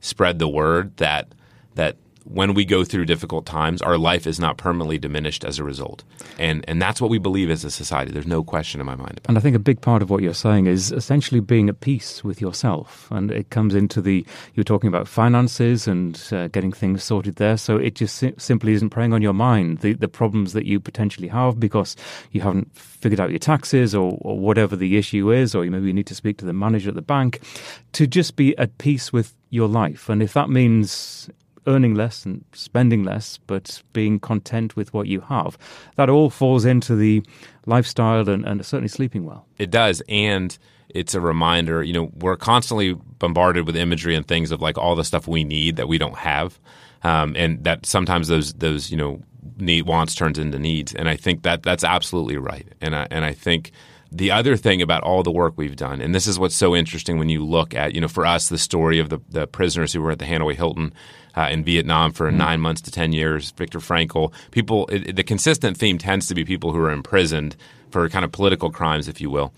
spread 0.01 0.39
the 0.39 0.49
word 0.49 0.97
that 0.99 1.29
that 1.75 1.97
when 2.25 2.55
we 2.55 2.65
go 2.65 2.85
through 2.85 3.07
difficult 3.07 3.47
times, 3.47 3.83
our 3.83 3.99
life 3.99 4.27
is 4.27 4.39
not 4.39 4.57
permanently 4.57 4.99
diminished 4.99 5.45
as 5.45 5.59
a 5.59 5.65
result. 5.65 6.05
And 6.39 6.65
and 6.69 6.81
that's 6.81 7.01
what 7.01 7.11
we 7.11 7.19
believe 7.19 7.51
as 7.51 7.65
a 7.65 7.71
society. 7.71 8.13
There's 8.13 8.27
no 8.27 8.43
question 8.43 8.81
in 8.81 8.87
my 8.87 8.95
mind 8.95 9.19
about 9.19 9.29
And 9.29 9.39
I 9.39 9.41
think 9.41 9.57
a 9.57 9.61
big 9.61 9.81
part 9.81 10.03
of 10.03 10.11
what 10.11 10.23
you're 10.23 10.35
saying 10.35 10.67
is 10.67 10.93
essentially 10.93 11.41
being 11.41 11.69
at 11.69 11.81
peace 11.81 12.25
with 12.25 12.41
yourself. 12.41 13.09
And 13.11 13.31
it 13.31 13.51
comes 13.51 13.75
into 13.75 14.01
the, 14.01 14.25
you're 14.55 14.65
talking 14.65 14.89
about 14.89 15.09
finances 15.09 15.87
and 15.87 16.23
uh, 16.33 16.49
getting 16.49 16.73
things 16.73 17.03
sorted 17.03 17.37
there. 17.37 17.57
So 17.57 17.77
it 17.77 17.95
just 17.95 18.17
si- 18.17 18.35
simply 18.39 18.73
isn't 18.73 18.91
preying 18.91 19.13
on 19.13 19.23
your 19.23 19.33
mind, 19.35 19.79
the, 19.79 19.93
the 19.95 20.09
problems 20.09 20.53
that 20.53 20.67
you 20.67 20.81
potentially 20.81 21.29
have 21.29 21.59
because 21.59 21.97
you 22.31 22.41
haven't 22.41 22.75
figured 22.75 23.21
out 23.21 23.31
your 23.31 23.39
taxes 23.39 23.95
or, 23.95 24.19
or 24.21 24.39
whatever 24.39 24.77
the 24.77 24.97
issue 24.97 25.33
is, 25.33 25.55
or 25.55 25.65
you 25.65 25.71
maybe 25.71 25.87
you 25.87 25.93
need 25.93 26.07
to 26.07 26.15
speak 26.15 26.39
to 26.39 26.45
the 26.45 26.53
manager 26.53 26.91
at 26.91 26.95
the 26.95 27.03
bank, 27.03 27.41
to 27.93 28.07
just 28.07 28.37
be 28.37 28.57
at 28.59 28.79
peace 28.79 29.13
with 29.13 29.35
your 29.51 29.69
life. 29.69 30.09
And 30.09 30.23
if 30.23 30.33
that 30.33 30.49
means 30.49 31.29
earning 31.67 31.95
less 31.95 32.25
and 32.25 32.45
spending 32.53 33.05
less, 33.05 33.39
but 33.47 33.83
being 33.93 34.19
content 34.19 34.77
with 34.77 34.93
what 34.93 35.07
you 35.07 35.21
have. 35.21 35.57
That 35.97 36.11
all 36.11 36.31
falls 36.31 36.65
into 36.65 36.97
the 36.97 37.23
lifestyle 37.67 38.29
and, 38.29 38.45
and 38.45 38.65
certainly 38.65 38.89
sleeping 38.89 39.25
well. 39.25 39.47
It 39.59 39.71
does. 39.71 40.03
And 40.09 40.57
it's 40.89 41.15
a 41.15 41.21
reminder, 41.21 41.83
you 41.83 41.93
know, 41.93 42.11
we're 42.19 42.37
constantly 42.37 42.95
bombarded 42.95 43.67
with 43.67 43.77
imagery 43.77 44.15
and 44.15 44.27
things 44.27 44.51
of 44.51 44.61
like 44.61 44.77
all 44.77 44.95
the 44.95 45.05
stuff 45.05 45.27
we 45.27 45.45
need 45.45 45.77
that 45.77 45.89
we 45.89 45.99
don't 45.99 46.17
have. 46.17 46.59
Um, 47.03 47.35
and 47.37 47.65
that 47.65 47.87
sometimes 47.87 48.29
those, 48.29 48.53
those, 48.55 48.91
you 48.91 48.97
know, 48.97 49.23
need 49.57 49.87
wants 49.87 50.15
turns 50.15 50.39
into 50.39 50.59
needs. 50.59 50.95
And 50.95 51.09
I 51.09 51.17
think 51.17 51.43
that 51.43 51.63
that's 51.63 51.85
absolutely 51.85 52.37
right. 52.37 52.67
And 52.81 52.95
I, 52.95 53.07
and 53.11 53.25
I 53.25 53.33
think 53.33 53.73
the 54.15 54.31
other 54.31 54.57
thing 54.57 54.83
about 54.83 55.03
all 55.03 55.23
the 55.23 55.31
work 55.31 55.55
we've 55.57 55.77
done, 55.77 56.03
and 56.03 56.15
this 56.15 56.27
is 56.27 56.39
what's 56.39 56.55
so 56.55 56.77
interesting 56.77 57.19
when 57.19 57.31
you 57.31 57.45
look 57.45 57.75
at, 57.75 57.95
you 57.95 58.01
know, 58.01 58.09
for 58.09 58.27
us, 58.27 58.49
the 58.51 58.59
story 58.59 58.99
of 58.99 59.09
the, 59.09 59.19
the 59.31 59.47
prisoners 59.47 59.93
who 59.93 60.03
were 60.03 60.11
at 60.11 60.19
the 60.19 60.27
Hanoi 60.27 60.55
Hilton 60.55 60.93
uh, 61.35 61.49
in 61.51 61.65
Vietnam 61.65 62.13
for 62.13 62.31
mm. 62.31 62.35
nine 62.35 62.61
months 62.61 62.83
to 62.83 62.91
10 62.91 63.13
years, 63.13 63.53
Viktor 63.53 63.79
Frankl, 63.79 64.33
people, 64.51 64.87
it, 64.89 65.17
the 65.17 65.23
consistent 65.23 65.79
theme 65.79 65.97
tends 65.97 66.27
to 66.27 66.35
be 66.35 66.45
people 66.45 66.73
who 66.73 66.79
are 66.79 66.91
imprisoned 66.91 67.57
for 67.91 68.07
kind 68.11 68.25
of 68.25 68.33
political 68.33 68.71
crimes, 68.71 69.09
if 69.09 69.21
you 69.21 69.31
will, 69.31 69.53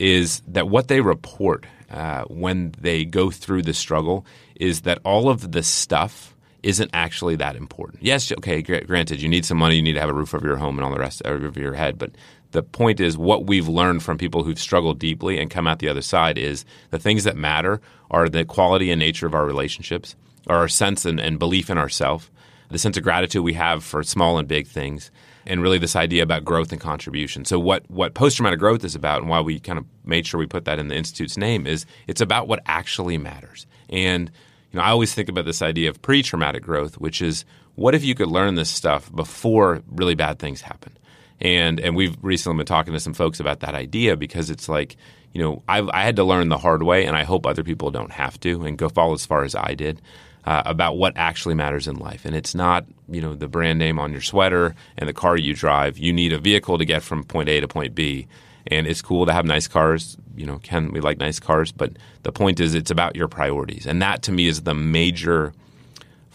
is 0.00 0.42
that 0.48 0.68
what 0.68 0.88
they 0.88 1.00
report 1.00 1.64
uh, 1.90 2.24
when 2.24 2.72
they 2.80 3.04
go 3.04 3.30
through 3.30 3.62
the 3.62 3.74
struggle 3.74 4.26
is 4.56 4.82
that 4.82 4.98
all 5.04 5.28
of 5.28 5.52
the 5.52 5.62
stuff 5.62 6.34
isn't 6.62 6.90
actually 6.92 7.36
that 7.36 7.56
important. 7.56 8.02
Yes, 8.02 8.30
okay, 8.32 8.60
granted, 8.62 9.22
you 9.22 9.28
need 9.28 9.44
some 9.44 9.56
money, 9.56 9.76
you 9.76 9.82
need 9.82 9.94
to 9.94 10.00
have 10.00 10.10
a 10.10 10.14
roof 10.14 10.34
over 10.34 10.46
your 10.46 10.56
home 10.56 10.78
and 10.78 10.84
all 10.84 10.92
the 10.92 10.98
rest 10.98 11.22
over 11.24 11.58
your 11.58 11.74
head, 11.74 11.98
but 11.98 12.10
the 12.52 12.62
point 12.62 13.00
is 13.00 13.16
what 13.16 13.46
we've 13.46 13.68
learned 13.68 14.02
from 14.02 14.18
people 14.18 14.42
who've 14.42 14.58
struggled 14.58 14.98
deeply 14.98 15.38
and 15.38 15.50
come 15.50 15.66
out 15.66 15.78
the 15.78 15.88
other 15.88 16.02
side 16.02 16.38
is 16.38 16.64
the 16.90 16.98
things 16.98 17.24
that 17.24 17.36
matter 17.36 17.80
are 18.10 18.28
the 18.28 18.44
quality 18.44 18.90
and 18.90 18.98
nature 18.98 19.26
of 19.26 19.34
our 19.34 19.46
relationships, 19.46 20.16
our 20.46 20.68
sense 20.68 21.04
and, 21.04 21.20
and 21.20 21.38
belief 21.38 21.70
in 21.70 21.78
ourselves, 21.78 22.30
the 22.70 22.78
sense 22.78 22.96
of 22.96 23.02
gratitude 23.02 23.42
we 23.42 23.54
have 23.54 23.84
for 23.84 24.02
small 24.02 24.38
and 24.38 24.48
big 24.48 24.66
things, 24.66 25.10
and 25.46 25.62
really 25.62 25.78
this 25.78 25.96
idea 25.96 26.22
about 26.22 26.44
growth 26.44 26.72
and 26.72 26.80
contribution. 26.80 27.44
So 27.44 27.58
what 27.58 27.88
what 27.90 28.14
post 28.14 28.36
traumatic 28.36 28.58
growth 28.60 28.84
is 28.84 28.94
about, 28.94 29.20
and 29.20 29.30
why 29.30 29.40
we 29.40 29.58
kind 29.58 29.78
of 29.78 29.84
made 30.04 30.26
sure 30.26 30.38
we 30.38 30.46
put 30.46 30.64
that 30.66 30.78
in 30.78 30.88
the 30.88 30.96
institute's 30.96 31.36
name, 31.36 31.66
is 31.66 31.86
it's 32.06 32.20
about 32.20 32.48
what 32.48 32.62
actually 32.66 33.18
matters. 33.18 33.66
And 33.88 34.30
you 34.72 34.78
know, 34.78 34.84
I 34.84 34.90
always 34.90 35.14
think 35.14 35.28
about 35.28 35.46
this 35.46 35.62
idea 35.62 35.88
of 35.90 36.00
pre 36.02 36.22
traumatic 36.22 36.62
growth, 36.62 36.98
which 36.98 37.20
is 37.22 37.44
what 37.74 37.94
if 37.94 38.04
you 38.04 38.14
could 38.14 38.28
learn 38.28 38.54
this 38.54 38.70
stuff 38.70 39.14
before 39.14 39.82
really 39.88 40.14
bad 40.14 40.38
things 40.38 40.60
happen? 40.60 40.92
And 41.40 41.80
and 41.80 41.96
we've 41.96 42.16
recently 42.22 42.58
been 42.58 42.66
talking 42.66 42.92
to 42.92 43.00
some 43.00 43.14
folks 43.14 43.40
about 43.40 43.60
that 43.60 43.74
idea 43.74 44.16
because 44.16 44.50
it's 44.50 44.68
like, 44.68 44.96
you 45.32 45.40
know, 45.42 45.62
I've, 45.68 45.88
I 45.88 46.02
had 46.02 46.16
to 46.16 46.24
learn 46.24 46.48
the 46.48 46.58
hard 46.58 46.82
way, 46.82 47.06
and 47.06 47.16
I 47.16 47.24
hope 47.24 47.46
other 47.46 47.64
people 47.64 47.90
don't 47.90 48.12
have 48.12 48.38
to 48.40 48.64
and 48.64 48.76
go 48.76 48.88
fall 48.88 49.12
as 49.12 49.24
far 49.24 49.44
as 49.44 49.54
I 49.54 49.74
did. 49.74 50.00
Uh, 50.42 50.62
about 50.64 50.96
what 50.96 51.12
actually 51.16 51.54
matters 51.54 51.86
in 51.86 51.96
life. 51.96 52.24
And 52.24 52.34
it's 52.34 52.54
not, 52.54 52.86
you 53.10 53.20
know, 53.20 53.34
the 53.34 53.46
brand 53.46 53.78
name 53.78 53.98
on 53.98 54.10
your 54.10 54.22
sweater 54.22 54.74
and 54.96 55.06
the 55.06 55.12
car 55.12 55.36
you 55.36 55.52
drive. 55.54 55.98
You 55.98 56.14
need 56.14 56.32
a 56.32 56.38
vehicle 56.38 56.78
to 56.78 56.86
get 56.86 57.02
from 57.02 57.24
point 57.24 57.50
A 57.50 57.60
to 57.60 57.68
point 57.68 57.94
B. 57.94 58.26
And 58.66 58.86
it's 58.86 59.02
cool 59.02 59.26
to 59.26 59.34
have 59.34 59.44
nice 59.44 59.68
cars. 59.68 60.16
You 60.34 60.46
know, 60.46 60.56
Ken, 60.58 60.92
we 60.92 61.00
like 61.00 61.18
nice 61.18 61.38
cars, 61.38 61.72
but 61.72 61.92
the 62.22 62.32
point 62.32 62.58
is, 62.58 62.74
it's 62.74 62.90
about 62.90 63.16
your 63.16 63.28
priorities, 63.28 63.86
and 63.86 64.00
that 64.00 64.22
to 64.22 64.32
me 64.32 64.46
is 64.46 64.62
the 64.62 64.74
major 64.74 65.52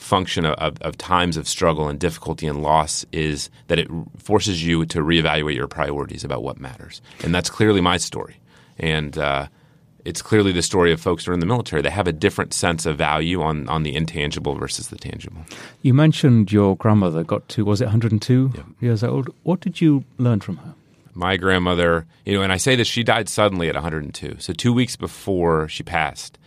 function 0.05 0.45
of, 0.45 0.77
of, 0.81 0.97
times 0.97 1.35
of 1.35 1.47
struggle 1.47 1.89
and 1.89 1.99
difficulty 1.99 2.47
and 2.47 2.61
loss 2.61 3.05
is 3.11 3.49
that 3.67 3.79
it 3.79 3.89
forces 4.17 4.65
you 4.65 4.85
to 4.85 4.99
reevaluate 4.99 5.55
your 5.55 5.67
priorities 5.67 6.23
about 6.23 6.43
what 6.43 6.59
matters. 6.59 7.01
And 7.23 7.33
that's 7.33 7.49
clearly 7.49 7.81
my 7.81 7.97
story. 7.97 8.37
And 8.77 9.17
uh, 9.17 9.47
it's 10.05 10.21
clearly 10.21 10.51
the 10.51 10.61
story 10.61 10.91
of 10.91 11.01
folks 11.01 11.25
who 11.25 11.31
are 11.31 11.33
in 11.33 11.39
the 11.39 11.47
military. 11.47 11.81
They 11.81 11.89
have 11.89 12.07
a 12.07 12.13
different 12.13 12.53
sense 12.53 12.85
of 12.85 12.97
value 12.97 13.41
on, 13.41 13.67
on 13.67 13.81
the 13.81 13.95
intangible 13.95 14.53
versus 14.53 14.89
the 14.89 14.97
tangible. 14.97 15.41
You 15.81 15.93
mentioned 15.95 16.51
your 16.51 16.75
grandmother 16.77 17.23
got 17.23 17.49
to, 17.49 17.65
was 17.65 17.81
it 17.81 17.85
102 17.85 18.53
yeah. 18.55 18.63
years 18.79 19.03
old? 19.03 19.29
What 19.43 19.59
did 19.59 19.81
you 19.81 20.03
learn 20.19 20.39
from 20.39 20.57
her? 20.57 20.75
My 21.15 21.37
grandmother, 21.37 22.05
you 22.25 22.33
know, 22.33 22.43
and 22.43 22.53
I 22.53 22.57
say 22.57 22.75
this, 22.75 22.87
she 22.87 23.03
died 23.03 23.27
suddenly 23.27 23.69
at 23.69 23.75
102. 23.75 24.35
So 24.37 24.53
two 24.53 24.73
weeks 24.73 24.95
before 24.95 25.67
she 25.67 25.81
passed, 25.81 26.37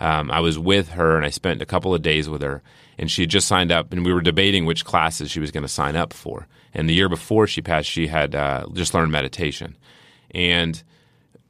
um, 0.00 0.30
I 0.30 0.40
was 0.40 0.58
with 0.58 0.90
her 0.90 1.16
and 1.16 1.24
I 1.24 1.30
spent 1.30 1.62
a 1.62 1.66
couple 1.66 1.94
of 1.94 2.02
days 2.02 2.28
with 2.28 2.42
her 2.42 2.62
and 2.98 3.10
she 3.10 3.22
had 3.22 3.30
just 3.30 3.48
signed 3.48 3.72
up, 3.72 3.92
and 3.92 4.04
we 4.04 4.12
were 4.12 4.20
debating 4.20 4.64
which 4.64 4.84
classes 4.84 5.30
she 5.30 5.40
was 5.40 5.50
going 5.50 5.62
to 5.62 5.68
sign 5.68 5.96
up 5.96 6.12
for. 6.12 6.46
And 6.74 6.88
the 6.88 6.94
year 6.94 7.08
before 7.08 7.46
she 7.46 7.62
passed, 7.62 7.88
she 7.88 8.06
had 8.06 8.34
uh, 8.34 8.66
just 8.72 8.94
learned 8.94 9.12
meditation, 9.12 9.76
and 10.32 10.82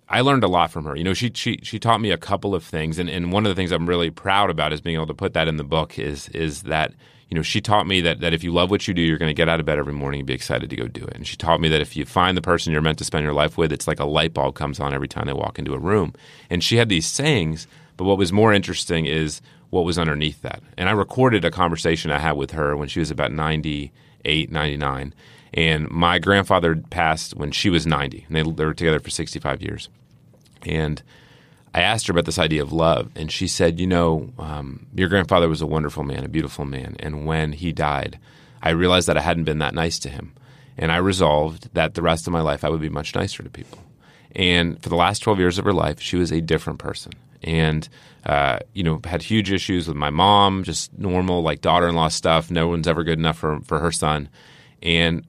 I 0.09 0.21
learned 0.21 0.45
a 0.45 0.49
lot 0.49 0.71
from 0.71 0.85
her. 0.85 0.97
You 0.97 1.05
know, 1.05 1.15
she 1.15 1.33
she 1.35 1.59
she 1.63 1.79
taught 1.79 2.01
me 2.01 2.11
a 2.11 2.17
couple 2.19 2.55
of 2.55 2.63
things, 2.63 2.99
and, 2.99 3.09
and 3.09 3.33
one 3.33 3.45
of 3.45 3.51
the 3.51 3.57
things 3.57 3.73
I'm 3.73 3.89
really 3.89 4.11
proud 4.11 4.51
about 4.51 4.73
is 4.73 4.81
being 4.81 4.97
able 4.97 5.09
to 5.09 5.15
put 5.15 5.33
that 5.35 5.49
in 5.49 5.57
the 5.57 5.65
book 5.65 5.99
is 5.99 6.29
is 6.29 6.63
that 6.63 6.95
you 7.29 7.35
know 7.35 7.43
she 7.43 7.61
taught 7.61 7.89
me 7.89 8.01
that 8.03 8.21
that 8.21 8.33
if 8.33 8.45
you 8.45 8.53
love 8.53 8.71
what 8.71 8.87
you 8.87 8.95
do, 8.95 9.03
you're 9.03 9.19
going 9.19 9.31
to 9.31 9.35
get 9.35 9.49
out 9.49 9.59
of 9.59 9.67
bed 9.67 9.79
every 9.79 9.93
morning 9.93 10.21
and 10.21 10.27
be 10.27 10.35
excited 10.35 10.71
to 10.71 10.77
go 10.77 10.87
do 10.87 11.05
it. 11.05 11.15
And 11.17 11.27
she 11.27 11.37
taught 11.37 11.61
me 11.61 11.69
that 11.71 11.81
if 11.81 11.97
you 11.97 12.05
find 12.05 12.37
the 12.37 12.43
person 12.43 12.73
you're 12.73 12.83
meant 12.83 12.99
to 12.99 13.05
spend 13.05 13.25
your 13.25 13.35
life 13.35 13.59
with, 13.59 13.73
it's 13.73 13.89
like 13.89 13.99
a 13.99 14.05
light 14.05 14.33
bulb 14.33 14.55
comes 14.55 14.79
on 14.79 14.95
every 14.95 15.09
time 15.09 15.27
they 15.27 15.33
walk 15.33 15.59
into 15.59 15.75
a 15.75 15.79
room. 15.79 16.15
And 16.51 16.63
she 16.63 16.77
had 16.77 16.89
these 16.89 17.07
sayings, 17.07 17.67
but 17.97 18.05
what 18.05 18.19
was 18.19 18.33
more 18.33 18.53
interesting 18.53 19.07
is 19.07 19.41
what 19.71 19.85
was 19.85 19.99
underneath 19.99 20.43
that. 20.43 20.63
And 20.77 20.89
I 20.89 20.93
recorded 20.93 21.45
a 21.45 21.51
conversation 21.51 22.11
I 22.11 22.19
had 22.19 22.37
with 22.37 22.53
her 22.53 22.77
when 22.77 22.89
she 22.89 23.01
was 23.01 23.11
about 23.11 23.33
98, 23.33 24.51
99. 24.51 25.15
And 25.55 25.91
my 25.91 26.19
grandfather 26.19 26.77
passed 26.77 27.37
when 27.37 27.51
she 27.51 27.71
was 27.71 27.87
90, 27.87 28.27
and 28.29 28.37
they, 28.37 28.43
they 28.43 28.65
were 28.65 28.75
together 28.75 29.01
for 29.01 29.11
65 29.11 29.63
years. 29.63 29.89
And 30.63 31.03
I 31.73 31.83
asked 31.83 32.07
her 32.07 32.13
about 32.13 32.25
this 32.25 32.39
idea 32.39 32.63
of 32.63 32.73
love, 32.73 33.11
and 33.17 33.31
she 33.31 33.47
said, 33.47 33.79
You 33.79 33.87
know, 33.87 34.33
um, 34.39 34.87
your 34.95 35.09
grandfather 35.09 35.49
was 35.49 35.63
a 35.63 35.67
wonderful 35.67 36.05
man, 36.05 36.25
a 36.25 36.29
beautiful 36.29 36.65
man. 36.65 36.97
And 37.01 37.27
when 37.27 37.53
he 37.53 37.73
died, 37.73 38.19
I 38.63 38.71
realized 38.71 39.09
that 39.09 39.17
I 39.19 39.23
hadn't 39.23 39.45
been 39.45 39.59
that 39.59 39.75
nice 39.75 39.99
to 40.01 40.09
him. 40.09 40.33
And 40.79 40.93
I 40.93 40.97
resolved 40.97 41.73
that 41.75 41.95
the 41.95 42.03
rest 42.03 42.27
of 42.27 42.33
my 42.33 42.41
life 42.41 42.65
I 42.65 42.69
would 42.69 42.81
be 42.81 42.89
much 42.89 43.15
nicer 43.15 43.43
to 43.43 43.51
people. 43.51 43.79
And 44.35 44.83
for 44.83 44.89
the 44.89 44.97
last 44.97 45.21
12 45.21 45.39
years 45.39 45.59
of 45.59 45.65
her 45.65 45.73
life, 45.73 46.01
she 46.01 46.17
was 46.17 46.31
a 46.31 46.43
different 46.43 46.79
person. 46.79 47.13
And 47.43 47.89
uh, 48.27 48.59
you 48.75 48.83
know, 48.83 49.01
had 49.05 49.23
huge 49.23 49.53
issues 49.53 49.87
with 49.87 49.97
my 49.97 50.11
mom, 50.11 50.65
just 50.65 50.97
normal 50.99 51.43
like 51.43 51.61
daughter-in-law 51.61 52.09
stuff. 52.09 52.51
No 52.51 52.67
one's 52.67 52.89
ever 52.89 53.05
good 53.05 53.19
enough 53.19 53.39
for 53.39 53.61
for 53.61 53.79
her 53.79 53.93
son. 53.93 54.29
And 54.83 55.25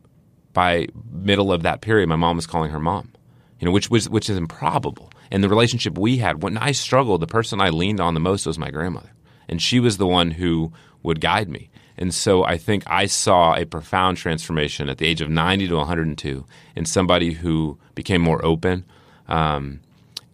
by 0.53 0.87
middle 1.11 1.51
of 1.53 1.61
that 1.61 1.81
period, 1.81 2.09
my 2.09 2.15
mom 2.15 2.35
was 2.35 2.47
calling 2.47 2.71
her 2.71 2.79
mom, 2.79 3.13
you 3.59 3.65
know, 3.65 3.71
which 3.71 3.91
was 3.91 4.09
which 4.09 4.29
is 4.29 4.37
improbable. 4.37 5.11
And 5.29 5.43
the 5.43 5.49
relationship 5.49 5.97
we 5.97 6.17
had, 6.17 6.41
when 6.41 6.57
I 6.57 6.71
struggled, 6.71 7.21
the 7.21 7.27
person 7.27 7.61
I 7.61 7.69
leaned 7.69 7.99
on 7.99 8.15
the 8.15 8.19
most 8.19 8.47
was 8.47 8.57
my 8.57 8.71
grandmother, 8.71 9.11
and 9.47 9.61
she 9.61 9.79
was 9.79 9.97
the 9.97 10.07
one 10.07 10.31
who 10.31 10.73
would 11.03 11.21
guide 11.21 11.49
me. 11.49 11.69
And 11.99 12.13
so 12.13 12.43
I 12.43 12.57
think 12.57 12.83
I 12.87 13.05
saw 13.05 13.55
a 13.55 13.65
profound 13.65 14.17
transformation 14.17 14.89
at 14.89 14.97
the 14.97 15.05
age 15.07 15.21
of 15.21 15.29
90 15.29 15.67
to 15.67 15.75
102 15.75 16.45
in 16.75 16.85
somebody 16.85 17.33
who 17.33 17.77
became 17.95 18.21
more 18.21 18.43
open. 18.45 18.85
Um, 19.27 19.81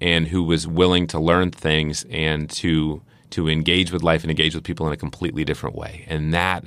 and 0.04 0.28
who 0.28 0.44
was 0.44 0.68
willing 0.68 1.08
to 1.08 1.18
learn 1.18 1.50
things 1.50 2.06
and 2.12 2.50
to 2.50 3.02
to 3.30 3.50
engage 3.50 3.92
with 3.92 4.04
life 4.04 4.22
and 4.22 4.30
engage 4.30 4.54
with 4.54 4.64
people 4.64 4.86
in 4.86 4.94
a 4.94 4.98
completely 4.98 5.46
different 5.46 5.76
way. 5.76 6.06
And 6.08 6.34
that 6.34 6.66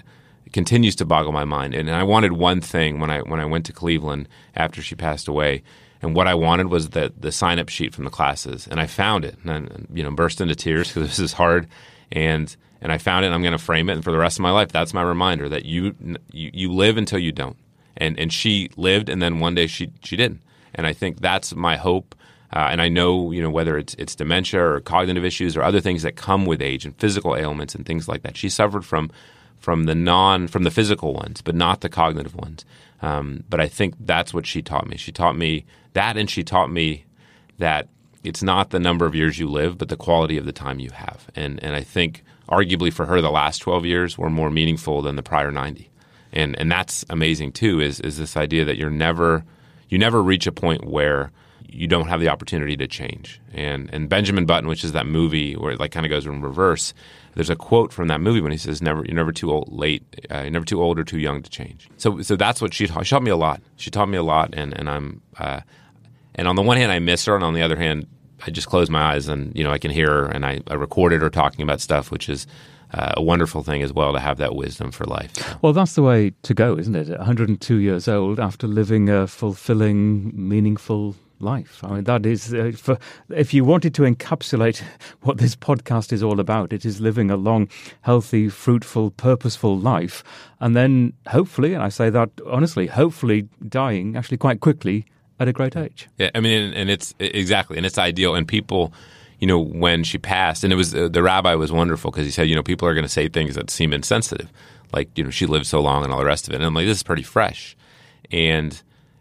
continues 0.52 0.96
to 0.96 1.04
boggle 1.04 1.32
my 1.32 1.44
mind. 1.44 1.74
And 1.74 1.88
I 1.90 2.02
wanted 2.02 2.32
one 2.32 2.62
thing 2.62 2.98
when 2.98 3.10
I 3.10 3.20
when 3.20 3.38
I 3.38 3.44
went 3.44 3.66
to 3.66 3.74
Cleveland 3.74 4.26
after 4.56 4.80
she 4.80 4.94
passed 4.94 5.28
away. 5.28 5.62
And 6.00 6.16
what 6.16 6.26
I 6.26 6.34
wanted 6.34 6.68
was 6.68 6.90
the 6.90 7.12
the 7.14 7.30
sign 7.30 7.58
up 7.58 7.68
sheet 7.68 7.94
from 7.94 8.04
the 8.04 8.10
classes, 8.10 8.66
and 8.66 8.80
I 8.80 8.86
found 8.86 9.24
it, 9.24 9.36
and 9.44 9.50
I, 9.50 9.94
you 9.94 10.02
know 10.02 10.10
burst 10.10 10.40
into 10.40 10.54
tears 10.54 10.88
because 10.92 11.08
this 11.10 11.18
is 11.18 11.34
hard, 11.34 11.68
and 12.10 12.56
and 12.80 12.90
I 12.90 12.96
found 12.96 13.24
it. 13.24 13.28
and 13.28 13.34
I'm 13.34 13.42
going 13.42 13.52
to 13.52 13.58
frame 13.58 13.90
it, 13.90 13.94
and 13.94 14.04
for 14.04 14.12
the 14.12 14.18
rest 14.18 14.38
of 14.38 14.42
my 14.42 14.50
life, 14.50 14.72
that's 14.72 14.94
my 14.94 15.02
reminder 15.02 15.48
that 15.50 15.66
you 15.66 15.94
you, 16.32 16.50
you 16.54 16.72
live 16.72 16.96
until 16.96 17.18
you 17.18 17.32
don't, 17.32 17.58
and 17.98 18.18
and 18.18 18.32
she 18.32 18.70
lived, 18.76 19.10
and 19.10 19.20
then 19.20 19.40
one 19.40 19.54
day 19.54 19.66
she 19.66 19.92
she 20.02 20.16
didn't, 20.16 20.40
and 20.74 20.86
I 20.86 20.94
think 20.94 21.20
that's 21.20 21.54
my 21.54 21.76
hope 21.76 22.14
uh, 22.56 22.68
and 22.70 22.80
I 22.80 22.88
know, 22.88 23.32
you 23.32 23.42
know, 23.42 23.50
whether 23.50 23.76
it's 23.76 23.92
it's 23.98 24.14
dementia 24.14 24.64
or 24.64 24.80
cognitive 24.80 25.26
issues 25.26 25.58
or 25.58 25.62
other 25.62 25.78
things 25.78 26.02
that 26.04 26.16
come 26.16 26.46
with 26.46 26.62
age 26.62 26.86
and 26.86 26.96
physical 26.96 27.36
ailments 27.36 27.74
and 27.74 27.84
things 27.84 28.08
like 28.08 28.22
that. 28.22 28.34
She 28.34 28.48
suffered 28.48 28.82
from 28.82 29.10
from 29.58 29.84
the 29.84 29.94
non 29.94 30.48
from 30.48 30.62
the 30.62 30.70
physical 30.70 31.12
ones, 31.12 31.42
but 31.42 31.54
not 31.54 31.82
the 31.82 31.90
cognitive 31.90 32.34
ones. 32.34 32.64
Um, 33.02 33.44
but 33.50 33.60
I 33.60 33.68
think 33.68 33.94
that's 34.00 34.32
what 34.32 34.46
she 34.46 34.62
taught 34.62 34.88
me. 34.88 34.96
She 34.96 35.12
taught 35.12 35.36
me 35.36 35.66
that, 35.92 36.16
and 36.16 36.30
she 36.30 36.42
taught 36.42 36.70
me 36.70 37.04
that 37.58 37.88
it's 38.24 38.42
not 38.42 38.70
the 38.70 38.80
number 38.80 39.04
of 39.04 39.14
years 39.14 39.38
you 39.38 39.48
live, 39.48 39.76
but 39.76 39.90
the 39.90 39.96
quality 39.98 40.38
of 40.38 40.46
the 40.46 40.52
time 40.52 40.80
you 40.80 40.92
have. 40.92 41.26
And 41.36 41.62
and 41.62 41.76
I 41.76 41.82
think 41.82 42.24
arguably 42.48 42.90
for 42.90 43.04
her, 43.04 43.20
the 43.20 43.30
last 43.30 43.58
twelve 43.58 43.84
years 43.84 44.16
were 44.16 44.30
more 44.30 44.50
meaningful 44.50 45.02
than 45.02 45.16
the 45.16 45.22
prior 45.22 45.50
ninety. 45.50 45.90
And 46.32 46.58
and 46.58 46.72
that's 46.72 47.04
amazing 47.10 47.52
too. 47.52 47.80
Is 47.80 48.00
is 48.00 48.16
this 48.16 48.34
idea 48.34 48.64
that 48.64 48.78
you're 48.78 48.88
never 48.88 49.44
you 49.90 49.98
never 49.98 50.22
reach 50.22 50.46
a 50.46 50.52
point 50.52 50.86
where 50.86 51.32
you 51.68 51.86
don't 51.86 52.08
have 52.08 52.20
the 52.20 52.28
opportunity 52.28 52.76
to 52.76 52.86
change. 52.86 53.40
And 53.52 53.90
and 53.92 54.08
Benjamin 54.08 54.46
Button, 54.46 54.68
which 54.68 54.84
is 54.84 54.92
that 54.92 55.06
movie 55.06 55.54
where 55.54 55.72
it 55.72 55.80
like 55.80 55.92
kind 55.92 56.06
of 56.06 56.10
goes 56.10 56.26
in 56.26 56.42
reverse. 56.42 56.94
There's 57.34 57.50
a 57.50 57.56
quote 57.56 57.92
from 57.92 58.08
that 58.08 58.20
movie 58.20 58.40
when 58.40 58.52
he 58.52 58.58
says, 58.58 58.80
"Never, 58.80 59.04
you're 59.04 59.14
never 59.14 59.32
too 59.32 59.52
old, 59.52 59.70
late, 59.70 60.02
uh, 60.30 60.40
you're 60.40 60.50
never 60.50 60.64
too 60.64 60.82
old 60.82 60.98
or 60.98 61.04
too 61.04 61.18
young 61.18 61.42
to 61.42 61.50
change." 61.50 61.88
So, 61.98 62.22
so 62.22 62.34
that's 62.34 62.62
what 62.62 62.72
she 62.72 62.86
taught. 62.86 63.06
She 63.06 63.10
taught 63.10 63.22
me 63.22 63.30
a 63.30 63.36
lot. 63.36 63.60
She 63.76 63.90
taught 63.90 64.08
me 64.08 64.16
a 64.16 64.22
lot, 64.22 64.54
and 64.54 64.76
and 64.78 64.88
I'm, 64.88 65.20
uh, 65.38 65.60
and 66.34 66.48
on 66.48 66.56
the 66.56 66.62
one 66.62 66.78
hand, 66.78 66.92
I 66.92 66.98
miss 66.98 67.26
her, 67.26 67.34
and 67.34 67.44
on 67.44 67.52
the 67.52 67.62
other 67.62 67.76
hand, 67.76 68.06
I 68.46 68.50
just 68.50 68.68
close 68.68 68.88
my 68.88 69.14
eyes 69.14 69.28
and 69.28 69.54
you 69.56 69.64
know 69.64 69.70
I 69.70 69.78
can 69.78 69.90
hear 69.90 70.08
her, 70.08 70.26
and 70.26 70.46
I, 70.46 70.60
I 70.66 70.74
recorded 70.74 71.20
her 71.22 71.30
talking 71.30 71.62
about 71.62 71.80
stuff, 71.80 72.10
which 72.10 72.28
is 72.28 72.46
uh, 72.92 73.14
a 73.16 73.22
wonderful 73.22 73.62
thing 73.62 73.82
as 73.82 73.92
well 73.92 74.12
to 74.12 74.20
have 74.20 74.38
that 74.38 74.54
wisdom 74.54 74.90
for 74.90 75.04
life. 75.04 75.32
Well, 75.62 75.72
that's 75.72 75.94
the 75.94 76.02
way 76.02 76.32
to 76.42 76.54
go, 76.54 76.78
isn't 76.78 76.94
it? 76.94 77.08
102 77.08 77.76
years 77.76 78.08
old 78.08 78.38
after 78.38 78.66
living 78.66 79.08
a 79.08 79.26
fulfilling, 79.26 80.32
meaningful 80.34 81.16
life. 81.38 81.82
I 81.84 81.94
mean, 81.94 82.04
that 82.04 82.26
is, 82.26 82.52
uh, 82.52 82.72
for, 82.76 82.98
if 83.30 83.52
you 83.52 83.64
wanted 83.64 83.94
to 83.94 84.02
encapsulate 84.02 84.82
what 85.22 85.38
this 85.38 85.56
podcast 85.56 86.12
is 86.12 86.22
all 86.22 86.40
about, 86.40 86.72
it 86.72 86.84
is 86.84 87.00
living 87.00 87.30
a 87.30 87.36
long, 87.36 87.68
healthy, 88.02 88.48
fruitful, 88.48 89.10
purposeful 89.12 89.78
life. 89.78 90.24
And 90.60 90.74
then 90.74 91.12
hopefully, 91.28 91.74
and 91.74 91.82
I 91.82 91.88
say 91.88 92.10
that 92.10 92.30
honestly, 92.46 92.86
hopefully 92.86 93.48
dying 93.68 94.16
actually 94.16 94.38
quite 94.38 94.60
quickly 94.60 95.06
at 95.38 95.48
a 95.48 95.52
great 95.52 95.76
age. 95.76 96.08
Yeah, 96.18 96.30
I 96.34 96.40
mean, 96.40 96.62
and, 96.62 96.74
and 96.74 96.90
it's 96.90 97.14
exactly, 97.18 97.76
and 97.76 97.84
it's 97.84 97.98
ideal. 97.98 98.34
And 98.34 98.48
people, 98.48 98.92
you 99.38 99.46
know, 99.46 99.58
when 99.58 100.04
she 100.04 100.18
passed, 100.18 100.64
and 100.64 100.72
it 100.72 100.76
was 100.76 100.94
uh, 100.94 101.08
the 101.08 101.22
rabbi 101.22 101.54
was 101.54 101.70
wonderful 101.72 102.10
because 102.10 102.24
he 102.24 102.30
said, 102.30 102.48
you 102.48 102.54
know, 102.54 102.62
people 102.62 102.88
are 102.88 102.94
going 102.94 103.04
to 103.04 103.08
say 103.08 103.28
things 103.28 103.54
that 103.54 103.70
seem 103.70 103.92
insensitive, 103.92 104.50
like 104.92 105.10
you 105.16 105.24
know, 105.24 105.30
she 105.30 105.46
lived 105.46 105.66
so 105.66 105.80
long 105.80 106.04
and 106.04 106.12
all 106.12 106.18
the 106.18 106.24
rest 106.24 106.48
of 106.48 106.54
it. 106.54 106.56
And 106.56 106.64
I'm 106.64 106.74
like, 106.74 106.86
this 106.86 106.98
is 106.98 107.02
pretty 107.02 107.22
fresh, 107.22 107.76
and 108.30 108.80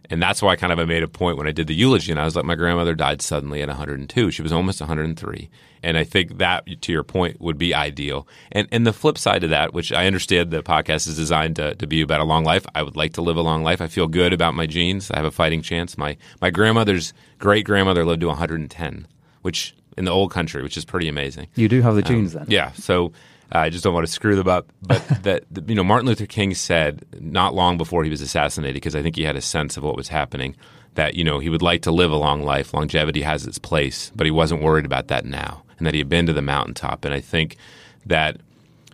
and 0.10 0.22
that's 0.22 0.42
why 0.42 0.54
I 0.54 0.56
kind 0.56 0.72
of 0.72 0.80
I 0.80 0.86
made 0.86 1.04
a 1.04 1.08
point 1.08 1.38
when 1.38 1.48
I 1.48 1.52
did 1.52 1.68
the 1.68 1.74
eulogy, 1.74 2.12
and 2.12 2.20
I 2.20 2.26
was 2.26 2.36
like, 2.36 2.46
my 2.46 2.56
grandmother 2.56 2.96
died 2.96 3.22
suddenly 3.22 3.62
at 3.62 3.68
102. 3.68 4.32
She 4.32 4.42
was 4.42 4.52
almost 4.52 4.80
103, 4.80 5.50
and 5.84 5.98
I 5.98 6.04
think 6.04 6.38
that, 6.38 6.82
to 6.82 6.92
your 6.92 7.04
point, 7.04 7.40
would 7.42 7.58
be 7.58 7.74
ideal. 7.74 8.28
And 8.52 8.68
and 8.72 8.86
the 8.86 8.94
flip 8.94 9.18
side 9.18 9.44
of 9.44 9.50
that, 9.50 9.74
which 9.74 9.92
I 9.92 10.08
understand 10.08 10.52
the 10.52 10.64
podcast 10.64 11.08
is 11.08 11.16
designed 11.16 11.56
to, 11.58 11.76
to 11.76 11.88
be 11.88 12.02
about 12.02 12.22
a 12.22 12.26
long 12.26 12.44
life. 12.44 12.66
I 12.76 12.84
would 12.84 12.96
like 12.96 13.14
to 13.14 13.22
live 13.22 13.38
a 13.38 13.42
long 13.42 13.64
life. 13.64 13.82
I 13.82 13.88
feel 13.88 14.08
good 14.08 14.34
about 14.34 14.54
my 14.54 14.66
genes. 14.66 15.12
I 15.12 15.18
have 15.18 15.26
a 15.26 15.32
fighting 15.32 15.62
chance. 15.62 15.98
My 15.98 16.18
my 16.42 16.50
grandmother's 16.50 17.14
great 17.40 17.66
grandmother 17.66 18.06
lived 18.06 18.22
to 18.22 18.28
110, 18.28 19.08
which 19.42 19.76
in 19.98 20.06
the 20.06 20.12
old 20.12 20.32
country, 20.32 20.62
which 20.62 20.78
is 20.78 20.86
pretty 20.86 21.08
amazing. 21.08 21.48
You 21.56 21.70
do 21.70 21.82
have 21.82 21.96
the 21.96 22.02
genes 22.02 22.36
um, 22.36 22.44
then. 22.44 22.52
Yeah. 22.52 22.72
So 22.74 23.14
Uh, 23.54 23.60
I 23.60 23.70
just 23.70 23.84
don't 23.84 23.94
want 23.94 24.06
to 24.06 24.12
screw 24.12 24.36
them 24.36 24.48
up. 24.48 24.72
But 24.82 25.08
that 25.24 25.44
you 25.68 25.76
know, 25.76 25.84
Martin 25.84 26.08
Luther 26.08 26.26
King 26.26 26.54
said 26.54 27.06
not 27.20 27.54
long 27.54 27.78
before 27.78 28.04
he 28.04 28.10
was 28.10 28.22
assassinated, 28.22 28.76
because 28.76 28.96
I 28.96 29.02
think 29.02 29.16
he 29.16 29.24
had 29.24 29.36
a 29.36 29.42
sense 29.42 29.78
of 29.78 29.84
what 29.84 29.96
was 29.96 30.08
happening, 30.08 30.56
that 30.96 31.16
you 31.16 31.24
know 31.24 31.40
he 31.40 31.50
would 31.50 31.62
like 31.62 31.82
to 31.84 31.92
live 31.92 32.12
a 32.12 32.18
long 32.18 32.44
life. 32.44 32.74
Longevity 32.74 33.22
has 33.22 33.46
its 33.46 33.58
place, 33.58 34.12
but 34.16 34.26
he 34.26 34.32
wasn't 34.32 34.62
worried 34.62 34.86
about 34.86 35.08
that 35.08 35.26
now, 35.26 35.64
and 35.78 35.86
that 35.86 35.94
he 35.94 36.00
had 36.00 36.10
been 36.10 36.26
to 36.26 36.34
the 36.34 36.42
mountaintop. 36.42 37.06
And 37.06 37.14
I 37.14 37.22
think 37.22 37.58
that 38.06 38.38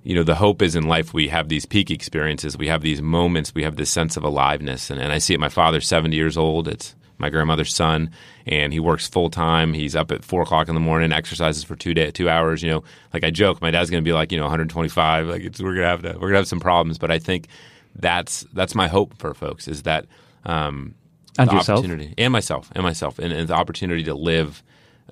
you 0.04 0.16
know 0.16 0.24
the 0.24 0.36
hope 0.36 0.62
is 0.62 0.76
in 0.76 0.88
life 0.88 1.14
we 1.14 1.30
have 1.30 1.50
these 1.50 1.66
peak 1.66 1.92
experiences, 1.92 2.58
we 2.58 2.68
have 2.68 2.82
these 2.82 3.02
moments, 3.02 3.56
we 3.56 3.64
have 3.64 3.76
this 3.76 3.90
sense 3.90 4.18
of 4.18 4.24
aliveness. 4.24 4.90
And, 4.90 5.00
and 5.00 5.12
I 5.12 5.20
see 5.20 5.34
it. 5.34 5.40
My 5.40 5.50
father's 5.50 5.88
seventy 5.88 6.18
years 6.18 6.38
old. 6.38 6.68
It's 6.68 6.96
my 7.22 7.30
grandmother's 7.30 7.74
son, 7.74 8.10
and 8.46 8.74
he 8.74 8.80
works 8.80 9.08
full 9.08 9.30
time. 9.30 9.74
He's 9.74 9.96
up 9.96 10.12
at 10.12 10.26
four 10.26 10.42
o'clock 10.42 10.68
in 10.68 10.74
the 10.76 10.82
morning, 10.82 11.12
exercises 11.14 11.64
for 11.64 11.76
two 11.78 11.94
day, 11.94 12.12
two 12.12 12.28
hours. 12.30 12.62
You 12.62 12.72
know, 12.72 12.84
like 13.14 13.24
I 13.24 13.30
joke, 13.30 13.62
my 13.62 13.72
dad's 13.72 13.90
going 13.90 14.04
to 14.04 14.08
be 14.08 14.14
like 14.14 14.32
you 14.32 14.38
know 14.38 14.44
125. 14.46 15.28
Like 15.28 15.44
it's 15.44 15.62
we're 15.62 15.76
gonna 15.76 15.88
have 15.88 16.02
to, 16.02 16.14
we're 16.20 16.28
gonna 16.28 16.38
have 16.38 16.48
some 16.48 16.60
problems. 16.60 16.98
But 16.98 17.12
I 17.12 17.20
think 17.20 17.48
that's 17.96 18.46
that's 18.54 18.76
my 18.76 18.88
hope 18.88 19.18
for 19.18 19.34
folks 19.34 19.68
is 19.68 19.84
that 19.84 20.06
um, 20.46 20.96
And 21.38 21.50
the 21.50 21.56
yourself. 21.56 21.80
opportunity 21.80 22.14
and 22.18 22.32
myself 22.32 22.72
and 22.74 22.84
myself 22.84 23.20
and, 23.20 23.32
and 23.34 23.48
the 23.48 23.54
opportunity 23.54 24.04
to 24.06 24.14
live 24.14 24.64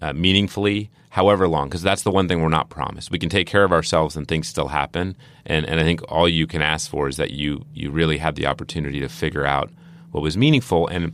uh, 0.02 0.14
meaningfully 0.14 0.90
however 1.10 1.48
long 1.48 1.68
because 1.68 1.82
that's 1.82 2.04
the 2.04 2.12
one 2.12 2.28
thing 2.28 2.42
we're 2.42 2.50
not 2.50 2.70
promised 2.70 3.12
we 3.12 3.20
can 3.20 3.30
take 3.30 3.48
care 3.48 3.64
of 3.64 3.72
ourselves 3.74 4.16
and 4.16 4.28
things 4.28 4.48
still 4.48 4.70
happen 4.70 5.16
and, 5.46 5.66
and 5.66 5.80
i 5.80 5.84
think 5.84 6.02
all 6.10 6.30
you 6.30 6.48
can 6.48 6.62
ask 6.62 6.90
for 6.90 7.08
is 7.10 7.18
that 7.18 7.32
you 7.32 7.66
you 7.74 7.92
really 7.92 8.18
have 8.18 8.36
the 8.36 8.46
opportunity 8.46 9.00
to 9.00 9.10
figure 9.10 9.46
out 9.46 9.70
what 10.12 10.22
was 10.22 10.38
meaningful 10.38 10.88
and 10.88 11.14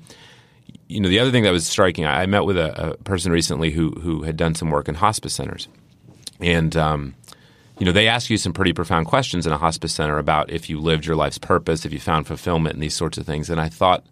you 0.88 1.00
know 1.00 1.10
the 1.10 1.20
other 1.20 1.32
thing 1.32 1.44
that 1.44 1.52
was 1.52 1.66
striking 1.66 2.06
i, 2.06 2.26
met 2.26 2.46
with 2.46 2.58
a, 2.58 2.92
a 2.92 2.98
person 2.98 3.32
recently 3.32 3.72
who 3.72 3.92
who 3.92 4.24
had 4.24 4.38
done 4.38 4.56
some 4.56 4.70
work 4.70 4.88
in 4.88 4.96
hospice 4.96 5.34
centers 5.34 5.68
and 6.40 6.76
um, 6.76 7.16
you 7.80 7.86
know 7.86 7.92
they 7.92 8.08
ask 8.08 8.30
you 8.30 8.38
some 8.38 8.54
pretty 8.54 8.74
profound 8.74 9.06
questions 9.06 9.48
in 9.48 9.54
a 9.54 9.58
hospice 9.58 9.94
center 9.94 10.18
about 10.18 10.50
if 10.50 10.70
you 10.70 10.80
lived 10.80 11.06
your 11.06 11.16
life's 11.16 11.38
purpose 11.38 11.86
if 11.86 11.94
you 11.94 12.00
found 12.00 12.28
fulfillment 12.28 12.76
and 12.76 12.84
these 12.84 12.96
sorts 12.96 13.18
of 13.18 13.26
things 13.26 13.50
and 13.50 13.60
i 13.60 13.70
thought 13.70 14.06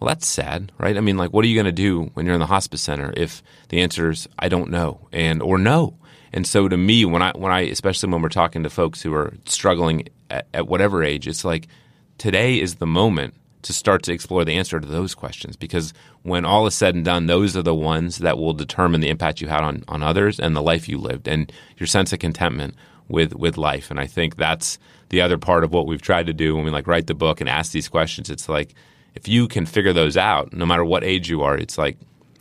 well, 0.00 0.08
that's 0.08 0.26
sad, 0.26 0.72
right? 0.78 0.96
I 0.96 1.00
mean, 1.00 1.18
like, 1.18 1.32
what 1.32 1.44
are 1.44 1.48
you 1.48 1.54
going 1.54 1.66
to 1.66 1.72
do 1.72 2.10
when 2.14 2.24
you're 2.24 2.34
in 2.34 2.40
the 2.40 2.46
hospice 2.46 2.80
center 2.80 3.12
if 3.16 3.42
the 3.68 3.82
answer 3.82 4.10
is 4.10 4.26
I 4.38 4.48
don't 4.48 4.70
know 4.70 5.06
and 5.12 5.42
or 5.42 5.58
no? 5.58 5.98
And 6.32 6.46
so, 6.46 6.68
to 6.68 6.76
me, 6.76 7.04
when 7.04 7.20
I 7.22 7.32
when 7.32 7.52
I 7.52 7.60
especially 7.62 8.10
when 8.10 8.22
we're 8.22 8.30
talking 8.30 8.62
to 8.62 8.70
folks 8.70 9.02
who 9.02 9.12
are 9.12 9.34
struggling 9.44 10.08
at, 10.30 10.46
at 10.54 10.66
whatever 10.66 11.04
age, 11.04 11.28
it's 11.28 11.44
like 11.44 11.68
today 12.16 12.58
is 12.58 12.76
the 12.76 12.86
moment 12.86 13.34
to 13.62 13.72
start 13.72 14.02
to 14.04 14.12
explore 14.12 14.44
the 14.44 14.54
answer 14.54 14.80
to 14.80 14.86
those 14.86 15.14
questions 15.14 15.56
because 15.56 15.92
when 16.22 16.44
all 16.44 16.66
is 16.66 16.74
said 16.74 16.94
and 16.94 17.04
done, 17.04 17.26
those 17.26 17.56
are 17.56 17.62
the 17.62 17.74
ones 17.74 18.18
that 18.18 18.38
will 18.38 18.52
determine 18.52 19.00
the 19.00 19.08
impact 19.08 19.40
you 19.40 19.48
had 19.48 19.62
on 19.62 19.84
on 19.88 20.02
others 20.02 20.40
and 20.40 20.56
the 20.56 20.62
life 20.62 20.88
you 20.88 20.98
lived 20.98 21.28
and 21.28 21.52
your 21.78 21.86
sense 21.86 22.12
of 22.12 22.18
contentment 22.18 22.74
with 23.08 23.34
with 23.34 23.56
life. 23.58 23.90
And 23.90 24.00
I 24.00 24.06
think 24.06 24.36
that's 24.36 24.78
the 25.10 25.20
other 25.20 25.38
part 25.38 25.64
of 25.64 25.72
what 25.72 25.86
we've 25.86 26.02
tried 26.02 26.26
to 26.26 26.32
do 26.32 26.54
when 26.54 26.64
we 26.64 26.70
like 26.70 26.86
write 26.86 27.06
the 27.06 27.14
book 27.14 27.40
and 27.40 27.48
ask 27.48 27.72
these 27.72 27.88
questions. 27.88 28.30
It's 28.30 28.48
like 28.48 28.74
if 29.14 29.28
you 29.28 29.48
can 29.48 29.66
figure 29.66 29.92
those 29.92 30.16
out, 30.16 30.52
no 30.52 30.64
matter 30.64 30.84
what 30.84 31.04
age 31.04 31.28
you 31.28 31.42
are, 31.42 31.56
it's 31.56 31.76
like, 31.76 31.98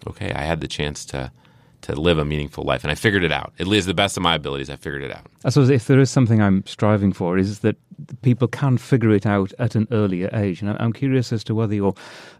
okay, 0.08 0.32
I 0.32 0.44
had 0.44 0.62
the 0.62 0.68
chance 0.68 1.04
to 1.06 1.32
to 1.82 1.96
live 1.96 2.18
a 2.18 2.26
meaningful 2.26 2.64
life, 2.64 2.84
and 2.84 2.92
I 2.92 2.96
figured 2.96 3.24
it 3.24 3.32
out. 3.32 3.54
At 3.60 3.68
least 3.68 3.88
the 3.88 3.94
best 3.94 4.18
of 4.18 4.24
my 4.24 4.36
abilities, 4.36 4.70
I 4.70 4.76
figured 4.76 5.04
it 5.04 5.12
out. 5.12 5.28
I 5.46 5.50
suppose 5.50 5.70
if 5.70 5.88
there 5.88 6.00
is 6.00 6.10
something 6.10 6.42
I'm 6.42 6.66
striving 6.66 7.14
for, 7.14 7.38
is 7.38 7.60
that 7.60 7.78
people 8.22 8.48
can 8.48 8.78
figure 8.78 9.12
it 9.12 9.26
out 9.26 9.52
at 9.60 9.76
an 9.76 9.88
earlier 9.92 10.30
age. 10.34 10.62
And 10.62 10.76
I'm 10.80 10.94
curious 10.94 11.32
as 11.34 11.44
to 11.46 11.56
whether 11.56 11.74
your 11.74 11.94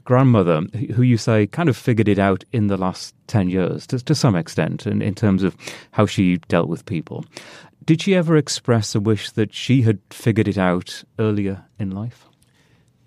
grandmother, 0.06 0.62
who 0.96 1.02
you 1.02 1.18
say 1.18 1.48
kind 1.48 1.70
of 1.70 1.78
figured 1.78 2.08
it 2.08 2.20
out 2.20 2.44
in 2.52 2.68
the 2.68 2.78
last 2.78 3.16
10 3.28 3.50
years, 3.50 3.88
to, 3.88 4.00
to 4.00 4.16
some 4.16 4.36
extent, 4.36 4.88
in, 4.88 5.02
in 5.02 5.16
terms 5.16 5.44
of 5.44 5.56
how 5.92 6.06
she 6.06 6.38
dealt 6.48 6.68
with 6.70 6.86
people, 6.86 7.26
did 7.86 8.02
she 8.02 8.16
ever 8.16 8.38
express 8.38 8.94
a 8.96 9.00
wish 9.00 9.32
that 9.32 9.54
she 9.54 9.82
had 9.82 10.00
figured 10.12 10.48
it 10.48 10.58
out 10.58 11.04
earlier 11.18 11.66
in 11.80 11.92
life? 11.92 12.29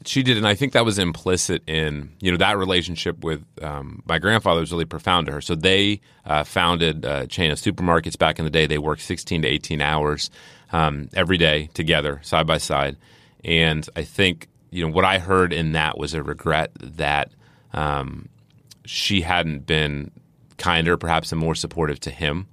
She 0.05 0.23
did, 0.23 0.37
and 0.37 0.47
I 0.47 0.55
think 0.55 0.73
that 0.73 0.85
was 0.85 0.99
implicit 0.99 1.63
in 1.67 2.13
you 2.21 2.31
know 2.31 2.39
that 2.39 2.59
relationship 2.59 3.23
with 3.23 3.45
um, 3.63 4.03
my 4.07 4.19
grandfather 4.19 4.61
was 4.61 4.73
really 4.73 4.85
profound 4.85 5.27
to 5.27 5.33
her. 5.33 5.41
So 5.41 5.55
they 5.55 6.01
uh, 6.25 6.45
founded 6.45 7.05
a 7.05 7.27
chain 7.27 7.51
of 7.51 7.59
supermarkets 7.59 8.19
back 8.19 8.39
in 8.39 8.45
the 8.45 8.51
day. 8.51 8.67
They 8.67 8.79
worked 8.79 9.03
16 9.03 9.43
to 9.43 9.49
18 9.49 9.81
hours 9.81 10.31
um, 10.73 11.09
every 11.15 11.39
day 11.39 11.69
together, 11.75 12.21
side 12.23 12.47
by 12.47 12.59
side. 12.59 12.97
And 13.45 13.89
I 13.97 14.03
think 14.03 14.49
you 14.71 14.87
know 14.87 14.93
what 14.93 15.05
I 15.05 15.19
heard 15.19 15.53
in 15.53 15.73
that 15.73 15.99
was 15.99 16.15
a 16.15 16.23
regret 16.23 16.73
that 16.81 17.31
um, 17.73 18.29
she 18.85 19.21
hadn't 19.21 19.67
been 19.67 20.11
kinder, 20.59 20.97
perhaps, 20.97 21.33
and 21.33 21.41
more 21.41 21.55
supportive 21.55 22.01
to 22.01 22.11
him. 22.11 22.47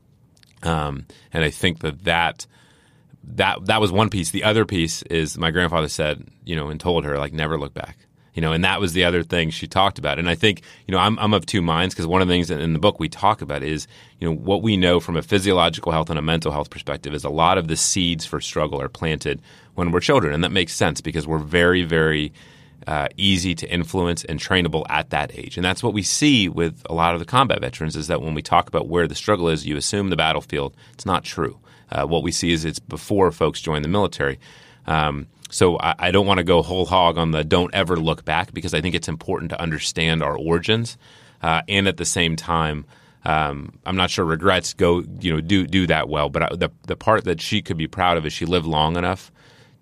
Um, 0.64 1.06
and 1.32 1.44
I 1.44 1.50
think 1.50 1.80
that 1.80 2.04
that 2.04 2.46
that 3.24 3.66
that 3.66 3.82
was 3.82 3.92
one 3.92 4.10
piece. 4.10 4.32
The 4.32 4.44
other 4.44 4.66
piece 4.66 5.02
is 5.04 5.38
my 5.38 5.52
grandfather 5.52 5.90
said, 5.90 6.28
you 6.46 6.56
know, 6.56 6.70
and 6.70 6.80
told 6.80 7.06
her 7.06 7.18
like 7.18 7.34
never 7.34 7.58
look 7.58 7.74
back. 7.74 7.98
You 8.34 8.42
know, 8.42 8.54
and 8.54 8.64
that 8.64 8.80
was 8.80 8.94
the 8.94 9.04
other 9.04 9.24
thing 9.24 9.50
she 9.50 9.68
talked 9.68 10.00
about. 10.00 10.18
And 10.18 10.30
I 10.30 10.36
think, 10.36 10.62
you 10.88 10.94
know, 10.94 11.00
I'm, 11.00 11.20
I'm 11.20 11.34
of 11.34 11.46
two 11.46 11.62
minds 11.62 11.94
because 11.94 12.08
one 12.08 12.22
of 12.22 12.28
the 12.28 12.34
things 12.34 12.50
in 12.50 12.74
the 12.74 12.80
book 12.80 12.98
we 13.00 13.10
talk 13.10 13.42
about 13.42 13.64
is, 13.64 13.88
you 14.20 14.30
know, 14.30 14.34
what 14.34 14.62
we 14.62 14.78
know 14.78 15.02
from 15.02 15.18
a 15.18 15.22
physiological 15.22 15.92
health 15.92 16.10
and 16.10 16.18
a 16.18 16.22
mental 16.22 16.52
health 16.52 16.70
perspective 16.70 17.14
is 17.14 17.26
a 17.26 17.30
lot 17.30 17.58
of 17.58 17.68
the 17.68 17.76
seeds 17.76 18.26
for 18.26 18.40
struggle 18.40 18.80
are 18.80 18.88
planted 18.88 19.42
when 19.76 19.92
we're 19.92 20.00
children. 20.00 20.34
And 20.34 20.44
that 20.44 20.52
makes 20.52 20.74
sense 20.74 21.02
because 21.02 21.28
we're 21.28 21.40
very, 21.40 21.84
very 21.84 22.32
uh, 22.88 23.08
easy 23.18 23.56
to 23.56 23.70
influence 23.70 24.24
and 24.24 24.40
trainable 24.40 24.86
at 24.90 25.10
that 25.10 25.38
age. 25.38 25.58
And 25.58 25.66
that's 25.66 25.84
what 25.84 25.94
we 25.94 26.04
see 26.04 26.48
with 26.48 26.82
a 26.90 26.94
lot 26.94 27.14
of 27.14 27.20
the 27.20 27.26
combat 27.26 27.60
veterans 27.60 27.96
is 27.96 28.08
that 28.08 28.22
when 28.22 28.36
we 28.36 28.42
talk 28.42 28.68
about 28.68 28.88
where 28.88 29.08
the 29.08 29.16
struggle 29.16 29.50
is, 29.50 29.66
you 29.66 29.76
assume 29.76 30.10
the 30.10 30.16
battlefield. 30.16 30.76
It's 30.94 31.06
not 31.06 31.24
true. 31.24 31.60
Uh, 31.92 32.06
what 32.06 32.24
we 32.24 32.32
see 32.32 32.52
is 32.52 32.66
it's 32.66 32.80
before 32.80 33.32
folks 33.32 33.62
join 33.62 33.82
the 33.82 33.88
military. 33.88 34.40
Um, 34.86 35.28
so 35.50 35.80
I, 35.80 35.96
I 36.00 36.12
don't 36.12 36.26
want 36.26 36.38
to 36.38 36.44
go 36.44 36.62
whole 36.62 36.86
hog 36.86 37.18
on 37.18 37.32
the 37.32 37.44
don't 37.44 37.74
ever 37.74 37.96
look 37.98 38.24
back 38.26 38.54
because 38.54 38.74
I 38.74 38.82
think 38.82 38.96
it's 38.96 39.08
important 39.08 39.50
to 39.52 39.62
understand 39.62 40.22
our 40.24 40.38
origins, 40.38 40.98
uh, 41.42 41.62
and 41.68 41.88
at 41.88 41.98
the 41.98 42.06
same 42.06 42.36
time, 42.36 42.86
um, 43.26 43.78
I'm 43.86 43.96
not 43.96 44.10
sure 44.10 44.26
regrets 44.26 44.74
go 44.74 45.04
you 45.20 45.34
know 45.34 45.42
do 45.42 45.66
do 45.66 45.88
that 45.88 46.08
well. 46.10 46.30
But 46.30 46.44
I, 46.44 46.56
the 46.56 46.70
the 46.84 46.96
part 46.96 47.26
that 47.26 47.42
she 47.42 47.62
could 47.62 47.78
be 47.78 47.88
proud 47.88 48.18
of 48.18 48.26
is 48.26 48.34
she 48.34 48.46
lived 48.46 48.66
long 48.66 48.96
enough 48.96 49.32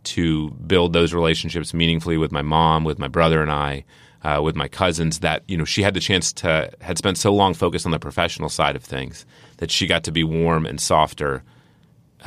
to 0.03 0.51
build 0.51 0.93
those 0.93 1.13
relationships 1.13 1.73
meaningfully 1.73 2.17
with 2.17 2.31
my 2.31 2.41
mom, 2.41 2.83
with 2.83 2.97
my 2.99 3.07
brother 3.07 3.41
and 3.41 3.51
I. 3.51 3.85
Uh, 4.23 4.41
with 4.41 4.55
my 4.55 4.67
cousins, 4.67 5.19
that 5.19 5.43
you 5.47 5.55
know 5.55 5.63
she 5.63 5.83
had 5.83 5.93
the 5.93 5.99
chance 5.99 6.33
to 6.33 6.71
had 6.81 6.97
spent 6.97 7.19
so 7.19 7.31
long 7.31 7.53
focused 7.53 7.85
on 7.85 7.91
the 7.91 7.99
professional 7.99 8.49
side 8.49 8.75
of 8.75 8.83
things 8.83 9.27
that 9.57 9.69
she 9.69 9.85
got 9.85 10.03
to 10.03 10.11
be 10.11 10.23
warm 10.23 10.65
and 10.65 10.81
softer 10.81 11.43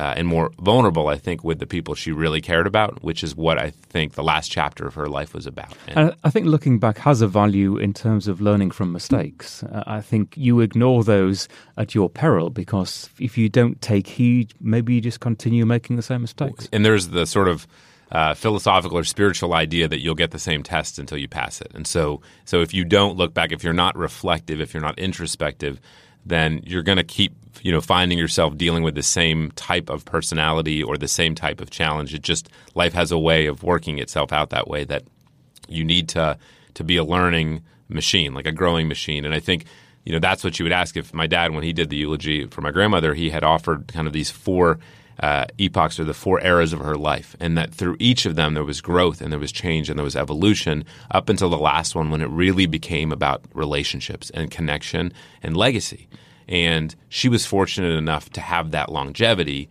uh, 0.01 0.15
and 0.17 0.27
more 0.27 0.51
vulnerable, 0.59 1.09
I 1.09 1.17
think, 1.17 1.43
with 1.43 1.59
the 1.59 1.67
people 1.67 1.93
she 1.93 2.11
really 2.11 2.41
cared 2.41 2.65
about, 2.65 3.03
which 3.03 3.23
is 3.23 3.35
what 3.35 3.59
I 3.59 3.69
think 3.69 4.13
the 4.13 4.23
last 4.23 4.51
chapter 4.51 4.87
of 4.87 4.95
her 4.95 5.05
life 5.05 5.35
was 5.35 5.45
about. 5.45 5.77
And 5.87 6.15
I 6.23 6.31
think 6.31 6.47
looking 6.47 6.79
back 6.79 6.97
has 6.97 7.21
a 7.21 7.27
value 7.27 7.77
in 7.77 7.93
terms 7.93 8.27
of 8.27 8.41
learning 8.41 8.71
from 8.71 8.91
mistakes. 8.91 9.61
Uh, 9.61 9.83
I 9.85 10.01
think 10.01 10.35
you 10.35 10.59
ignore 10.59 11.03
those 11.03 11.47
at 11.77 11.93
your 11.93 12.09
peril 12.09 12.49
because 12.49 13.11
if 13.19 13.37
you 13.37 13.47
don't 13.47 13.79
take 13.79 14.07
heed, 14.07 14.55
maybe 14.59 14.95
you 14.95 15.01
just 15.01 15.19
continue 15.19 15.67
making 15.67 15.97
the 15.97 16.01
same 16.01 16.21
mistakes. 16.21 16.67
And 16.73 16.83
there's 16.83 17.09
the 17.09 17.27
sort 17.27 17.47
of 17.47 17.67
uh, 18.11 18.33
philosophical 18.33 18.97
or 18.97 19.03
spiritual 19.03 19.53
idea 19.53 19.87
that 19.87 20.01
you'll 20.01 20.15
get 20.15 20.31
the 20.31 20.39
same 20.39 20.63
test 20.63 20.97
until 20.97 21.19
you 21.19 21.27
pass 21.27 21.61
it. 21.61 21.71
And 21.75 21.85
so, 21.85 22.21
so 22.45 22.61
if 22.61 22.73
you 22.73 22.85
don't 22.85 23.17
look 23.17 23.35
back, 23.35 23.51
if 23.51 23.63
you're 23.63 23.71
not 23.71 23.95
reflective, 23.95 24.61
if 24.61 24.73
you're 24.73 24.81
not 24.81 24.97
introspective, 24.97 25.79
then 26.25 26.61
you're 26.65 26.83
going 26.83 26.97
to 26.97 27.03
keep 27.03 27.33
you 27.61 27.71
know 27.71 27.81
finding 27.81 28.17
yourself 28.17 28.57
dealing 28.57 28.83
with 28.83 28.95
the 28.95 29.03
same 29.03 29.51
type 29.51 29.89
of 29.89 30.05
personality 30.05 30.81
or 30.81 30.97
the 30.97 31.07
same 31.07 31.35
type 31.35 31.61
of 31.61 31.69
challenge. 31.69 32.13
It 32.13 32.21
just 32.21 32.49
life 32.75 32.93
has 32.93 33.11
a 33.11 33.19
way 33.19 33.45
of 33.45 33.63
working 33.63 33.99
itself 33.99 34.31
out 34.31 34.49
that 34.49 34.67
way 34.67 34.83
that 34.85 35.03
you 35.67 35.83
need 35.83 36.09
to 36.09 36.37
to 36.73 36.83
be 36.83 36.97
a 36.97 37.03
learning 37.03 37.63
machine, 37.89 38.33
like 38.33 38.47
a 38.47 38.51
growing 38.51 38.87
machine. 38.87 39.25
And 39.25 39.33
I 39.33 39.39
think 39.39 39.65
you 40.05 40.13
know 40.13 40.19
that's 40.19 40.43
what 40.43 40.59
you 40.59 40.65
would 40.65 40.71
ask 40.71 40.97
if 40.97 41.13
my 41.13 41.27
dad, 41.27 41.53
when 41.53 41.63
he 41.63 41.73
did 41.73 41.89
the 41.89 41.97
eulogy 41.97 42.47
for 42.47 42.61
my 42.61 42.71
grandmother, 42.71 43.13
he 43.13 43.29
had 43.29 43.43
offered 43.43 43.87
kind 43.87 44.07
of 44.07 44.13
these 44.13 44.31
four. 44.31 44.79
Uh, 45.19 45.45
epochs 45.59 45.99
or 45.99 46.03
the 46.03 46.15
four 46.15 46.41
eras 46.41 46.73
of 46.73 46.79
her 46.79 46.95
life, 46.95 47.35
and 47.39 47.55
that 47.55 47.71
through 47.71 47.95
each 47.99 48.25
of 48.25 48.35
them 48.35 48.55
there 48.55 48.63
was 48.63 48.81
growth 48.81 49.21
and 49.21 49.31
there 49.31 49.39
was 49.39 49.51
change 49.51 49.87
and 49.87 49.99
there 49.99 50.03
was 50.03 50.15
evolution 50.15 50.83
up 51.11 51.29
until 51.29 51.49
the 51.49 51.59
last 51.59 51.93
one 51.93 52.09
when 52.09 52.21
it 52.21 52.29
really 52.29 52.65
became 52.65 53.11
about 53.11 53.43
relationships 53.53 54.31
and 54.31 54.49
connection 54.49 55.13
and 55.43 55.55
legacy. 55.55 56.07
And 56.47 56.95
she 57.07 57.29
was 57.29 57.45
fortunate 57.45 57.95
enough 57.97 58.31
to 58.31 58.41
have 58.41 58.71
that 58.71 58.91
longevity 58.91 59.69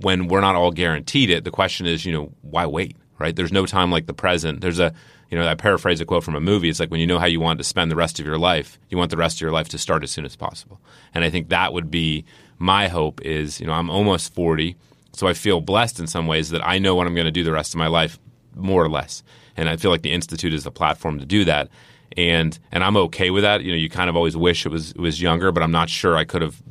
when 0.00 0.28
we're 0.28 0.40
not 0.40 0.54
all 0.54 0.70
guaranteed 0.70 1.28
it. 1.30 1.44
The 1.44 1.50
question 1.50 1.86
is, 1.86 2.04
you 2.06 2.12
know, 2.12 2.32
why 2.42 2.66
wait, 2.66 2.96
right? 3.18 3.34
There's 3.34 3.52
no 3.52 3.66
time 3.66 3.90
like 3.90 4.06
the 4.06 4.14
present. 4.14 4.60
There's 4.60 4.80
a, 4.80 4.94
you 5.30 5.38
know, 5.38 5.46
I 5.46 5.54
paraphrase 5.54 6.00
a 6.00 6.04
quote 6.04 6.24
from 6.24 6.34
a 6.34 6.40
movie. 6.40 6.68
It's 6.68 6.80
like 6.80 6.90
when 6.90 7.00
you 7.00 7.06
know 7.06 7.18
how 7.18 7.26
you 7.26 7.40
want 7.40 7.58
to 7.58 7.64
spend 7.64 7.90
the 7.90 7.96
rest 7.96 8.20
of 8.20 8.26
your 8.26 8.38
life, 8.38 8.78
you 8.90 8.98
want 8.98 9.10
the 9.10 9.16
rest 9.16 9.36
of 9.36 9.40
your 9.42 9.50
life 9.50 9.68
to 9.70 9.78
start 9.78 10.02
as 10.02 10.10
soon 10.10 10.24
as 10.24 10.36
possible. 10.36 10.80
And 11.14 11.24
I 11.24 11.30
think 11.30 11.48
that 11.48 11.72
would 11.72 11.90
be 11.90 12.24
my 12.62 12.88
hope 12.88 13.20
is, 13.22 13.60
you 13.60 13.66
know, 13.66 13.72
I'm 13.72 13.90
almost 13.90 14.34
40, 14.34 14.76
so 15.12 15.26
I 15.26 15.34
feel 15.34 15.60
blessed 15.60 16.00
in 16.00 16.06
some 16.06 16.26
ways 16.26 16.50
that 16.50 16.66
I 16.66 16.78
know 16.78 16.94
what 16.94 17.06
I'm 17.06 17.14
going 17.14 17.26
to 17.26 17.30
do 17.30 17.44
the 17.44 17.52
rest 17.52 17.74
of 17.74 17.78
my 17.78 17.88
life, 17.88 18.18
more 18.54 18.82
or 18.82 18.88
less. 18.88 19.22
And 19.56 19.68
I 19.68 19.76
feel 19.76 19.90
like 19.90 20.02
the 20.02 20.12
Institute 20.12 20.54
is 20.54 20.64
the 20.64 20.70
platform 20.70 21.18
to 21.18 21.26
do 21.26 21.44
that 21.44 21.68
and 22.16 22.58
and 22.70 22.84
I'm 22.84 22.96
okay 22.96 23.30
with 23.30 23.42
that. 23.42 23.62
You 23.62 23.72
know, 23.72 23.76
you 23.76 23.88
kind 23.88 24.10
of 24.10 24.16
always 24.16 24.36
wish 24.36 24.66
it 24.66 24.70
was 24.70 24.92
it 24.92 24.98
was 24.98 25.20
younger, 25.20 25.52
but 25.52 25.62
I'm 25.62 25.70
not 25.70 25.88
sure 25.88 26.16
I 26.16 26.24
could 26.24 26.42
have 26.42 26.62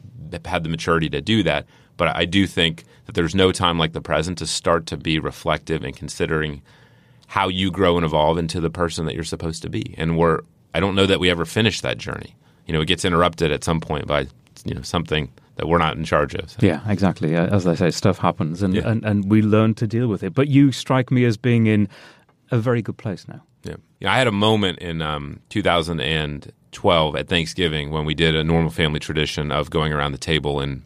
had 0.46 0.64
the 0.64 0.70
maturity 0.70 1.10
to 1.10 1.22
do 1.22 1.44
that. 1.44 1.66
But 1.98 2.16
I 2.16 2.26
do 2.26 2.48
think 2.48 2.84
that 3.06 3.16
there's 3.16 3.36
no 3.36 3.52
time 3.52 3.78
like 3.78 3.94
the 3.94 4.02
present 4.02 4.38
to 4.40 4.48
start 4.48 4.86
to 4.88 4.98
be 4.98 5.20
reflective 5.20 5.84
and 5.84 5.96
considering 5.96 6.62
how 7.28 7.48
you 7.48 7.72
grow 7.72 7.98
and 7.98 8.06
evolve 8.06 8.38
into 8.38 8.60
the 8.60 8.70
person 8.70 9.06
that 9.06 9.16
you're 9.16 9.24
supposed 9.24 9.62
to 9.64 9.70
be. 9.70 9.96
And 9.98 10.18
we're 10.18 10.42
I 10.74 10.80
don't 10.80 10.96
know 10.96 11.06
that 11.06 11.20
we 11.20 11.30
ever 11.30 11.46
finish 11.46 11.82
that 11.82 11.98
journey. 11.98 12.36
You 12.66 12.74
know, 12.74 12.82
it 12.82 12.88
gets 12.88 13.06
interrupted 13.06 13.52
at 13.52 13.64
some 13.64 13.80
point 13.80 14.08
by 14.08 14.28
you 14.66 14.74
know 14.74 14.82
something 14.82 15.32
that 15.56 15.68
we're 15.68 15.78
not 15.78 15.98
in 15.98 16.04
charge 16.04 16.34
of. 16.34 16.50
So. 16.50 16.58
Yeah, 16.62 16.82
exactly. 16.88 17.36
As 17.36 17.68
I 17.68 17.76
say, 17.76 17.92
stuff 17.92 18.18
happens, 18.18 18.62
and, 18.62 18.74
yeah. 18.74 18.88
and 18.90 19.06
and 19.06 19.30
we 19.30 19.42
learn 19.42 19.74
to 19.76 19.88
deal 19.88 20.08
with 20.08 20.24
it. 20.24 20.34
But 20.34 20.48
you 20.48 20.72
strike 20.72 21.12
me 21.12 21.26
as 21.26 21.38
being 21.38 21.68
in 21.68 21.88
a 22.52 22.58
very 22.58 22.82
good 22.82 22.98
place 22.98 23.28
now. 23.28 23.42
Yeah. 23.64 23.76
yeah 24.00 24.14
I 24.14 24.18
had 24.18 24.28
a 24.28 24.32
moment 24.32 24.80
in 24.80 25.02
um, 25.02 25.40
2012 25.50 27.16
at 27.16 27.28
Thanksgiving 27.28 27.92
when 27.92 28.06
we 28.06 28.14
did 28.14 28.36
a 28.36 28.44
normal 28.44 28.72
family 28.72 29.00
tradition 29.00 29.52
of 29.52 29.70
going 29.70 29.94
around 29.94 30.12
the 30.12 30.18
table 30.18 30.60
and 30.60 30.84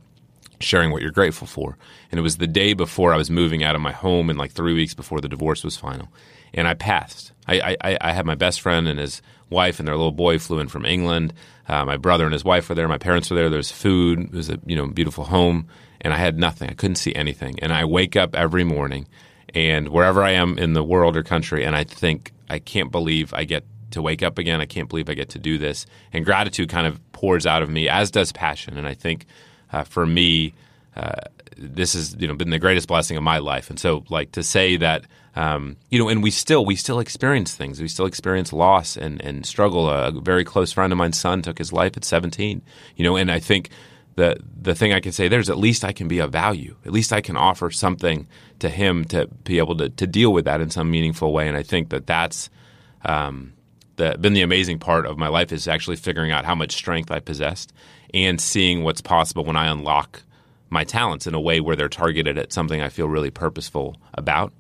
sharing 0.60 0.92
what 0.92 1.02
you're 1.02 1.12
grateful 1.12 1.48
for. 1.48 1.78
And 2.12 2.20
it 2.20 2.24
was 2.24 2.38
the 2.38 2.48
day 2.48 2.74
before 2.74 3.14
I 3.14 3.18
was 3.18 3.30
moving 3.30 3.64
out 3.64 3.76
of 3.76 3.82
my 3.82 3.92
home 3.92 4.30
and 4.30 4.40
like 4.40 4.52
three 4.52 4.74
weeks 4.74 4.94
before 4.94 5.22
the 5.22 5.30
divorce 5.30 5.64
was 5.64 5.76
final. 5.76 6.08
And 6.54 6.68
I 6.68 6.74
passed. 6.74 7.34
I, 7.48 7.78
I, 7.82 7.98
I 8.02 8.14
had 8.14 8.26
my 8.26 8.36
best 8.36 8.62
friend 8.62 8.88
and 8.88 9.00
his 9.00 9.22
wife 9.50 9.80
and 9.80 9.88
their 9.88 9.96
little 9.96 10.12
boy 10.12 10.40
flew 10.40 10.60
in 10.60 10.68
from 10.68 10.86
England. 10.86 11.34
Uh, 11.68 11.84
my 11.86 11.98
brother 11.98 12.26
and 12.26 12.34
his 12.34 12.46
wife 12.46 12.70
were 12.70 12.76
there. 12.76 12.88
My 12.88 12.98
parents 12.98 13.30
were 13.30 13.36
there. 13.36 13.50
There 13.50 13.58
was 13.58 13.72
food. 13.72 14.20
It 14.20 14.32
was 14.32 14.50
a 14.50 14.60
you 14.66 14.76
know 14.76 14.88
beautiful 14.88 15.26
home, 15.26 15.68
and 16.02 16.14
I 16.14 16.18
had 16.18 16.38
nothing. 16.38 16.70
I 16.70 16.74
couldn't 16.74 16.96
see 16.96 17.14
anything. 17.16 17.60
And 17.60 17.74
I 17.74 17.86
wake 17.86 18.16
up 18.16 18.36
every 18.36 18.64
morning, 18.64 19.08
and 19.54 19.90
wherever 19.90 20.24
I 20.24 20.32
am 20.32 20.58
in 20.58 20.74
the 20.74 20.84
world 20.84 21.18
or 21.18 21.24
country, 21.24 21.64
and 21.64 21.76
I 21.76 21.84
think 21.84 22.32
I 22.50 22.60
can't 22.60 22.92
believe 22.92 23.34
I 23.34 23.44
get 23.44 23.66
to 23.92 24.02
wake 24.02 24.24
up 24.24 24.38
again. 24.38 24.62
I 24.62 24.66
can't 24.66 24.90
believe 24.90 25.10
I 25.10 25.14
get 25.14 25.30
to 25.30 25.40
do 25.40 25.58
this. 25.58 25.86
And 26.14 26.26
gratitude 26.26 26.70
kind 26.70 26.86
of 26.86 27.00
pours 27.12 27.46
out 27.46 27.62
of 27.62 27.70
me, 27.70 27.88
as 27.90 28.12
does 28.12 28.32
passion. 28.32 28.78
And 28.78 28.88
I 28.88 28.94
think 28.94 29.26
uh, 29.72 29.84
for 29.84 30.06
me, 30.06 30.54
uh, 30.96 31.22
this 31.58 31.94
has 31.94 32.16
you 32.20 32.28
know 32.28 32.36
been 32.36 32.50
the 32.50 32.60
greatest 32.60 32.88
blessing 32.88 33.18
of 33.18 33.24
my 33.24 33.40
life. 33.40 33.70
And 33.70 33.80
so, 33.80 34.04
like 34.10 34.32
to 34.34 34.44
say 34.44 34.78
that 34.78 35.06
um, 35.36 35.76
you 35.90 36.00
know, 36.00 36.08
and 36.08 36.24
we 36.24 36.32
still 36.32 36.66
we 36.66 36.76
still 36.76 37.00
experience 37.00 37.54
things. 37.56 37.82
We 37.82 37.88
still 37.88 38.06
experience 38.06 38.54
loss 38.54 38.96
and 38.96 39.22
and 39.22 39.46
struggle. 39.46 39.90
A 39.90 40.12
very 40.12 40.46
close 40.46 40.72
friend 40.72 40.94
of 40.94 40.98
mine's 40.98 41.20
son 41.20 41.42
took 41.42 41.58
his 41.58 41.74
life 41.74 41.98
at 41.98 42.06
17. 42.06 42.62
You 42.96 43.04
know, 43.04 43.18
and 43.18 43.30
I 43.30 43.40
think 43.40 43.70
the 44.16 44.38
the 44.62 44.76
thing 44.76 44.94
I 44.94 45.02
can 45.02 45.12
say 45.12 45.28
there 45.28 45.42
is 45.42 45.50
at 45.50 45.58
least 45.58 45.84
I 45.84 45.92
can 45.92 46.08
be 46.08 46.20
of 46.20 46.32
value. 46.32 46.76
At 46.86 46.94
least 46.94 47.12
I 47.12 47.20
can 47.20 47.36
offer 47.36 47.70
something 47.70 48.28
to 48.60 48.70
him 48.70 49.04
to 49.06 49.28
be 49.28 49.58
able 49.58 49.76
to 49.78 49.90
to 49.90 50.08
deal 50.08 50.32
with 50.32 50.46
that 50.46 50.62
in 50.62 50.70
some 50.70 50.90
meaningful 50.90 51.34
way. 51.34 51.50
And 51.50 51.58
I 51.58 51.64
think 51.64 51.90
that 51.90 52.08
that's 52.08 52.50
um, 53.04 53.54
the, 53.98 54.18
been 54.20 54.34
the 54.34 54.42
amazing 54.42 54.80
part 54.80 55.06
of 55.06 55.18
my 55.18 55.28
life 55.28 55.52
is 55.52 55.68
actually 55.68 55.98
figuring 55.98 56.32
out 56.32 56.46
how 56.46 56.56
much 56.56 56.72
strength 56.72 57.12
I 57.12 57.20
possessed 57.20 57.74
and 58.14 58.40
seeing 58.40 58.84
what's 58.84 59.02
possible 59.02 59.44
when 59.44 59.58
I 59.58 59.68
unlock 59.68 60.24
my 60.70 60.84
talents 60.84 61.28
in 61.28 61.34
a 61.34 61.40
way 61.40 61.60
where 61.60 61.76
they're 61.76 61.90
targeted 61.90 62.38
at 62.38 62.52
something 62.52 62.82
I 62.82 62.90
feel 62.90 63.08
really 63.08 63.32
purposeful 63.32 63.98
about. 64.14 64.54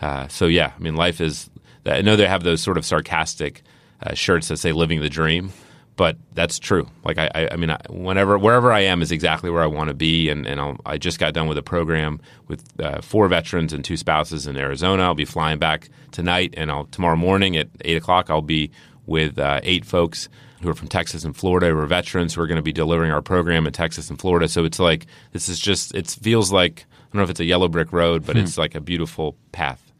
Uh, 0.00 0.28
so 0.28 0.46
yeah, 0.46 0.72
I 0.76 0.78
mean, 0.78 0.96
life 0.96 1.20
is. 1.20 1.48
I 1.84 2.02
know 2.02 2.14
they 2.16 2.28
have 2.28 2.44
those 2.44 2.62
sort 2.62 2.78
of 2.78 2.84
sarcastic 2.84 3.62
uh, 4.02 4.14
shirts 4.14 4.48
that 4.48 4.58
say 4.58 4.72
"living 4.72 5.00
the 5.00 5.08
dream," 5.08 5.52
but 5.96 6.16
that's 6.32 6.58
true. 6.58 6.88
Like 7.04 7.18
I, 7.18 7.48
I, 7.52 7.56
mean, 7.56 7.70
I, 7.70 7.80
whenever 7.88 8.38
wherever 8.38 8.72
I 8.72 8.80
am 8.80 9.02
is 9.02 9.12
exactly 9.12 9.50
where 9.50 9.62
I 9.62 9.66
want 9.66 9.88
to 9.88 9.94
be, 9.94 10.28
and, 10.28 10.46
and 10.46 10.60
I'll, 10.60 10.76
i 10.84 10.98
just 10.98 11.18
got 11.18 11.34
done 11.34 11.46
with 11.48 11.58
a 11.58 11.62
program 11.62 12.20
with 12.48 12.64
uh, 12.80 13.00
four 13.00 13.28
veterans 13.28 13.72
and 13.72 13.84
two 13.84 13.96
spouses 13.96 14.46
in 14.46 14.56
Arizona. 14.56 15.04
I'll 15.04 15.14
be 15.14 15.24
flying 15.24 15.58
back 15.58 15.88
tonight, 16.10 16.54
and 16.56 16.70
I'll 16.70 16.86
tomorrow 16.86 17.16
morning 17.16 17.56
at 17.56 17.68
eight 17.82 17.96
o'clock. 17.96 18.30
I'll 18.30 18.42
be 18.42 18.70
with 19.06 19.38
uh, 19.38 19.60
eight 19.62 19.84
folks 19.84 20.28
who 20.62 20.68
are 20.68 20.74
from 20.74 20.88
Texas 20.88 21.24
and 21.24 21.36
Florida, 21.36 21.68
who 21.68 21.78
are 21.78 21.86
veterans 21.86 22.34
who 22.34 22.40
are 22.40 22.46
going 22.46 22.56
to 22.56 22.62
be 22.62 22.72
delivering 22.72 23.10
our 23.10 23.22
program 23.22 23.66
in 23.66 23.72
Texas 23.72 24.10
and 24.10 24.18
Florida. 24.18 24.48
So 24.48 24.64
it's 24.64 24.78
like 24.78 25.06
this 25.32 25.48
is 25.48 25.58
just 25.58 25.94
it 25.94 26.08
feels 26.08 26.52
like 26.52 26.86
I 26.88 27.04
don't 27.12 27.18
know 27.18 27.24
if 27.24 27.30
it's 27.30 27.40
a 27.40 27.44
yellow 27.44 27.68
brick 27.68 27.92
road, 27.92 28.24
but 28.24 28.36
hmm. 28.36 28.42
it's 28.42 28.56
like 28.56 28.74
a 28.74 28.80
beautiful 28.80 29.36
path. 29.50 29.92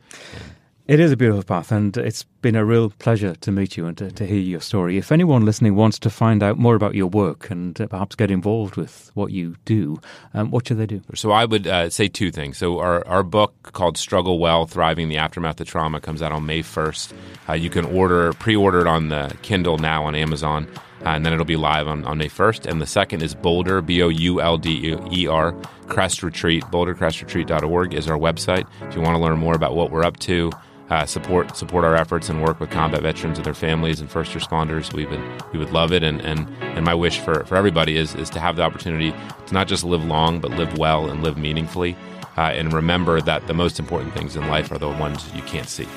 It 0.88 0.98
is 0.98 1.12
a 1.12 1.16
beautiful 1.16 1.44
path, 1.44 1.70
and 1.70 1.96
it's 1.96 2.24
been 2.40 2.56
a 2.56 2.64
real 2.64 2.90
pleasure 2.90 3.36
to 3.36 3.52
meet 3.52 3.76
you 3.76 3.86
and 3.86 3.96
to, 3.98 4.10
to, 4.10 4.26
hear 4.26 4.40
your 4.40 4.60
story. 4.60 4.98
If 4.98 5.12
anyone 5.12 5.44
listening 5.44 5.76
wants 5.76 5.96
to 6.00 6.10
find 6.10 6.42
out 6.42 6.58
more 6.58 6.74
about 6.74 6.96
your 6.96 7.06
work 7.06 7.50
and 7.50 7.80
uh, 7.80 7.86
perhaps 7.86 8.16
get 8.16 8.32
involved 8.32 8.74
with 8.74 9.12
what 9.14 9.30
you 9.30 9.54
do, 9.64 10.00
um, 10.34 10.50
what 10.50 10.66
should 10.66 10.78
they 10.78 10.86
do? 10.86 11.00
So 11.14 11.30
I 11.30 11.44
would 11.44 11.68
uh, 11.68 11.88
say 11.88 12.08
two 12.08 12.32
things. 12.32 12.58
So 12.58 12.80
our, 12.80 13.06
our 13.06 13.22
book 13.22 13.70
called 13.72 13.96
Struggle 13.96 14.40
Well, 14.40 14.66
Thriving 14.66 15.08
the 15.08 15.18
Aftermath 15.18 15.60
of 15.60 15.68
Trauma 15.68 16.00
comes 16.00 16.20
out 16.20 16.32
on 16.32 16.46
May 16.46 16.64
1st. 16.64 17.12
Uh, 17.48 17.52
you 17.52 17.70
can 17.70 17.84
order, 17.84 18.32
pre-order 18.32 18.80
it 18.80 18.88
on 18.88 19.08
the 19.08 19.32
Kindle 19.42 19.78
now 19.78 20.04
on 20.04 20.16
Amazon. 20.16 20.66
Uh, 21.04 21.10
and 21.10 21.24
then 21.24 21.32
it'll 21.32 21.44
be 21.44 21.56
live 21.56 21.86
on, 21.86 22.04
on 22.06 22.18
May 22.18 22.28
1st. 22.28 22.68
And 22.68 22.82
the 22.82 22.86
second 22.86 23.22
is 23.22 23.36
Boulder, 23.36 23.82
B 23.82 24.02
O 24.02 24.08
U 24.08 24.40
L 24.40 24.58
D 24.58 24.96
E 25.12 25.28
R, 25.28 25.52
Crest 25.86 26.24
Retreat. 26.24 26.64
BoulderCrestRetreat.org 26.64 27.94
is 27.94 28.08
our 28.10 28.18
website. 28.18 28.66
If 28.88 28.96
you 28.96 29.00
want 29.00 29.14
to 29.14 29.22
learn 29.22 29.38
more 29.38 29.54
about 29.54 29.76
what 29.76 29.92
we're 29.92 30.04
up 30.04 30.18
to, 30.20 30.50
uh, 30.92 31.06
support 31.06 31.56
support 31.56 31.86
our 31.86 31.96
efforts 31.96 32.28
and 32.28 32.42
work 32.42 32.60
with 32.60 32.70
combat 32.70 33.00
veterans 33.00 33.38
and 33.38 33.46
their 33.46 33.54
families 33.54 33.98
and 33.98 34.10
first 34.10 34.32
responders, 34.32 34.92
we 34.92 35.06
would 35.06 35.22
we 35.50 35.58
would 35.58 35.70
love 35.70 35.90
it. 35.90 36.02
And 36.02 36.20
and, 36.20 36.46
and 36.60 36.84
my 36.84 36.94
wish 36.94 37.18
for, 37.18 37.44
for 37.44 37.56
everybody 37.56 37.96
is 37.96 38.14
is 38.14 38.28
to 38.30 38.40
have 38.40 38.56
the 38.56 38.62
opportunity 38.62 39.10
to 39.46 39.54
not 39.54 39.68
just 39.68 39.84
live 39.84 40.04
long, 40.04 40.38
but 40.38 40.50
live 40.50 40.76
well 40.76 41.08
and 41.08 41.22
live 41.22 41.38
meaningfully. 41.38 41.96
Uh, 42.36 42.52
and 42.58 42.74
remember 42.74 43.22
that 43.22 43.46
the 43.46 43.54
most 43.54 43.78
important 43.78 44.12
things 44.12 44.36
in 44.36 44.48
life 44.48 44.70
are 44.70 44.78
the 44.78 44.88
ones 44.88 45.32
you 45.34 45.42
can't 45.42 45.68
see. 45.68 45.88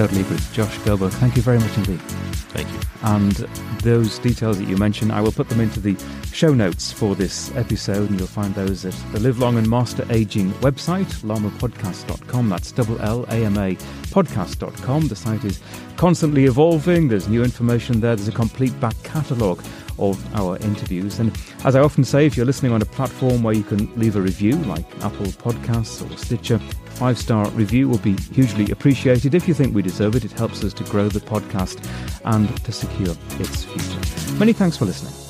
Totally 0.00 0.22
agree. 0.22 0.38
Josh 0.54 0.78
Goldberg, 0.78 1.12
thank 1.12 1.36
you 1.36 1.42
very 1.42 1.58
much 1.58 1.76
indeed. 1.76 2.00
Thank 2.54 2.72
you. 2.72 2.80
And 3.02 3.32
those 3.82 4.18
details 4.18 4.58
that 4.58 4.66
you 4.66 4.78
mentioned, 4.78 5.12
I 5.12 5.20
will 5.20 5.30
put 5.30 5.50
them 5.50 5.60
into 5.60 5.78
the 5.78 5.94
show 6.32 6.54
notes 6.54 6.90
for 6.90 7.14
this 7.14 7.54
episode, 7.54 8.08
and 8.08 8.18
you'll 8.18 8.26
find 8.26 8.54
those 8.54 8.86
at 8.86 8.94
the 9.12 9.20
Live 9.20 9.40
Long 9.40 9.58
and 9.58 9.68
Master 9.68 10.06
Aging 10.08 10.52
website, 10.62 11.04
llamapodcast.com. 11.22 12.48
That's 12.48 12.72
double 12.72 12.98
L 13.02 13.26
A 13.28 13.44
M 13.44 13.58
A 13.58 13.74
podcast.com. 14.08 15.08
The 15.08 15.16
site 15.16 15.44
is 15.44 15.60
constantly 15.98 16.46
evolving. 16.46 17.08
There's 17.08 17.28
new 17.28 17.44
information 17.44 18.00
there. 18.00 18.16
There's 18.16 18.28
a 18.28 18.32
complete 18.32 18.80
back 18.80 18.94
catalogue 19.02 19.62
of 20.00 20.34
our 20.34 20.56
interviews. 20.58 21.18
And 21.18 21.36
as 21.64 21.76
I 21.76 21.80
often 21.80 22.04
say, 22.04 22.26
if 22.26 22.36
you're 22.36 22.46
listening 22.46 22.72
on 22.72 22.82
a 22.82 22.86
platform 22.86 23.42
where 23.42 23.54
you 23.54 23.62
can 23.62 23.92
leave 23.98 24.16
a 24.16 24.20
review, 24.20 24.56
like 24.64 24.86
Apple 25.04 25.26
Podcasts 25.26 26.04
or 26.04 26.16
Stitcher, 26.16 26.58
five 27.00 27.18
star 27.18 27.48
review 27.50 27.88
will 27.88 27.98
be 27.98 28.16
hugely 28.34 28.70
appreciated. 28.70 29.34
If 29.34 29.48
you 29.48 29.54
think 29.54 29.74
we 29.74 29.82
deserve 29.82 30.16
it, 30.16 30.24
it 30.24 30.32
helps 30.32 30.62
us 30.64 30.72
to 30.74 30.84
grow 30.84 31.08
the 31.08 31.20
podcast 31.20 31.84
and 32.24 32.48
to 32.64 32.72
secure 32.72 33.14
its 33.38 33.64
future. 33.64 34.34
Many 34.38 34.52
thanks 34.52 34.76
for 34.76 34.84
listening. 34.84 35.29